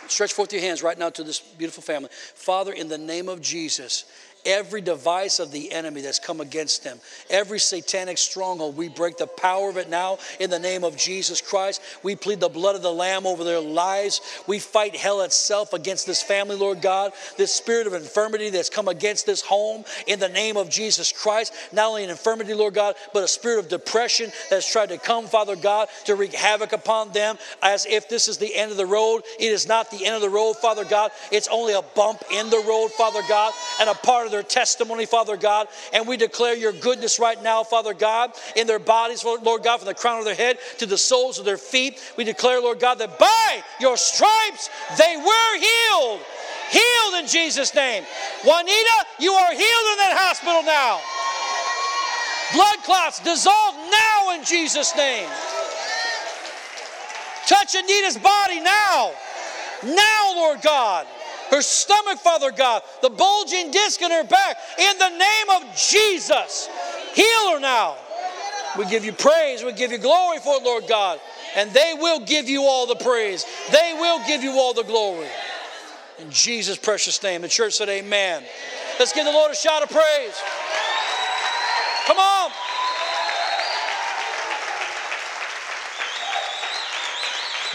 Stretch 0.08 0.34
forth 0.34 0.52
your 0.52 0.62
hands 0.62 0.84
right 0.84 0.98
now 0.98 1.10
to 1.12 1.24
this 1.24 1.40
beautiful 1.40 1.84
family. 1.84 2.10
Father, 2.12 2.74
in 2.74 2.90
the 2.90 2.98
name 2.98 3.30
of 3.30 3.42
Jesus, 3.42 4.06
every 4.46 4.82
device 4.82 5.40
of 5.40 5.52
the 5.52 5.72
enemy 5.72 6.02
that's 6.02 6.20
come 6.20 6.42
against 6.42 6.84
them, 6.84 7.00
every 7.30 7.60
satanic 7.60 8.18
stronghold, 8.18 8.76
we 8.76 8.90
break 8.90 9.18
the 9.18 9.28
power 9.28 9.70
of 9.70 9.78
it 9.78 9.90
now 9.90 10.18
in 10.40 10.50
the 10.50 10.60
name 10.60 10.84
of 10.84 10.98
Jesus 10.98 11.42
Christ. 11.42 11.82
We 12.04 12.16
plead 12.16 12.40
the 12.40 12.50
blood 12.50 12.76
of 12.76 12.82
the 12.82 12.92
Lamb 12.92 13.26
over 13.26 13.44
their 13.44 13.60
lives. 13.60 14.22
We 14.48 14.60
fight 14.60 14.96
hell 14.96 15.22
itself 15.22 15.74
against 15.74 16.06
this 16.06 16.22
family, 16.22 16.56
Lord 16.56 16.82
God, 16.82 17.14
this 17.38 17.54
spirit 17.54 17.88
of 17.88 17.94
infirmity 17.94 18.50
that's 18.50 18.70
come 18.70 18.88
against 18.88 19.26
this 19.26 19.42
home 19.42 19.86
in 20.08 20.20
the 20.20 20.30
name 20.30 20.58
of 20.58 20.70
Jesus 20.70 21.12
Christ. 21.12 21.54
Not 21.72 21.88
only 21.88 22.04
an 22.04 22.10
infirmity, 22.10 22.54
Lord 22.54 22.74
God, 22.74 22.96
but 23.14 23.24
a 23.24 23.28
spirit 23.28 23.60
of 23.60 23.70
depression 23.70 24.32
that's 24.50 24.70
tried 24.70 24.90
to 24.90 24.98
come, 24.98 25.26
Father 25.26 25.56
God, 25.56 25.88
to 26.06 26.16
wreak 26.16 26.34
havoc 26.34 26.74
upon 26.74 27.12
them 27.12 27.38
as 27.62 27.86
if 27.86 28.10
this 28.10 28.28
is 28.28 28.38
the 28.38 28.54
end 28.54 28.72
of 28.72 28.78
the 28.78 28.86
road. 28.86 29.24
It 29.40 29.52
is 29.52 29.68
not 29.68 29.90
the 29.90 30.06
end 30.06 30.16
of 30.16 30.22
the 30.22 30.30
road, 30.30 30.56
Father 30.56 30.86
God. 30.86 31.12
It's 31.32 31.48
only 31.48 31.74
a 31.74 31.82
bump 31.82 32.24
in 32.32 32.50
the 32.50 32.64
road, 32.68 32.92
Father 32.92 33.22
God, 33.30 33.54
and 33.80 33.90
a 33.90 33.94
part 33.94 34.26
of 34.26 34.33
their 34.34 34.44
testimony, 34.44 35.06
Father 35.06 35.38
God. 35.38 35.68
And 35.94 36.08
we 36.08 36.18
declare 36.18 36.56
your 36.56 36.74
goodness 36.74 37.20
right 37.20 37.42
now, 37.42 37.64
Father 37.64 37.94
God, 37.94 38.32
in 38.56 38.68
their 38.68 38.80
bodies, 38.80 39.24
Lord 39.24 39.64
God, 39.64 39.78
from 39.78 39.86
the 39.86 39.94
crown 39.94 40.20
of 40.20 40.26
their 40.26 40.36
head 40.36 40.58
to 40.80 40.86
the 40.86 40.98
soles 40.98 41.40
of 41.40 41.46
their 41.46 41.58
feet. 41.58 42.02
We 42.18 42.24
declare, 42.24 42.60
Lord 42.60 42.80
God, 42.80 42.96
that 42.96 43.20
by 43.20 43.64
your 43.80 43.96
stripes 43.96 44.70
they 44.98 45.16
were 45.16 45.58
healed. 45.58 46.22
Healed 46.72 47.14
in 47.22 47.28
Jesus' 47.28 47.76
name. 47.76 48.04
Juanita, 48.44 49.06
you 49.20 49.32
are 49.32 49.52
healed 49.52 49.88
in 49.94 49.98
that 50.02 50.18
hospital 50.18 50.64
now. 50.64 51.00
Blood 52.54 52.84
clots 52.84 53.20
dissolve 53.20 53.76
now 53.92 54.36
in 54.36 54.44
Jesus' 54.44 54.96
name. 54.96 55.30
Touch 57.48 57.76
Anita's 57.76 58.18
body 58.18 58.60
now. 58.60 59.12
Now, 59.84 60.34
Lord 60.36 60.62
God 60.62 61.06
her 61.54 61.62
stomach, 61.62 62.18
Father 62.20 62.52
God, 62.52 62.82
the 63.02 63.10
bulging 63.10 63.70
disc 63.70 64.02
in 64.02 64.10
her 64.10 64.24
back. 64.24 64.58
In 64.80 64.98
the 64.98 65.10
name 65.10 65.50
of 65.52 65.76
Jesus, 65.76 66.68
heal 67.14 67.52
her 67.52 67.60
now. 67.60 67.96
We 68.78 68.86
give 68.86 69.06
you 69.06 69.14
praise, 69.14 69.64
we 69.64 69.72
give 69.74 69.92
you 69.92 70.00
glory 70.00 70.40
for 70.40 70.56
it, 70.56 70.64
Lord 70.64 70.88
God. 70.88 71.20
And 71.56 71.70
they 71.72 71.94
will 71.96 72.20
give 72.22 72.50
you 72.50 72.64
all 72.64 72.88
the 72.88 72.96
praise, 72.96 73.46
they 73.72 73.96
will 74.00 74.20
give 74.26 74.42
you 74.42 74.54
all 74.54 74.74
the 74.74 74.84
glory. 74.84 75.28
In 76.20 76.32
Jesus' 76.32 76.78
precious 76.78 77.22
name. 77.22 77.42
The 77.42 77.48
church 77.48 77.74
said, 77.74 77.90
Amen. 77.90 78.44
Let's 79.00 79.14
give 79.14 79.26
the 79.26 79.32
Lord 79.32 79.52
a 79.52 79.56
shout 79.56 79.84
of 79.84 79.90
praise. 79.90 80.42
Come 82.08 82.18
on. 82.18 82.52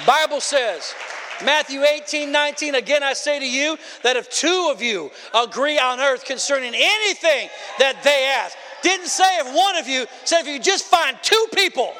Bible 0.07 0.41
says, 0.41 0.95
Matthew 1.45 1.83
18, 1.83 2.33
19, 2.33 2.75
again 2.75 3.03
I 3.03 3.13
say 3.13 3.39
to 3.39 3.49
you 3.49 3.77
that 4.03 4.17
if 4.17 4.29
two 4.31 4.71
of 4.73 4.83
you 4.83 5.11
agree 5.35 5.79
on 5.79 6.01
earth 6.01 6.25
concerning 6.25 6.75
anything 6.75 7.49
that 7.79 8.03
they 8.03 8.25
ask, 8.25 8.57
didn't 8.83 9.09
say 9.09 9.39
if 9.39 9.55
one 9.55 9.77
of 9.77 9.89
you, 9.89 10.07
said 10.25 10.41
if 10.41 10.49
you 10.49 10.59
just 10.59 10.85
find 10.85 11.17
two 11.23 11.47
people, 11.55 11.93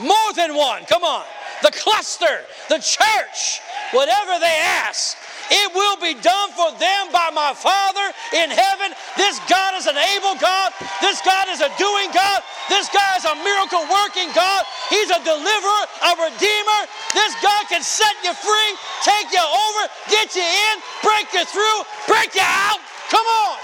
more 0.00 0.32
than 0.34 0.54
one, 0.54 0.84
come 0.84 1.04
on, 1.04 1.24
the 1.62 1.70
cluster, 1.70 2.42
the 2.68 2.78
church, 2.78 3.60
whatever 3.92 4.38
they 4.38 4.58
ask, 4.86 5.16
it 5.50 5.74
will 5.74 5.96
be 5.96 6.14
done 6.20 6.50
for 6.52 6.70
them 6.78 7.12
by 7.12 7.30
my 7.34 7.52
Father 7.54 8.06
in 8.32 8.50
heaven. 8.50 8.92
This 9.16 9.38
God 9.48 9.74
is 9.76 9.86
an 9.86 9.96
able 9.96 10.34
God. 10.40 10.72
This 11.00 11.20
God 11.22 11.48
is 11.50 11.60
a 11.60 11.70
doing 11.78 12.08
God. 12.14 12.42
This 12.72 12.88
guy 12.88 13.16
is 13.20 13.26
a 13.26 13.36
miracle 13.36 13.84
working 13.84 14.32
God. 14.32 14.64
He's 14.88 15.10
a 15.10 15.20
deliverer, 15.20 15.84
a 16.08 16.12
redeemer. 16.24 16.80
This 17.12 17.36
God 17.44 17.68
can 17.68 17.82
set 17.82 18.16
you 18.24 18.32
free, 18.32 18.72
take 19.04 19.30
you 19.30 19.44
over, 19.44 19.92
get 20.08 20.34
you 20.34 20.40
in, 20.40 20.74
break 21.04 21.28
you 21.34 21.44
through, 21.44 21.78
break 22.08 22.34
you 22.34 22.40
out. 22.40 22.80
Come 23.10 23.26
on. 23.26 23.58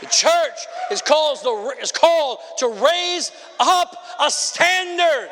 The 0.00 0.08
church 0.08 0.66
is 0.90 1.02
called, 1.02 1.38
is 1.80 1.92
called 1.92 2.38
to 2.58 2.68
raise 2.68 3.32
up 3.58 3.96
a 4.20 4.30
standard. 4.30 5.30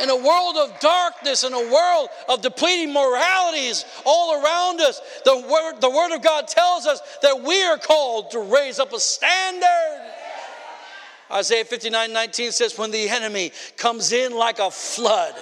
In 0.00 0.10
a 0.10 0.16
world 0.16 0.56
of 0.56 0.78
darkness, 0.80 1.44
in 1.44 1.52
a 1.52 1.72
world 1.72 2.08
of 2.28 2.40
depleting 2.40 2.92
moralities 2.92 3.84
all 4.04 4.42
around 4.42 4.80
us, 4.80 5.00
the 5.24 5.36
word, 5.36 5.80
the 5.80 5.90
word 5.90 6.14
of 6.14 6.22
God 6.22 6.46
tells 6.46 6.86
us 6.86 7.00
that 7.22 7.42
we 7.42 7.62
are 7.64 7.78
called 7.78 8.30
to 8.30 8.40
raise 8.40 8.78
up 8.78 8.92
a 8.92 9.00
standard. 9.00 10.12
Isaiah 11.30 11.64
59 11.64 12.12
19 12.12 12.52
says, 12.52 12.78
When 12.78 12.90
the 12.90 13.08
enemy 13.08 13.52
comes 13.76 14.12
in 14.12 14.32
like 14.32 14.60
a 14.60 14.70
flood, 14.70 15.34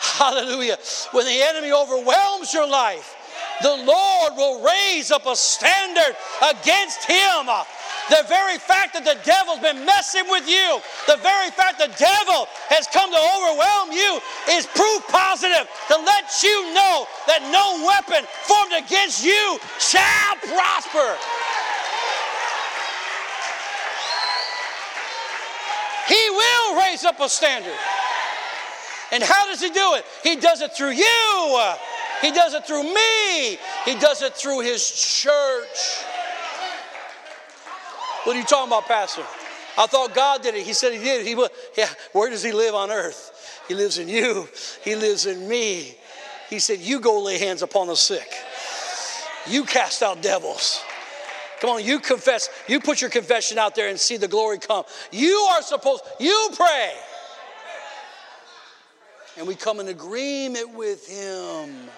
hallelujah, 0.00 0.78
when 1.12 1.24
the 1.24 1.42
enemy 1.42 1.72
overwhelms 1.72 2.52
your 2.52 2.68
life, 2.68 3.16
the 3.62 3.76
Lord 3.76 4.32
will 4.36 4.64
raise 4.64 5.10
up 5.10 5.26
a 5.26 5.36
standard 5.36 6.16
against 6.42 7.04
him. 7.04 7.48
The 8.10 8.24
very 8.28 8.58
fact 8.58 8.92
that 8.92 9.04
the 9.04 9.16
devil's 9.24 9.60
been 9.60 9.84
messing 9.86 10.28
with 10.28 10.44
you, 10.44 10.80
the 11.08 11.16
very 11.24 11.48
fact 11.56 11.80
the 11.80 11.88
devil 11.96 12.44
has 12.68 12.84
come 12.92 13.08
to 13.08 13.16
overwhelm 13.16 13.96
you 13.96 14.20
is 14.52 14.68
proof 14.76 15.00
positive 15.08 15.64
to 15.88 15.96
let 15.96 16.28
you 16.44 16.74
know 16.76 17.08
that 17.24 17.40
no 17.48 17.80
weapon 17.80 18.28
formed 18.44 18.76
against 18.76 19.24
you 19.24 19.56
shall 19.80 20.36
prosper. 20.44 21.16
He 26.06 26.22
will 26.28 26.76
raise 26.84 27.04
up 27.04 27.20
a 27.20 27.28
standard. 27.28 27.80
And 29.12 29.22
how 29.22 29.46
does 29.46 29.62
he 29.62 29.70
do 29.70 29.94
it? 29.94 30.04
He 30.22 30.36
does 30.36 30.60
it 30.60 30.76
through 30.76 30.92
you. 30.92 31.72
He 32.20 32.30
does 32.30 32.54
it 32.54 32.66
through 32.66 32.84
me. 32.84 33.58
He 33.84 33.94
does 33.98 34.22
it 34.22 34.34
through 34.34 34.60
His 34.60 34.90
church. 34.90 36.04
What 38.24 38.36
are 38.36 38.38
you 38.38 38.44
talking 38.44 38.68
about, 38.68 38.86
Pastor? 38.86 39.22
I 39.76 39.86
thought 39.86 40.14
God 40.14 40.42
did 40.42 40.54
it. 40.54 40.64
He 40.64 40.72
said 40.72 40.92
He 40.92 40.98
did 40.98 41.20
it. 41.20 41.26
He, 41.26 41.46
yeah, 41.76 41.88
where 42.12 42.30
does 42.30 42.42
He 42.42 42.52
live 42.52 42.74
on 42.74 42.90
earth? 42.90 43.62
He 43.68 43.74
lives 43.74 43.98
in 43.98 44.08
you, 44.08 44.48
He 44.82 44.96
lives 44.96 45.26
in 45.26 45.48
me. 45.48 45.96
He 46.48 46.58
said, 46.58 46.80
You 46.80 47.00
go 47.00 47.22
lay 47.22 47.38
hands 47.38 47.62
upon 47.62 47.88
the 47.88 47.96
sick, 47.96 48.28
you 49.48 49.64
cast 49.64 50.02
out 50.02 50.22
devils. 50.22 50.82
Come 51.60 51.70
on, 51.70 51.84
you 51.84 51.98
confess. 51.98 52.50
You 52.68 52.80
put 52.80 53.00
your 53.00 53.10
confession 53.10 53.58
out 53.58 53.74
there 53.74 53.88
and 53.88 53.98
see 53.98 54.16
the 54.16 54.28
glory 54.28 54.58
come. 54.58 54.84
You 55.10 55.48
are 55.52 55.62
supposed, 55.62 56.02
you 56.20 56.50
pray. 56.54 56.92
And 59.38 59.46
we 59.46 59.54
come 59.54 59.80
in 59.80 59.88
agreement 59.88 60.74
with 60.74 61.08
Him. 61.08 61.88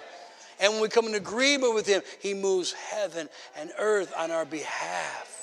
And 0.60 0.72
when 0.72 0.80
we 0.80 0.88
come 0.88 1.06
in 1.06 1.14
agreement 1.14 1.74
with 1.74 1.86
Him, 1.86 2.02
He 2.20 2.32
moves 2.32 2.72
heaven 2.72 3.28
and 3.58 3.70
earth 3.78 4.12
on 4.16 4.30
our 4.30 4.44
behalf. 4.44 5.35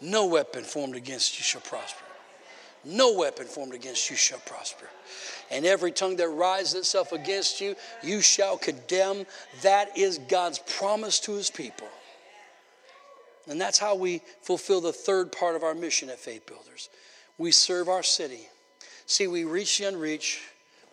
No 0.00 0.26
weapon 0.26 0.62
formed 0.62 0.94
against 0.94 1.38
you 1.38 1.44
shall 1.44 1.60
prosper. 1.60 2.04
No 2.84 3.14
weapon 3.14 3.46
formed 3.46 3.74
against 3.74 4.10
you 4.10 4.16
shall 4.16 4.38
prosper. 4.40 4.86
And 5.50 5.66
every 5.66 5.90
tongue 5.90 6.16
that 6.16 6.28
rises 6.28 6.74
itself 6.74 7.12
against 7.12 7.60
you, 7.60 7.74
you 8.02 8.20
shall 8.20 8.56
condemn. 8.56 9.26
That 9.62 9.96
is 9.98 10.18
God's 10.18 10.60
promise 10.60 11.18
to 11.20 11.32
His 11.32 11.50
people. 11.50 11.88
And 13.48 13.60
that's 13.60 13.78
how 13.78 13.94
we 13.94 14.22
fulfill 14.42 14.80
the 14.80 14.92
third 14.92 15.32
part 15.32 15.56
of 15.56 15.62
our 15.62 15.74
mission 15.74 16.10
at 16.10 16.18
Faith 16.18 16.46
Builders. 16.46 16.88
We 17.38 17.50
serve 17.50 17.88
our 17.88 18.02
city. 18.02 18.48
See, 19.06 19.26
we 19.26 19.44
reach 19.44 19.78
the 19.78 19.88
unreached, 19.88 20.40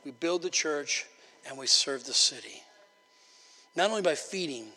we 0.06 0.12
build 0.12 0.44
the 0.44 0.50
church, 0.50 1.06
and 1.48 1.58
we 1.58 1.68
serve 1.68 2.06
the 2.06 2.14
city. 2.14 2.62
Not 3.76 3.90
only 3.90 4.04
by 4.04 4.16
feeding 4.16 4.68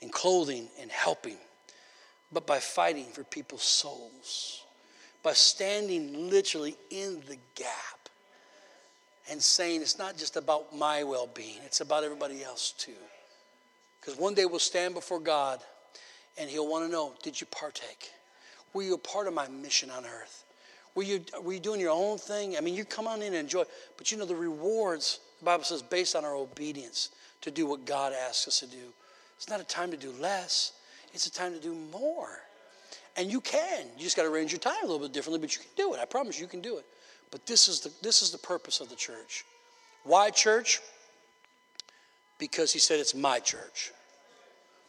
and 0.00 0.10
clothing 0.10 0.68
and 0.80 0.90
helping, 0.90 1.36
but 2.32 2.46
by 2.46 2.58
fighting 2.58 3.06
for 3.06 3.24
people's 3.24 3.62
souls, 3.62 4.64
by 5.22 5.32
standing 5.32 6.30
literally 6.30 6.76
in 6.90 7.22
the 7.28 7.36
gap 7.54 8.08
and 9.30 9.40
saying 9.40 9.82
it's 9.82 9.98
not 9.98 10.16
just 10.16 10.36
about 10.36 10.76
my 10.76 11.04
well 11.04 11.28
being, 11.32 11.58
it's 11.64 11.80
about 11.80 12.04
everybody 12.04 12.42
else 12.42 12.72
too. 12.72 12.92
Because 14.00 14.18
one 14.18 14.34
day 14.34 14.46
we'll 14.46 14.58
stand 14.58 14.94
before 14.94 15.20
God 15.20 15.60
and 16.38 16.50
He'll 16.50 16.68
want 16.68 16.86
to 16.86 16.90
know 16.90 17.14
did 17.22 17.40
you 17.40 17.46
partake? 17.48 18.10
Were 18.72 18.82
you 18.82 18.94
a 18.94 18.98
part 18.98 19.28
of 19.28 19.34
my 19.34 19.46
mission 19.48 19.90
on 19.90 20.04
earth? 20.04 20.44
Were 20.94 21.02
you, 21.02 21.24
were 21.42 21.52
you 21.54 21.60
doing 21.60 21.80
your 21.80 21.90
own 21.90 22.18
thing? 22.18 22.56
I 22.56 22.60
mean, 22.60 22.74
you 22.74 22.84
come 22.84 23.06
on 23.06 23.20
in 23.20 23.28
and 23.28 23.36
enjoy, 23.36 23.64
but 23.96 24.10
you 24.10 24.18
know, 24.18 24.26
the 24.26 24.34
rewards, 24.34 25.20
the 25.38 25.44
Bible 25.44 25.64
says, 25.64 25.82
based 25.82 26.14
on 26.14 26.24
our 26.24 26.34
obedience 26.34 27.10
to 27.42 27.50
do 27.50 27.66
what 27.66 27.84
God 27.84 28.12
asks 28.12 28.48
us 28.48 28.60
to 28.60 28.66
do. 28.66 28.92
It's 29.36 29.48
not 29.48 29.60
a 29.60 29.64
time 29.64 29.90
to 29.90 29.96
do 29.96 30.12
less, 30.20 30.72
it's 31.12 31.26
a 31.26 31.32
time 31.32 31.52
to 31.52 31.60
do 31.60 31.74
more. 31.74 32.40
And 33.16 33.30
you 33.30 33.40
can. 33.40 33.86
You 33.96 34.04
just 34.04 34.16
got 34.16 34.22
to 34.22 34.30
arrange 34.30 34.52
your 34.52 34.58
time 34.58 34.82
a 34.82 34.86
little 34.86 35.00
bit 35.00 35.12
differently, 35.12 35.40
but 35.40 35.54
you 35.54 35.60
can 35.60 35.70
do 35.76 35.94
it. 35.94 36.00
I 36.00 36.06
promise 36.06 36.38
you, 36.38 36.44
you 36.44 36.48
can 36.48 36.62
do 36.62 36.78
it. 36.78 36.86
But 37.30 37.46
this 37.46 37.68
is 37.68 37.80
the, 37.80 37.92
this 38.02 38.22
is 38.22 38.30
the 38.30 38.38
purpose 38.38 38.80
of 38.80 38.88
the 38.88 38.96
church. 38.96 39.44
Why 40.04 40.30
church? 40.30 40.80
Because 42.38 42.72
he 42.72 42.78
said 42.78 43.00
it's 43.00 43.14
my 43.14 43.38
church. 43.38 43.92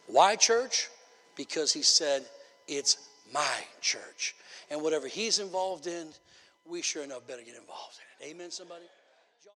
Why 0.06 0.36
church? 0.36 0.88
Because 1.36 1.72
he 1.72 1.82
said 1.82 2.24
it's 2.66 3.08
my 3.32 3.64
church. 3.80 4.34
And 4.70 4.82
whatever 4.82 5.06
he's 5.06 5.38
involved 5.38 5.86
in, 5.86 6.08
we 6.66 6.82
sure 6.82 7.02
enough 7.02 7.26
better 7.26 7.42
get 7.42 7.56
involved 7.56 7.98
in 8.20 8.28
it. 8.28 8.34
Amen, 8.34 8.50
somebody? 8.50 8.84